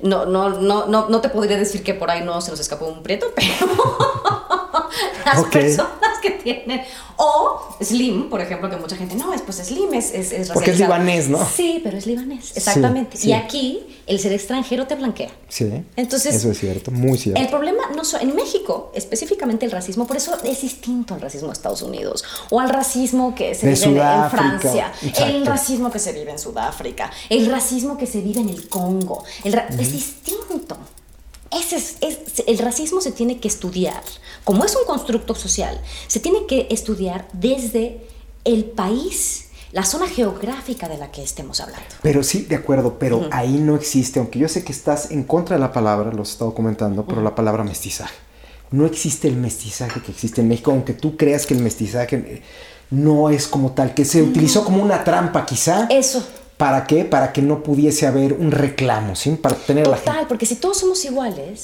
[0.01, 2.85] no, no, no, no, no te podría decir que por ahí no se nos escapó
[2.85, 4.89] un prieto, pero
[5.25, 6.83] las personas que tienen.
[7.21, 10.71] O Slim, por ejemplo, que mucha gente, no, es pues Slim es, es, es Porque
[10.71, 11.45] es libanés, ¿no?
[11.45, 13.17] Sí, pero es libanés, exactamente.
[13.21, 15.29] Y aquí el ser extranjero te blanquea.
[15.49, 15.69] Sí.
[15.97, 16.33] Entonces.
[16.33, 17.41] Eso es cierto, muy cierto.
[17.41, 21.53] El problema, no en México, específicamente el racismo, por eso es distinto al racismo de
[21.53, 26.31] Estados Unidos o al racismo que se vive en Francia, el racismo que se vive
[26.31, 29.25] en Sudáfrica, el racismo que se vive en el Congo.
[29.43, 30.77] El Es distinto.
[31.51, 31.97] Ese es,
[32.45, 34.01] el racismo se tiene que estudiar.
[34.43, 38.01] Como es un constructo social, se tiene que estudiar desde
[38.45, 41.85] el país, la zona geográfica de la que estemos hablando.
[42.01, 45.55] Pero sí, de acuerdo, pero ahí no existe, aunque yo sé que estás en contra
[45.55, 48.15] de la palabra, lo has estado comentando, pero la palabra mestizaje.
[48.71, 52.41] No existe el mestizaje que existe en México, aunque tú creas que el mestizaje eh,
[52.91, 55.87] no es como tal, que se utilizó como una trampa quizá.
[55.89, 56.23] Eso.
[56.59, 57.05] ¿Para qué?
[57.05, 59.29] Para que no pudiese haber un reclamo, ¿sí?
[59.41, 60.25] Para tener la gente.
[60.27, 61.63] porque si todos somos iguales,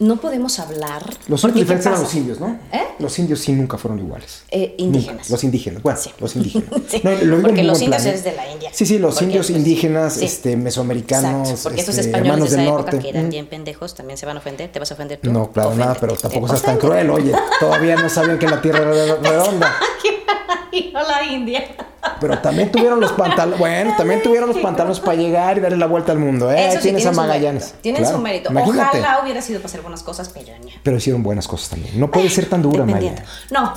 [0.00, 1.04] no podemos hablar.
[1.28, 2.58] Los únicos diferentes eran los indios, ¿no?
[2.72, 2.82] ¿Eh?
[2.98, 4.42] Los indios sí nunca fueron iguales.
[4.50, 5.30] Eh, indígenas.
[5.30, 6.68] Los indígenas, bueno, los indígenas.
[7.40, 8.70] porque los indios es de la India.
[8.72, 12.98] Sí, sí, los indios indígenas, este, mesoamericanos, Exacto, porque este, españoles de esa época norte.
[12.98, 14.72] que eran bien pendejos también se van a ofender.
[14.72, 15.30] ¿Te vas a ofender tú?
[15.30, 17.32] No, claro, nada, pero tampoco seas tan cruel, oye.
[17.60, 19.72] Todavía no sabían que la Tierra era redonda.
[20.94, 21.91] a la India.
[22.20, 23.58] Pero también tuvieron los pantalones.
[23.58, 26.50] Bueno, también tuvieron los pantalones para llegar y darle la vuelta al mundo.
[26.50, 26.68] ¿eh?
[26.68, 27.74] Eso sí, Tienes tiene a Magallanes.
[27.80, 28.16] Tienen Claro.
[28.16, 28.50] su mérito.
[28.50, 28.98] Imagínate.
[29.00, 30.52] Ojalá hubiera sido para hacer buenas cosas, pero.
[30.82, 31.98] Pero hicieron buenas cosas también.
[31.98, 32.84] No puede ser tan dura.
[32.84, 33.24] Maya.
[33.50, 33.72] No, no,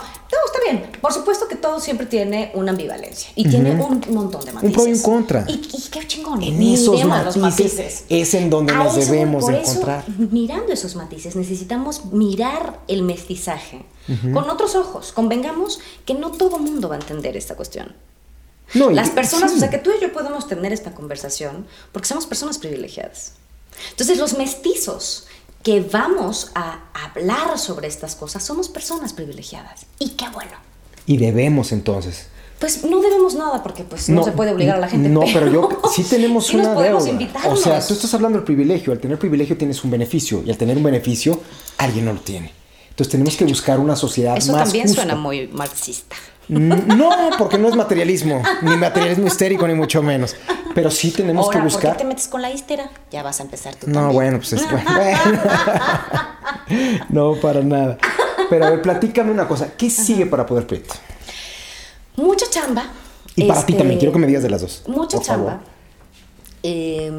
[0.46, 0.92] está bien.
[1.02, 4.74] Por supuesto que todo siempre tiene una ambivalencia y tiene un montón de matices.
[4.76, 5.46] pro y un contra.
[5.48, 6.42] Y, y qué chingón.
[6.42, 10.04] En esos los matices es en donde A nos debemos por de eso, encontrar.
[10.32, 13.86] mirando esos matices, necesitamos mirar el mestizaje
[14.34, 15.12] con otros ojos.
[15.14, 17.94] Convengamos que no todo mundo va a entender esta cuestión.
[18.74, 19.58] No, Las personas, sí.
[19.58, 23.34] o sea, que tú y yo podemos tener esta conversación porque somos personas privilegiadas.
[23.92, 25.28] Entonces, los mestizos
[25.64, 29.86] que vamos a hablar sobre estas cosas somos personas privilegiadas.
[30.00, 30.52] Y qué bueno.
[31.06, 32.28] Y debemos entonces.
[32.60, 35.10] Pues no debemos nada porque pues no, se puede obligar a la gente.
[35.10, 37.10] No, pero yo sí tenemos sí una deuda.
[37.10, 37.60] invitarnos.
[37.60, 38.94] O sea, tú estás hablando del privilegio.
[38.94, 40.42] Al tener privilegio tienes un beneficio.
[40.46, 41.42] Y al tener un beneficio,
[41.78, 42.52] alguien no lo tiene.
[42.90, 45.02] Entonces tenemos que buscar una sociedad Eso más también justa.
[45.02, 46.16] suena muy marxista.
[46.48, 50.36] No, porque no es materialismo, ni materialismo histérico, ni mucho menos.
[50.74, 51.98] Pero sí tenemos Ahora, que ¿por qué buscar.
[51.98, 52.90] te metes con la histera?
[53.12, 54.14] Ya vas a empezar tú No, también.
[54.14, 54.90] bueno, pues es bueno.
[57.10, 57.98] No, para nada.
[58.50, 59.70] Pero a ver, platícame una cosa.
[59.78, 60.94] ¿Qué sigue para Poder Prieto?
[62.18, 62.86] Mucha chamba.
[63.36, 64.84] Y para ti Este, también, quiero que me digas de las dos.
[64.88, 65.62] Mucha chamba.
[66.64, 67.12] Eh,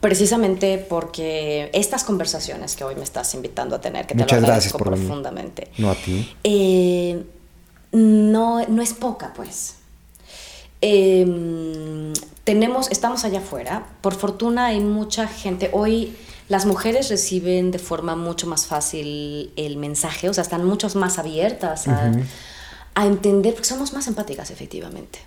[0.00, 4.46] precisamente porque estas conversaciones que hoy me estás invitando a tener, que te Muchas lo
[4.46, 6.34] gracias agradezco por profundamente, No a ti.
[6.44, 7.22] eh,
[7.92, 9.76] no, no es poca, pues.
[10.80, 12.12] Eh,
[12.44, 13.86] tenemos, estamos allá afuera.
[14.00, 15.70] Por fortuna hay mucha gente.
[15.72, 16.16] Hoy
[16.48, 21.18] las mujeres reciben de forma mucho más fácil el mensaje, o sea, están mucho más
[21.18, 22.12] abiertas a,
[22.94, 25.20] a entender, porque somos más empáticas, efectivamente.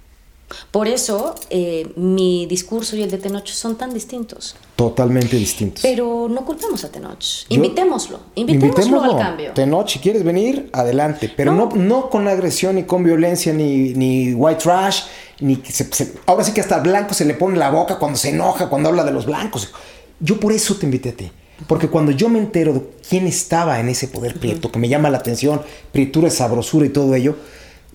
[0.72, 4.56] Por eso eh, mi discurso y el de Tenoch son tan distintos.
[4.76, 5.82] Totalmente distintos.
[5.82, 7.20] Pero no culpemos a Tenoch.
[7.20, 8.20] Yo- Invitémoslo.
[8.36, 9.52] Invitémoslo al cambio.
[9.54, 11.32] Tenoch, si quieres venir, adelante.
[11.36, 11.76] Pero no, No.
[11.76, 15.04] no, con agresión, ni con violencia, ni, ni white trash,
[15.40, 17.98] ni que se, se- ahora sí que hasta al blanco se le pone la boca
[17.98, 19.72] cuando se enoja, cuando habla de los blancos.
[20.20, 21.32] Yo por eso te invité a ti.
[21.68, 25.10] Porque cuando yo me entero de quién estaba en ese poder prieto, que me llama
[25.10, 25.62] la atención,
[25.92, 27.36] prietura, sabrosura y todo ello,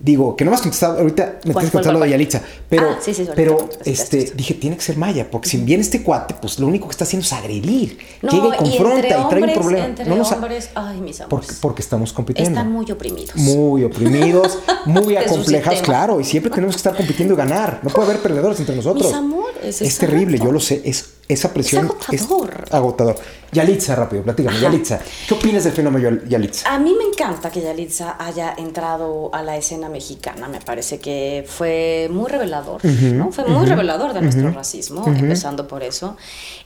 [0.00, 2.10] digo, que no me has contestado, ahorita me ¿Cuál- tienes que contestar lo de?
[2.10, 5.58] Yalitza, pero, Ah, sí, sí, ahorita pero este, dije, tiene que ser Maya, porque si
[5.58, 7.98] viene este cuate, pues lo único que está haciendo es agredir.
[8.22, 9.84] No, Llega y y confronta y, entre trae un problema.
[9.86, 11.28] Entre No nos hombres, ay, mis amores.
[11.28, 12.50] porque, porque estamos compitiendo.
[12.58, 13.36] Están muy oprimidos.
[13.36, 17.80] Muy oprimidos, muy acomplejados, claro, y siempre tenemos que estar compitiendo y ganar.
[17.82, 19.06] No puede haber perdedores entre nosotros.
[19.06, 20.44] Mis amores, es terrible, exacto.
[20.46, 22.64] yo lo sé, es esa presión agotador.
[22.66, 23.16] es agotador.
[23.52, 24.66] Yalitza, rápido, platícame, Ajá.
[24.66, 26.72] Yalitza, ¿qué opinas del fenómeno Yal- Yalitza?
[26.72, 30.46] A mí me encanta que Yalitza haya entrado a la escena mexicana.
[30.46, 33.32] Me parece que fue muy revelador, ¿no?
[33.32, 36.16] Fue muy revelador de nuestro racismo, empezando por eso.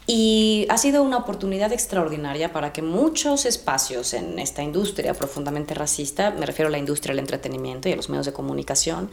[0.07, 6.31] Y ha sido una oportunidad extraordinaria para que muchos espacios en esta industria profundamente racista,
[6.31, 9.11] me refiero a la industria del entretenimiento y a los medios de comunicación,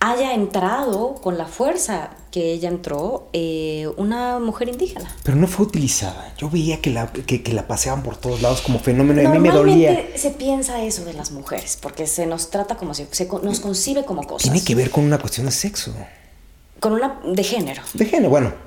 [0.00, 5.14] haya entrado con la fuerza que ella entró eh, una mujer indígena.
[5.22, 6.34] Pero no fue utilizada.
[6.36, 9.30] Yo veía que la, que, que la paseaban por todos lados como fenómeno y a
[9.30, 10.08] mí me dolía.
[10.16, 14.04] Se piensa eso de las mujeres, porque se nos trata como si se nos concibe
[14.04, 14.50] como cosas.
[14.50, 15.94] Tiene que ver con una cuestión de sexo.
[16.80, 18.65] Con una de género, De género, bueno.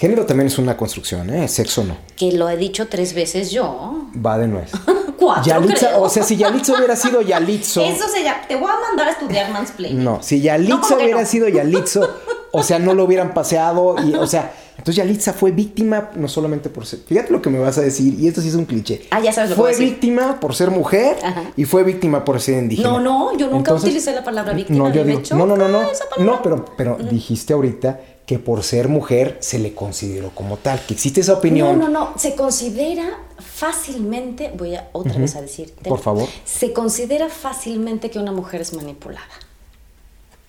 [0.00, 1.46] Género también es una construcción, ¿eh?
[1.46, 1.94] Sexo no.
[2.16, 4.06] que lo he dicho tres veces yo.
[4.24, 4.70] Va de nuez.
[5.18, 6.00] Cuatro, Yalitza, creo.
[6.02, 7.84] o sea, si Yalitza hubiera sido Yalitzo.
[7.84, 8.40] Eso se llama.
[8.48, 10.02] Te voy a mandar a estudiar mansplaining.
[10.02, 11.26] No, si No, Yalitza ¿cómo que hubiera no?
[11.26, 12.08] sido Yalitzo,
[12.52, 13.96] o sea, no lo hubieran paseado.
[14.02, 17.00] Y, o sea, entonces Yalitza fue víctima no solamente por ser.
[17.00, 19.02] Fíjate lo que me vas a decir, y esto sí es un cliché.
[19.10, 19.90] Ah, ya sabes lo que Fue decir.
[19.90, 21.42] víctima por ser mujer Ajá.
[21.54, 22.88] y fue víctima por ser indígena.
[22.88, 24.88] No, no, yo nunca Entonces, utilicé la palabra víctima.
[24.88, 25.82] No, yo digo, no, no, no, no.
[26.20, 28.00] No, pero, pero dijiste ahorita
[28.30, 31.80] que por ser mujer se le consideró como tal, que existe esa opinión.
[31.80, 32.14] No, no, no.
[32.16, 35.74] Se considera fácilmente, voy a otra vez a decir.
[35.82, 36.28] Por favor.
[36.44, 39.26] Se considera fácilmente que una mujer es manipulada.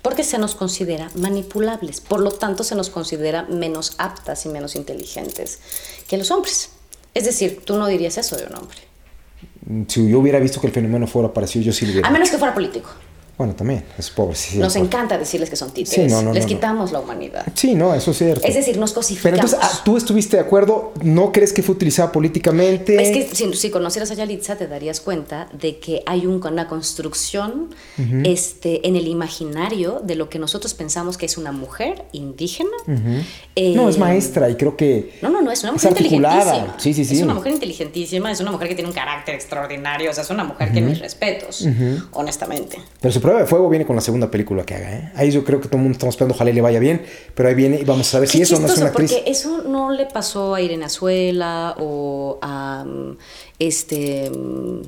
[0.03, 2.01] Porque se nos considera manipulables.
[2.01, 5.57] Por lo tanto, se nos considera menos aptas y menos inteligentes
[6.07, 6.69] que los hombres.
[7.15, 8.77] Es decir, tú no dirías eso de un hombre.
[9.87, 12.07] Si yo hubiera visto que el fenómeno fuera parecido, yo sí lo hubiera.
[12.07, 12.91] A menos que fuera político.
[13.41, 14.35] Bueno, también, es pobre.
[14.35, 16.11] Sí, Nos encanta decirles que son títeres.
[16.11, 17.43] Sí, no, no, Les no, quitamos la humanidad.
[17.55, 18.45] Sí, no, eso es cierto.
[18.47, 19.53] Es decir, nos Pero cosificamos.
[19.53, 20.93] entonces, ah, ¿tú estuviste de acuerdo?
[21.01, 23.01] ¿No crees que fue utilizada políticamente?
[23.01, 26.67] Es que si, si conocieras a Yalitza te darías cuenta de que hay un- una
[26.67, 27.69] construcción
[28.25, 32.69] este, en el imaginario de lo que nosotros pensamos que es una mujer indígena.
[33.55, 35.17] Eh, no, es maestra y creo que...
[35.23, 36.37] No, no, no, es una Es mujer articulada.
[36.41, 36.79] inteligentísima.
[36.79, 37.15] Sí, sí, sí.
[37.15, 40.29] Es una mujer inteligentísima, es una mujer que tiene un carácter extraordinario, o sea, es
[40.29, 41.65] una mujer que mis respetos,
[42.11, 42.77] honestamente.
[42.99, 45.11] Pero su prueba de fuego viene con la segunda película que haga, ¿eh?
[45.15, 47.01] Ahí yo creo que todo el mundo estamos esperando, ojalá y le vaya bien,
[47.33, 49.13] pero ahí viene y vamos a ver si eso no es una actriz.
[49.13, 53.17] porque eso no le pasó a Irene Azuela o a mm,
[53.57, 54.81] este mm,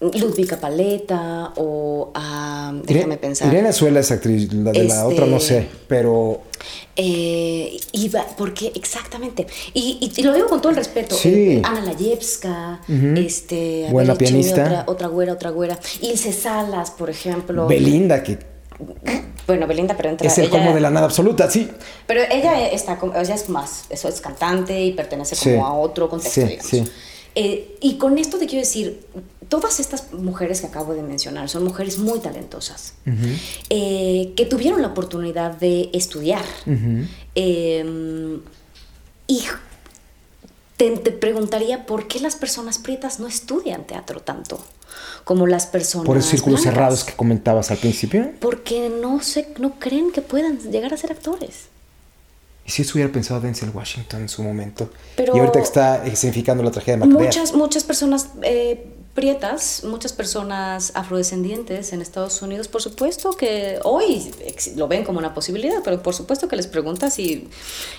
[0.00, 3.48] Ludvika Paleta o a déjame pensar.
[3.48, 6.42] Irene Azuela es actriz, la de la otra no sé, este, pero...
[6.94, 11.52] Eh, iba, porque exactamente, y, lo digo con todo el respeto, sí.
[11.52, 12.80] Eh, Ana Layevska,
[13.16, 17.68] este, buena pianista, otra, otra güera, otra güera, Ilse Salas, por ejemplo.
[17.68, 18.38] Belinda, que
[19.46, 20.26] bueno, Belinda, pero entra.
[20.28, 21.68] Es el como de la nada absoluta, sí.
[22.06, 26.42] Pero ella está, ella es más, eso es cantante y pertenece como a otro contexto,
[26.42, 26.90] digamos.
[27.34, 29.00] Eh, y con esto te quiero decir,
[29.48, 32.94] todas estas mujeres que acabo de mencionar son mujeres muy talentosas,
[33.70, 36.44] eh, que tuvieron la oportunidad de estudiar.
[37.34, 38.40] Em,
[39.26, 39.42] y
[40.76, 44.64] te, te, preguntaría por qué las personas prietas no estudian teatro tanto
[45.24, 46.06] como las personas.
[46.06, 48.32] Por esos círculos cerrados que comentabas al principio.
[48.40, 51.66] Porque no, se, no creen que puedan llegar a ser actores.
[52.68, 54.90] ¿Y si eso hubiera pensado Denzel Washington en su momento?
[55.16, 57.26] Pero y ahorita que está significando la tragedia de Macbeth.
[57.28, 64.30] Muchas, muchas personas eh, prietas, muchas personas afrodescendientes en Estados Unidos, por supuesto que hoy
[64.76, 67.48] lo ven como una posibilidad, pero por supuesto que les preguntas si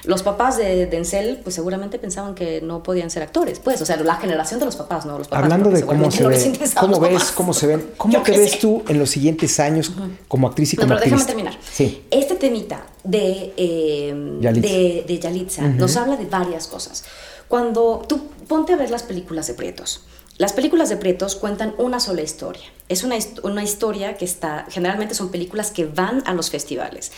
[0.05, 3.97] los papás de Denzel, pues seguramente pensaban que no podían ser actores, pues, o sea,
[3.97, 5.17] la generación de los papás, ¿no?
[5.17, 8.57] Los papás, Hablando de cómo se ven, cómo ves, cómo se ven, ¿cómo te ves
[8.57, 9.91] tú en los siguientes años
[10.29, 11.57] como actriz y como no, pero déjame terminar.
[11.69, 12.05] Sí.
[12.11, 17.03] Este temita de, eh, de, de, Yalitza nos habla de varias cosas.
[17.49, 20.05] Cuando tú ponte a ver las películas de Prietos,
[20.39, 22.63] las películas de Prietos cuentan una sola historia.
[22.87, 27.11] Es una, una historia que está, generalmente son películas que van a los festivales.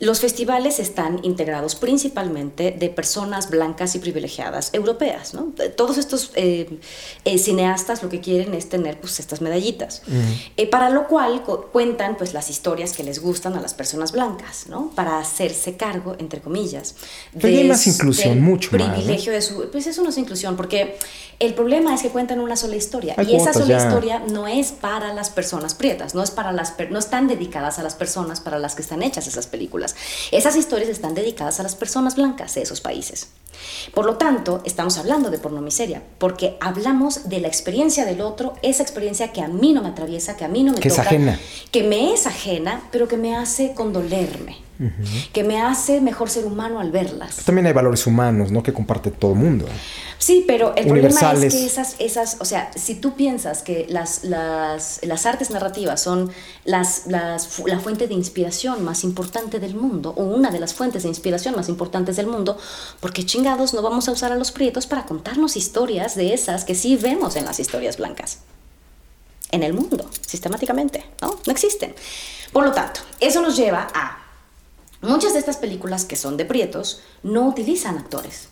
[0.00, 5.34] Los festivales están integrados principalmente de personas blancas y privilegiadas europeas.
[5.34, 5.52] ¿no?
[5.76, 6.78] Todos estos eh,
[7.24, 10.02] eh, cineastas lo que quieren es tener pues, estas medallitas,
[10.56, 11.42] eh, para lo cual
[11.72, 14.92] cuentan pues, las historias que les gustan a las personas blancas, ¿no?
[14.94, 16.94] para hacerse cargo, entre comillas,
[17.32, 19.68] de hay más inclusión, mucho privilegio de su...
[19.70, 20.96] Pues eso no es inclusión, porque
[21.40, 25.12] el problema es que cuentan una sola historia y esa sola historia no es para
[25.14, 28.74] las personas prietas, no, es para las, no están dedicadas a las personas para las
[28.74, 29.87] que están hechas esas películas.
[30.30, 33.28] Esas historias están dedicadas a las personas blancas de esos países.
[33.94, 38.82] Por lo tanto, estamos hablando de pornomiseria, porque hablamos de la experiencia del otro, esa
[38.82, 41.06] experiencia que a mí no me atraviesa, que a mí no me que toca, es
[41.08, 41.40] ajena.
[41.70, 44.56] que me es ajena, pero que me hace condolerme,
[45.32, 47.36] que me hace mejor ser humano al verlas.
[47.44, 48.62] también hay valores humanos, ¿no?
[48.62, 49.66] Que comparte todo el mundo.
[50.18, 54.24] Sí, pero el problema es que esas, esas, o sea, si tú piensas que las,
[54.24, 56.32] las, las artes narrativas son
[56.64, 61.04] las, las, la fuente de inspiración más importante del mundo, o una de las fuentes
[61.04, 62.58] de inspiración más importantes del mundo,
[63.00, 66.64] ¿por qué chingados no vamos a usar a los prietos para contarnos historias de esas
[66.64, 68.40] que sí vemos en las historias blancas?
[69.50, 71.38] En el mundo, sistemáticamente, ¿no?
[71.46, 71.94] No existen.
[72.52, 74.27] Por lo tanto, eso nos lleva a
[75.02, 78.48] muchas de estas películas que son de prietos no utilizan actores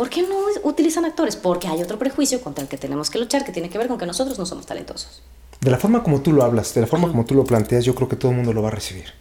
[0.00, 1.36] ¿Por qué no utilizan actores?
[1.36, 3.98] Porque hay otro prejuicio contra el que tenemos que luchar que tiene que ver con
[3.98, 5.20] que nosotros no somos talentosos.
[5.60, 7.94] De la forma como tú lo hablas, de la forma como tú lo planteas, yo
[7.94, 9.12] creo que todo el mundo lo va a recibir.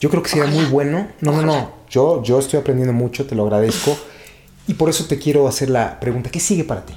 [0.00, 1.08] Yo creo que sería muy bueno.
[1.20, 1.72] No, no, no.
[1.90, 3.94] Yo, yo estoy aprendiendo mucho, te lo agradezco.
[4.66, 6.94] Y por eso te quiero hacer la pregunta, ¿qué sigue para ti?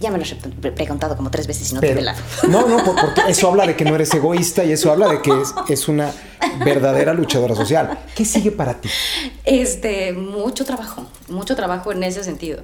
[0.00, 2.20] Ya me lo he preguntado como tres veces y no te he velado.
[2.48, 5.32] No, no, porque eso habla de que no eres egoísta y eso habla de que
[5.68, 6.12] es, una
[6.64, 7.98] verdadera luchadora social.
[8.14, 8.88] ¿Qué sigue para ti?
[9.44, 12.62] Este, mucho trabajo, mucho trabajo en ese sentido.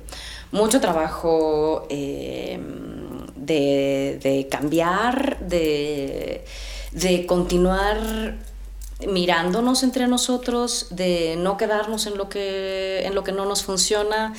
[0.50, 2.60] Mucho trabajo eh,
[3.36, 6.44] de, cambiar, de,
[6.92, 7.98] de continuar
[9.06, 14.34] mirándonos entre nosotros, de no quedarnos en lo que, en lo que no nos funciona,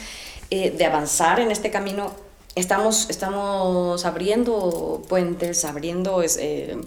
[0.50, 2.12] eh, de avanzar en este camino
[2.56, 6.78] estamos, estamos abriendo puentes, abriendo eh,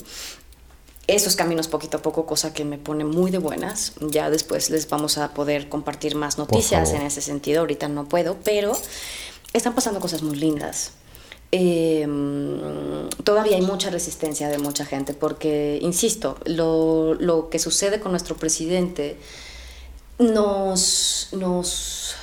[1.06, 3.92] esos caminos poquito a poco, cosa que me pone muy de buenas.
[4.00, 7.60] Ya después les vamos a poder compartir más noticias en ese sentido.
[7.60, 8.76] Ahorita no puedo, pero
[9.52, 10.92] están pasando cosas muy lindas.
[11.52, 18.10] Em, todavía hay mucha resistencia de mucha gente porque, insisto, lo, lo que sucede con
[18.10, 19.16] nuestro presidente
[20.18, 22.16] nos, nos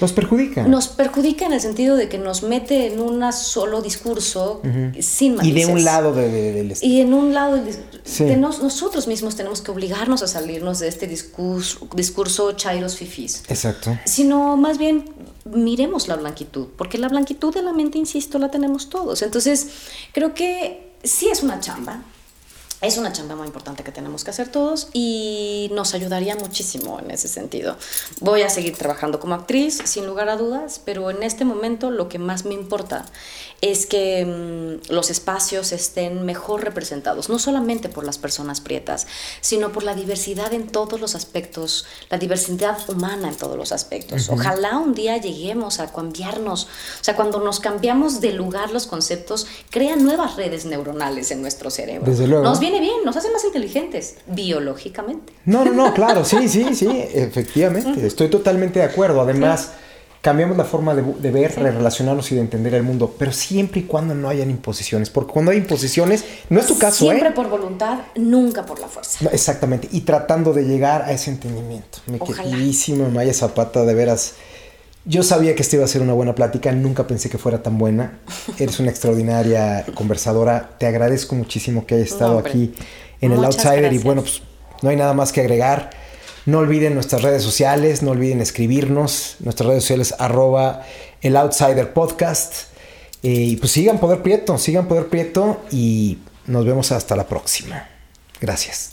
[0.00, 0.66] nos perjudica.
[0.66, 4.62] Nos perjudica en el sentido de que nos mete en un solo discurso
[5.00, 5.56] sin matices.
[5.56, 10.22] Y de un lado de, Y en un lado de, nosotros mismos tenemos que obligarnos
[10.22, 13.42] a salirnos de este discurso, discurso chairos fifís.
[13.48, 13.96] Exacto.
[14.04, 15.04] Sino más bien
[15.44, 19.22] miremos la blanquitud, porque la blanquitud de la mente, insisto, la tenemos todos.
[19.22, 19.68] Entonces,
[20.12, 22.02] creo que sí es una chamba,
[22.82, 27.10] es una chamba muy importante que tenemos que hacer todos y nos ayudaría muchísimo en
[27.10, 27.76] ese sentido.
[28.20, 32.08] Voy a seguir trabajando como actriz, sin lugar a dudas, pero en este momento lo
[32.08, 33.04] que más me importa
[33.60, 39.06] es que mm, los espacios estén mejor representados, no solamente por las personas prietas,
[39.42, 44.30] sino por la diversidad en todos los aspectos, la diversidad humana en todos los aspectos.
[44.30, 49.46] Ojalá un día lleguemos a cambiarnos, o sea, cuando nos cambiamos de lugar los conceptos,
[49.68, 52.10] crean nuevas redes neuronales en nuestro cerebro.
[52.10, 55.32] Desde luego viene bien, nos hace más inteligentes, biológicamente.
[55.44, 59.20] No, no, no, claro, sí, sí, sí, efectivamente, estoy totalmente de acuerdo.
[59.20, 59.72] Además,
[60.20, 63.82] cambiamos la forma de, ver, de relacionarnos y de entender el mundo, pero siempre y
[63.84, 67.32] cuando no hayan imposiciones, porque cuando hay imposiciones, no es tu caso, Siempre ¿eh?
[67.32, 69.28] por voluntad, nunca por la fuerza.
[69.32, 71.98] exactamente, y tratando de llegar a ese entendimiento.
[72.06, 74.34] Mi queridísima Maya Zapata, de veras,
[75.10, 77.78] yo sabía que esta iba a ser una buena plática, nunca pensé que fuera tan
[77.78, 78.20] buena.
[78.60, 82.72] Eres una extraordinaria conversadora, te agradezco muchísimo que hayas estado aquí
[83.20, 84.40] en el Outsider y bueno, pues
[84.82, 85.90] no hay nada más que agregar.
[86.46, 89.34] No olviden nuestras redes sociales, no olviden escribirnos.
[89.40, 90.82] Nuestras redes sociales arroba
[91.22, 92.68] el Outsider Podcast.
[93.24, 97.88] Eh, y pues sigan Poder Prieto, sigan Poder Prieto y nos vemos hasta la próxima.
[98.40, 98.92] Gracias.